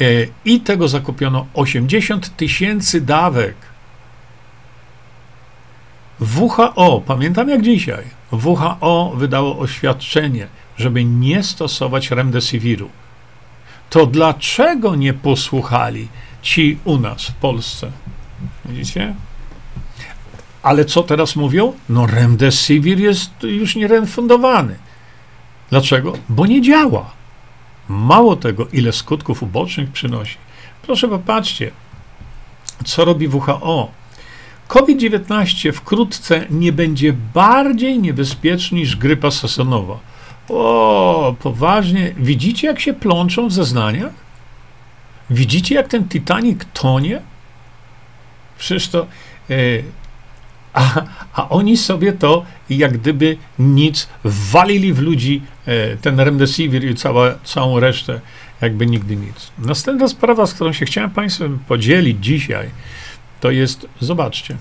E, 0.00 0.04
I 0.44 0.60
tego 0.60 0.88
zakupiono 0.88 1.46
80 1.54 2.36
tysięcy 2.36 3.00
dawek. 3.00 3.54
WHO, 6.20 7.02
pamiętam 7.06 7.48
jak 7.48 7.62
dzisiaj, 7.62 8.04
WHO 8.32 9.12
wydało 9.16 9.58
oświadczenie, 9.58 10.46
żeby 10.76 11.04
nie 11.04 11.42
stosować 11.42 12.10
remdesiviru. 12.10 12.90
To 13.90 14.06
dlaczego 14.06 14.94
nie 14.94 15.14
posłuchali 15.14 16.08
ci 16.42 16.78
u 16.84 16.98
nas 16.98 17.26
w 17.26 17.34
Polsce? 17.34 17.90
Widzicie? 18.64 19.14
Ale 20.66 20.84
co 20.84 21.02
teraz 21.02 21.36
mówią? 21.36 21.72
No 21.88 22.06
remdesivir 22.06 23.00
jest 23.00 23.30
już 23.42 23.76
nierefundowany. 23.76 24.76
Dlaczego? 25.70 26.12
Bo 26.28 26.46
nie 26.46 26.62
działa. 26.62 27.10
Mało 27.88 28.36
tego, 28.36 28.66
ile 28.72 28.92
skutków 28.92 29.42
ubocznych 29.42 29.92
przynosi. 29.92 30.36
Proszę 30.82 31.08
popatrzcie, 31.08 31.70
co 32.84 33.04
robi 33.04 33.28
WHO. 33.28 33.90
COVID-19 34.68 35.72
wkrótce 35.72 36.46
nie 36.50 36.72
będzie 36.72 37.12
bardziej 37.12 37.98
niebezpieczny 37.98 38.78
niż 38.78 38.96
grypa 38.96 39.30
sezonowa. 39.30 39.98
O, 40.48 41.34
poważnie. 41.42 42.14
Widzicie, 42.16 42.66
jak 42.66 42.80
się 42.80 42.94
plączą 42.94 43.48
w 43.48 43.52
zeznaniach? 43.52 44.12
Widzicie, 45.30 45.74
jak 45.74 45.88
ten 45.88 46.08
Titanic 46.08 46.60
tonie? 46.72 47.20
Przecież 48.58 48.88
to. 48.88 49.06
Yy, 49.48 49.84
a, 50.76 51.02
a 51.32 51.48
oni 51.48 51.76
sobie 51.76 52.12
to 52.12 52.44
jak 52.70 52.98
gdyby 52.98 53.36
nic 53.58 54.08
walili 54.24 54.92
w 54.92 54.98
ludzi 54.98 55.42
e, 55.66 55.96
ten 55.96 56.20
remdesivir 56.20 56.84
i 56.84 56.94
cała, 56.94 57.34
całą 57.44 57.80
resztę, 57.80 58.20
jakby 58.60 58.86
nigdy 58.86 59.16
nic. 59.16 59.52
Następna 59.58 60.08
sprawa, 60.08 60.46
z 60.46 60.54
którą 60.54 60.72
się 60.72 60.86
chciałem 60.86 61.10
Państwem 61.10 61.58
podzielić 61.68 62.24
dzisiaj, 62.24 62.70
to 63.40 63.50
jest, 63.50 63.86
zobaczcie, 64.00 64.56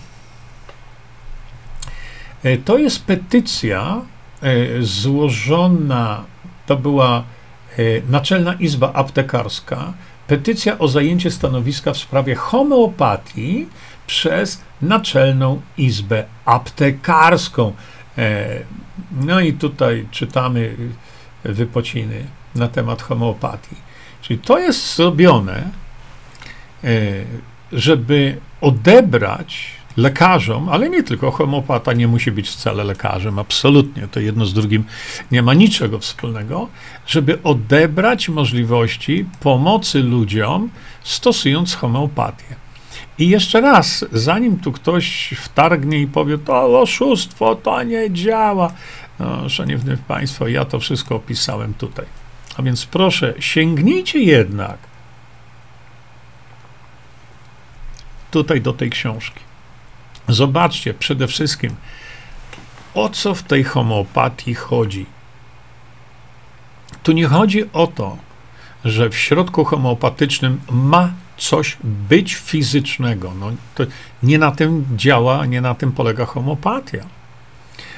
e, 2.43 2.57
to 2.57 2.77
jest 2.77 3.05
petycja 3.05 4.01
e, 4.41 4.81
złożona, 4.81 6.23
to 6.65 6.77
była 6.77 7.23
Naczelna 8.09 8.53
Izba 8.53 8.93
Aptekarska, 8.93 9.93
petycja 10.27 10.79
o 10.79 10.87
zajęcie 10.87 11.31
stanowiska 11.31 11.93
w 11.93 11.97
sprawie 11.97 12.35
homeopatii 12.35 13.67
przez 14.07 14.61
Naczelną 14.81 15.61
Izbę 15.77 16.25
Aptekarską. 16.45 17.73
E, 18.17 18.59
no 19.11 19.39
i 19.39 19.53
tutaj 19.53 20.07
czytamy 20.11 20.75
wypociny 21.43 22.25
na 22.55 22.67
temat 22.67 23.01
homeopatii. 23.01 23.75
Czyli 24.21 24.39
to 24.39 24.59
jest 24.59 24.95
zrobione, 24.95 25.69
e, 26.83 26.89
żeby 27.71 28.37
odebrać 28.61 29.75
lekarzom, 29.97 30.69
ale 30.69 30.89
nie 30.89 31.03
tylko 31.03 31.31
homeopata 31.31 31.93
nie 31.93 32.07
musi 32.07 32.31
być 32.31 32.49
wcale 32.49 32.83
lekarzem, 32.83 33.39
absolutnie, 33.39 34.07
to 34.07 34.19
jedno 34.19 34.45
z 34.45 34.53
drugim 34.53 34.83
nie 35.31 35.41
ma 35.41 35.53
niczego 35.53 35.99
wspólnego, 35.99 36.67
żeby 37.07 37.43
odebrać 37.43 38.29
możliwości 38.29 39.25
pomocy 39.39 40.03
ludziom 40.03 40.69
stosując 41.03 41.75
homeopatię. 41.75 42.64
I 43.19 43.29
jeszcze 43.29 43.61
raz, 43.61 44.05
zanim 44.11 44.59
tu 44.59 44.71
ktoś 44.71 45.33
wtargnie 45.37 46.01
i 46.01 46.07
powie, 46.07 46.37
to 46.37 46.81
oszustwo, 46.81 47.55
to 47.55 47.83
nie 47.83 48.11
działa. 48.11 48.71
No, 49.19 49.49
szanowni 49.49 49.97
Państwo, 49.97 50.47
ja 50.47 50.65
to 50.65 50.79
wszystko 50.79 51.15
opisałem 51.15 51.73
tutaj. 51.73 52.05
A 52.57 52.61
więc 52.61 52.85
proszę, 52.85 53.33
sięgnijcie 53.39 54.19
jednak 54.19 54.77
tutaj 58.31 58.61
do 58.61 58.73
tej 58.73 58.89
książki. 58.89 59.39
Zobaczcie 60.27 60.93
przede 60.93 61.27
wszystkim, 61.27 61.75
o 62.93 63.09
co 63.09 63.35
w 63.35 63.43
tej 63.43 63.63
homeopatii 63.63 64.55
chodzi. 64.55 65.05
Tu 67.03 67.11
nie 67.11 67.27
chodzi 67.27 67.71
o 67.73 67.87
to, 67.87 68.17
że 68.85 69.09
w 69.09 69.17
środku 69.17 69.65
homeopatycznym 69.65 70.61
ma 70.71 71.09
coś 71.37 71.77
być 71.83 72.35
fizycznego. 72.35 73.33
No, 73.39 73.51
to 73.75 73.83
nie 74.23 74.37
na 74.37 74.51
tym 74.51 74.85
działa, 74.95 75.45
nie 75.45 75.61
na 75.61 75.75
tym 75.75 75.91
polega 75.91 76.25
homeopatia. 76.25 77.05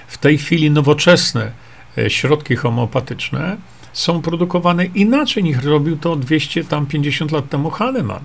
W 0.08 0.18
tej 0.18 0.38
chwili 0.38 0.72
nowoczesne 0.72 1.52
e, 1.98 2.10
środki 2.10 2.56
homeopatyczne 2.56 3.58
są 3.94 4.22
produkowane 4.22 4.86
inaczej 4.86 5.44
niż 5.44 5.64
robił 5.64 5.98
to 5.98 6.16
250 6.16 7.32
lat 7.32 7.50
temu 7.50 7.70
Hahnemann. 7.70 8.24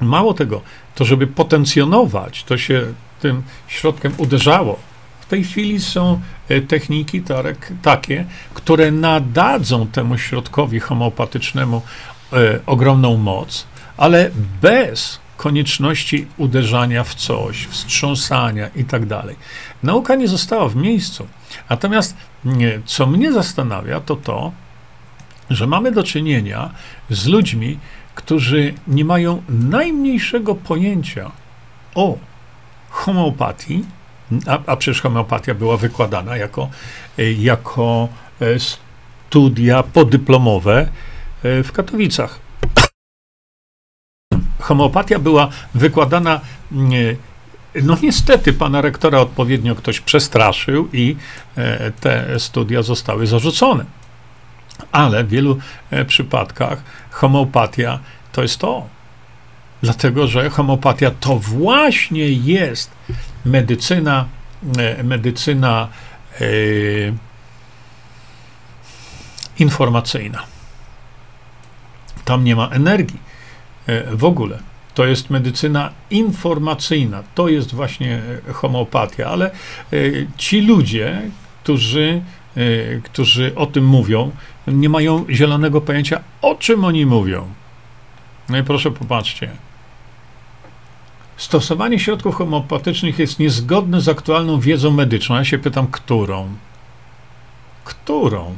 Mało 0.00 0.34
tego, 0.34 0.60
to 0.94 1.04
żeby 1.04 1.26
potencjonować, 1.26 2.44
to 2.44 2.58
się 2.58 2.86
tym 3.20 3.42
środkiem 3.68 4.12
uderzało 4.16 4.89
tej 5.30 5.44
chwili 5.44 5.80
są 5.80 6.20
e, 6.48 6.60
techniki 6.60 7.22
Tarek, 7.22 7.72
takie, 7.82 8.24
które 8.54 8.90
nadadzą 8.90 9.86
temu 9.86 10.18
środkowi 10.18 10.80
homeopatycznemu 10.80 11.82
e, 12.32 12.36
ogromną 12.66 13.16
moc, 13.16 13.66
ale 13.96 14.30
bez 14.62 15.20
konieczności 15.36 16.26
uderzania 16.36 17.04
w 17.04 17.14
coś, 17.14 17.66
wstrząsania 17.66 18.68
i 18.76 18.84
tak 18.84 19.06
dalej. 19.06 19.36
Nauka 19.82 20.14
nie 20.14 20.28
została 20.28 20.68
w 20.68 20.76
miejscu. 20.76 21.26
Natomiast 21.70 22.16
nie, 22.44 22.80
co 22.84 23.06
mnie 23.06 23.32
zastanawia, 23.32 24.00
to 24.00 24.16
to, 24.16 24.52
że 25.50 25.66
mamy 25.66 25.92
do 25.92 26.02
czynienia 26.02 26.70
z 27.10 27.26
ludźmi, 27.26 27.78
którzy 28.14 28.74
nie 28.86 29.04
mają 29.04 29.42
najmniejszego 29.48 30.54
pojęcia 30.54 31.30
o 31.94 32.18
homeopatii, 32.90 33.84
a, 34.46 34.58
a 34.66 34.76
przecież 34.76 35.02
homeopatia 35.02 35.54
była 35.54 35.76
wykładana 35.76 36.36
jako, 36.36 36.68
e, 37.18 37.32
jako 37.32 38.08
e, 38.40 38.46
studia 38.58 39.82
podyplomowe 39.82 40.88
e, 41.42 41.62
w 41.62 41.72
Katowicach. 41.72 42.40
Homeopatia 44.60 45.18
była 45.18 45.48
wykładana 45.74 46.40
no 47.82 47.96
niestety 48.02 48.52
pana 48.52 48.80
rektora 48.80 49.18
odpowiednio 49.18 49.74
ktoś 49.74 50.00
przestraszył 50.00 50.88
i 50.92 51.16
te 52.00 52.40
studia 52.40 52.82
zostały 52.82 53.26
zarzucone. 53.26 53.84
Ale 54.92 55.24
w 55.24 55.28
wielu 55.28 55.58
przypadkach 56.06 56.82
homeopatia 57.10 57.98
to 58.32 58.42
jest 58.42 58.58
to. 58.58 58.99
Dlatego, 59.82 60.26
że 60.26 60.50
homeopatia 60.50 61.10
to 61.10 61.38
właśnie 61.38 62.28
jest 62.28 62.90
medycyna, 63.44 64.28
e, 64.78 65.02
medycyna 65.02 65.88
e, 66.40 66.44
informacyjna. 69.58 70.42
Tam 72.24 72.44
nie 72.44 72.56
ma 72.56 72.68
energii 72.68 73.18
e, 73.86 74.16
w 74.16 74.24
ogóle. 74.24 74.58
To 74.94 75.06
jest 75.06 75.30
medycyna 75.30 75.90
informacyjna. 76.10 77.22
To 77.34 77.48
jest 77.48 77.74
właśnie 77.74 78.22
homeopatia, 78.52 79.26
ale 79.26 79.50
ci 80.36 80.60
ludzie, 80.60 81.22
którzy, 81.62 82.22
którzy 83.02 83.52
o 83.56 83.66
tym 83.66 83.86
mówią, 83.86 84.30
nie 84.66 84.88
mają 84.88 85.24
zielonego 85.30 85.80
pojęcia, 85.80 86.20
o 86.42 86.54
czym 86.54 86.84
oni 86.84 87.06
mówią. 87.06 87.48
No 88.48 88.58
i 88.58 88.64
proszę 88.64 88.90
popatrzcie. 88.90 89.50
Stosowanie 91.40 91.98
środków 91.98 92.34
homeopatycznych 92.34 93.18
jest 93.18 93.38
niezgodne 93.38 94.00
z 94.00 94.08
aktualną 94.08 94.60
wiedzą 94.60 94.90
medyczną. 94.90 95.36
Ja 95.36 95.44
się 95.44 95.58
pytam, 95.58 95.86
którą? 95.86 96.48
Którą? 97.84 98.56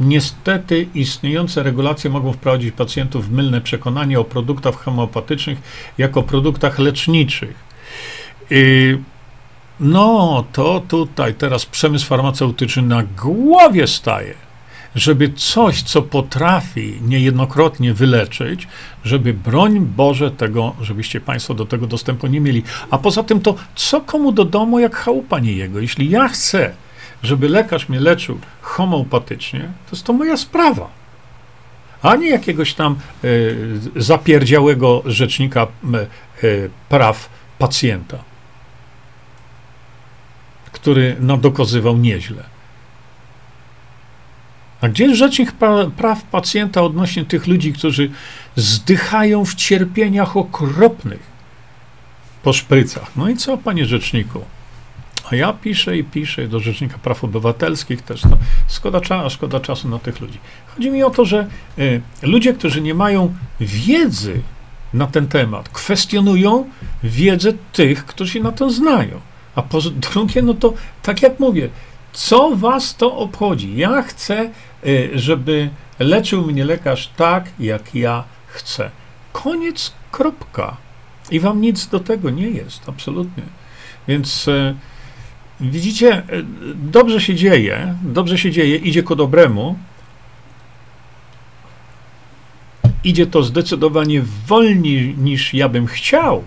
Niestety 0.00 0.86
istniejące 0.94 1.62
regulacje 1.62 2.10
mogą 2.10 2.32
wprowadzić 2.32 2.74
pacjentów 2.74 3.28
w 3.28 3.32
mylne 3.32 3.60
przekonanie 3.60 4.20
o 4.20 4.24
produktach 4.24 4.74
homeopatycznych 4.74 5.58
jako 5.98 6.22
produktach 6.22 6.78
leczniczych. 6.78 7.54
No, 9.80 10.44
to 10.52 10.82
tutaj 10.88 11.34
teraz 11.34 11.66
przemysł 11.66 12.06
farmaceutyczny 12.06 12.82
na 12.82 13.02
głowie 13.02 13.86
staje 13.86 14.49
żeby 14.94 15.32
coś, 15.36 15.82
co 15.82 16.02
potrafi 16.02 16.98
niejednokrotnie 17.02 17.94
wyleczyć, 17.94 18.68
żeby 19.04 19.34
broń 19.34 19.80
Boże 19.80 20.30
tego, 20.30 20.74
żebyście 20.80 21.20
Państwo 21.20 21.54
do 21.54 21.66
tego 21.66 21.86
dostępu 21.86 22.26
nie 22.26 22.40
mieli. 22.40 22.62
A 22.90 22.98
poza 22.98 23.22
tym 23.22 23.40
to, 23.40 23.54
co 23.74 24.00
komu 24.00 24.32
do 24.32 24.44
domu, 24.44 24.78
jak 24.78 24.96
chałupa 24.96 25.38
nie 25.38 25.52
jego? 25.52 25.80
Jeśli 25.80 26.10
ja 26.10 26.28
chcę, 26.28 26.72
żeby 27.22 27.48
lekarz 27.48 27.88
mnie 27.88 28.00
leczył 28.00 28.38
homeopatycznie, 28.60 29.60
to 29.60 29.96
jest 29.96 30.04
to 30.04 30.12
moja 30.12 30.36
sprawa. 30.36 31.00
a 32.02 32.16
nie 32.16 32.30
jakiegoś 32.30 32.74
tam 32.74 32.98
y, 33.24 33.80
zapierdziałego 33.96 35.02
rzecznika 35.06 35.66
y, 36.44 36.70
praw 36.88 37.28
pacjenta, 37.58 38.18
który 40.72 41.16
nadokazywał 41.20 41.96
nieźle. 41.96 42.49
A 44.80 44.88
gdzie 44.88 45.04
jest 45.04 45.18
rzecznik 45.18 45.52
praw 45.96 46.22
pacjenta 46.22 46.82
odnośnie 46.82 47.24
tych 47.24 47.46
ludzi, 47.46 47.72
którzy 47.72 48.10
zdychają 48.56 49.44
w 49.44 49.54
cierpieniach 49.54 50.36
okropnych 50.36 51.30
po 52.42 52.52
szprycach? 52.52 53.10
No 53.16 53.28
i 53.28 53.36
co, 53.36 53.56
panie 53.56 53.86
rzeczniku? 53.86 54.40
A 55.32 55.36
ja 55.36 55.52
piszę 55.52 55.98
i 55.98 56.04
piszę 56.04 56.48
do 56.48 56.60
Rzecznika 56.60 56.98
Praw 56.98 57.24
Obywatelskich 57.24 58.02
też. 58.02 58.24
No, 58.24 58.38
szkoda, 58.68 59.00
czasu, 59.00 59.30
szkoda 59.30 59.60
czasu 59.60 59.88
na 59.88 59.98
tych 59.98 60.20
ludzi. 60.20 60.38
Chodzi 60.74 60.90
mi 60.90 61.02
o 61.02 61.10
to, 61.10 61.24
że 61.24 61.46
y, 61.78 62.00
ludzie, 62.22 62.54
którzy 62.54 62.80
nie 62.80 62.94
mają 62.94 63.34
wiedzy 63.60 64.40
na 64.94 65.06
ten 65.06 65.28
temat, 65.28 65.68
kwestionują 65.68 66.70
wiedzę 67.02 67.52
tych, 67.72 68.06
którzy 68.06 68.32
się 68.32 68.40
na 68.40 68.52
to 68.52 68.70
znają. 68.70 69.20
A 69.54 69.62
po 69.62 69.80
drugie, 69.80 70.42
no 70.42 70.54
to 70.54 70.74
tak 71.02 71.22
jak 71.22 71.40
mówię, 71.40 71.68
co 72.12 72.56
was 72.56 72.96
to 72.96 73.16
obchodzi? 73.16 73.76
Ja 73.76 74.02
chcę, 74.02 74.50
żeby 75.14 75.70
leczył 75.98 76.46
mnie 76.46 76.64
lekarz 76.64 77.10
tak, 77.16 77.50
jak 77.58 77.94
ja 77.94 78.24
chcę. 78.46 78.90
Koniec, 79.32 79.92
kropka. 80.10 80.76
I 81.30 81.40
wam 81.40 81.60
nic 81.60 81.86
do 81.86 82.00
tego 82.00 82.30
nie 82.30 82.50
jest, 82.50 82.88
absolutnie. 82.88 83.42
Więc 84.08 84.48
y, 84.48 84.74
widzicie, 85.60 86.18
y, 86.18 86.44
dobrze 86.74 87.20
się 87.20 87.34
dzieje, 87.34 87.94
dobrze 88.02 88.38
się 88.38 88.50
dzieje, 88.50 88.76
idzie 88.76 89.02
ku 89.02 89.16
dobremu. 89.16 89.78
Idzie 93.04 93.26
to 93.26 93.42
zdecydowanie 93.42 94.22
wolniej 94.46 95.14
niż 95.18 95.54
ja 95.54 95.68
bym 95.68 95.86
chciał, 95.86 96.44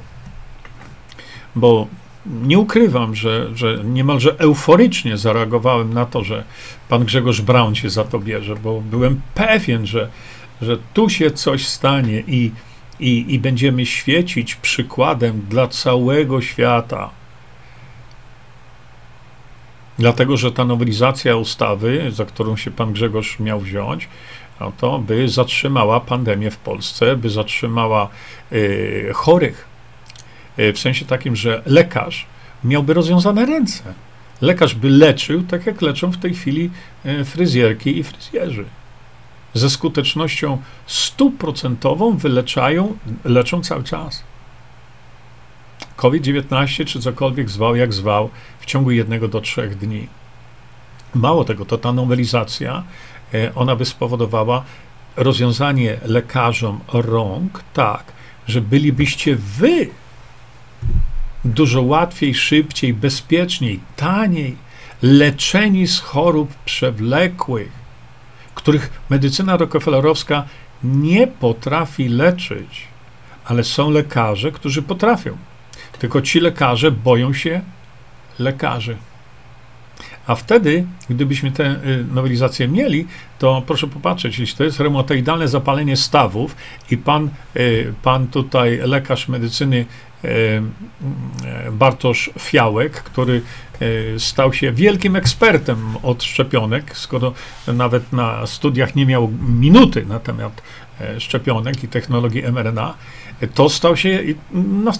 bo 1.55 1.87
nie 2.25 2.59
ukrywam, 2.59 3.15
że, 3.15 3.49
że 3.55 3.79
niemalże 3.83 4.39
euforycznie 4.39 5.17
zareagowałem 5.17 5.93
na 5.93 6.05
to, 6.05 6.23
że 6.23 6.43
pan 6.89 7.05
Grzegorz 7.05 7.41
Braun 7.41 7.75
się 7.75 7.89
za 7.89 8.03
to 8.03 8.19
bierze, 8.19 8.55
bo 8.55 8.81
byłem 8.81 9.21
pewien, 9.35 9.85
że, 9.85 10.09
że 10.61 10.77
tu 10.93 11.09
się 11.09 11.31
coś 11.31 11.67
stanie 11.67 12.23
i, 12.27 12.51
i, 12.99 13.25
i 13.33 13.39
będziemy 13.39 13.85
świecić 13.85 14.55
przykładem 14.55 15.45
dla 15.49 15.67
całego 15.67 16.41
świata. 16.41 17.09
Dlatego, 19.99 20.37
że 20.37 20.51
ta 20.51 20.65
nowelizacja 20.65 21.35
ustawy, 21.35 22.11
za 22.11 22.25
którą 22.25 22.57
się 22.57 22.71
pan 22.71 22.93
Grzegorz 22.93 23.39
miał 23.39 23.59
wziąć, 23.59 24.07
no 24.59 24.71
to 24.77 24.99
by 24.99 25.29
zatrzymała 25.29 25.99
pandemię 25.99 26.51
w 26.51 26.57
Polsce, 26.57 27.15
by 27.15 27.29
zatrzymała 27.29 28.09
y, 28.51 29.11
chorych 29.13 29.72
w 30.57 30.79
sensie 30.79 31.05
takim, 31.05 31.35
że 31.35 31.61
lekarz 31.65 32.25
miałby 32.63 32.93
rozwiązane 32.93 33.45
ręce. 33.45 33.83
Lekarz 34.41 34.75
by 34.75 34.89
leczył, 34.89 35.43
tak 35.43 35.65
jak 35.65 35.81
leczą 35.81 36.11
w 36.11 36.17
tej 36.17 36.33
chwili 36.33 36.69
e, 37.05 37.23
fryzjerki 37.23 37.97
i 37.97 38.03
fryzjerzy. 38.03 38.65
Ze 39.53 39.69
skutecznością 39.69 40.61
stuprocentową 40.85 42.17
wyleczają, 42.17 42.97
leczą 43.25 43.61
cały 43.61 43.83
czas. 43.83 44.23
COVID-19 45.95 46.85
czy 46.85 46.99
cokolwiek 46.99 47.49
zwał, 47.49 47.75
jak 47.75 47.93
zwał, 47.93 48.29
w 48.59 48.65
ciągu 48.65 48.91
jednego 48.91 49.27
do 49.27 49.41
trzech 49.41 49.77
dni. 49.77 50.07
Mało 51.15 51.45
tego, 51.45 51.65
to 51.65 51.77
ta 51.77 51.93
nowelizacja, 51.93 52.83
e, 53.33 53.55
ona 53.55 53.75
by 53.75 53.85
spowodowała 53.85 54.63
rozwiązanie 55.15 55.97
lekarzom 56.05 56.79
rąk 56.93 57.63
tak, 57.73 58.03
że 58.47 58.61
bylibyście 58.61 59.35
wy 59.35 59.89
dużo 61.45 61.81
łatwiej, 61.81 62.35
szybciej, 62.35 62.93
bezpieczniej, 62.93 63.79
taniej 63.95 64.55
leczeni 65.01 65.87
z 65.87 65.99
chorób 65.99 66.55
przewlekłych, 66.65 67.71
których 68.55 69.01
medycyna 69.09 69.57
rockefellerowska 69.57 70.43
nie 70.83 71.27
potrafi 71.27 72.09
leczyć, 72.09 72.87
ale 73.45 73.63
są 73.63 73.91
lekarze, 73.91 74.51
którzy 74.51 74.81
potrafią. 74.81 75.37
Tylko 75.99 76.21
ci 76.21 76.39
lekarze 76.39 76.91
boją 76.91 77.33
się 77.33 77.61
lekarzy. 78.39 78.97
A 80.27 80.35
wtedy, 80.35 80.85
gdybyśmy 81.09 81.51
tę 81.51 81.75
y, 81.85 82.05
nowelizację 82.13 82.67
mieli, 82.67 83.07
to 83.39 83.63
proszę 83.67 83.87
popatrzeć, 83.87 84.39
jeśli 84.39 84.57
to 84.57 84.63
jest 84.63 84.79
reumatoidalne 84.79 85.47
zapalenie 85.47 85.97
stawów 85.97 86.55
i 86.91 86.97
pan, 86.97 87.29
y, 87.55 87.93
pan 88.03 88.27
tutaj, 88.27 88.79
lekarz 88.83 89.27
medycyny 89.27 89.85
Bartosz 91.71 92.29
Fiałek, 92.39 92.91
który 92.91 93.41
e, 94.15 94.19
stał 94.19 94.53
się 94.53 94.71
wielkim 94.71 95.15
ekspertem 95.15 95.97
od 96.03 96.23
szczepionek, 96.23 96.97
skoro 96.97 97.33
nawet 97.67 98.13
na 98.13 98.47
studiach 98.47 98.95
nie 98.95 99.05
miał 99.05 99.31
minuty 99.47 100.05
na 100.05 100.19
temat 100.19 100.61
e, 101.01 101.19
szczepionek 101.19 101.83
i 101.83 101.87
technologii 101.87 102.43
mRNA, 102.51 102.93
to 103.53 103.69
stał 103.69 103.97
się 103.97 104.23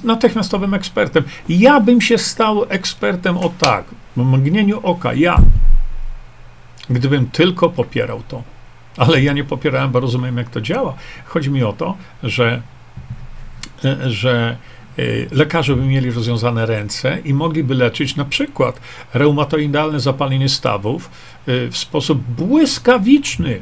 natychmiastowym 0.03 0.73
ekspertem. 0.73 1.23
Ja 1.49 1.79
bym 1.79 2.01
się 2.01 2.17
stał 2.17 2.65
ekspertem 2.69 3.37
o 3.37 3.49
tak, 3.59 3.85
w 4.17 4.23
mgnieniu 4.23 4.79
oka, 4.83 5.13
ja, 5.13 5.37
gdybym 6.89 7.29
tylko 7.29 7.69
popierał 7.69 8.23
to. 8.27 8.43
Ale 8.97 9.21
ja 9.21 9.33
nie 9.33 9.43
popierałem, 9.43 9.91
bo 9.91 9.99
rozumiem, 9.99 10.37
jak 10.37 10.49
to 10.49 10.61
działa. 10.61 10.93
Chodzi 11.25 11.49
mi 11.49 11.63
o 11.63 11.73
to, 11.73 11.97
że, 12.23 12.61
że 14.05 14.57
lekarze 15.31 15.75
by 15.75 15.81
mieli 15.81 16.11
rozwiązane 16.11 16.65
ręce 16.65 17.19
i 17.25 17.33
mogliby 17.33 17.75
leczyć 17.75 18.15
na 18.15 18.25
przykład 18.25 18.79
reumatoidalne 19.13 19.99
zapalenie 19.99 20.49
stawów 20.49 21.09
y, 21.47 21.69
w 21.71 21.77
sposób 21.77 22.19
błyskawiczny. 22.21 23.61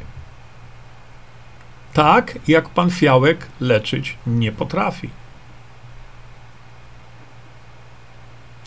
Tak, 1.92 2.38
jak 2.48 2.68
pan 2.68 2.90
Fiałek 2.90 3.46
leczyć 3.60 4.16
nie 4.26 4.52
potrafi. 4.52 5.10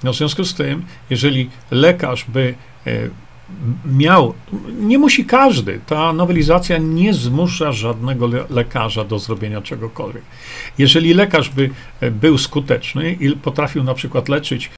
No 0.03 0.13
w 0.13 0.15
związku 0.15 0.43
z 0.43 0.53
tym, 0.53 0.85
jeżeli 1.09 1.49
lekarz 1.71 2.25
by 2.27 2.55
y, 2.87 3.09
miał, 3.85 4.33
nie 4.79 4.97
musi 4.97 5.25
każdy, 5.25 5.79
ta 5.85 6.13
nowelizacja 6.13 6.77
nie 6.77 7.13
zmusza 7.13 7.71
żadnego 7.71 8.27
le 8.27 8.45
lekarza 8.49 9.03
do 9.03 9.19
zrobienia 9.19 9.61
czegokolwiek. 9.61 10.23
Jeżeli 10.77 11.13
lekarz 11.13 11.49
by 11.49 11.69
e, 12.01 12.11
był 12.11 12.37
skuteczny 12.37 13.17
i 13.19 13.31
potrafił 13.31 13.83
na 13.83 13.93
przykład 13.93 14.29
leczyć 14.29 14.69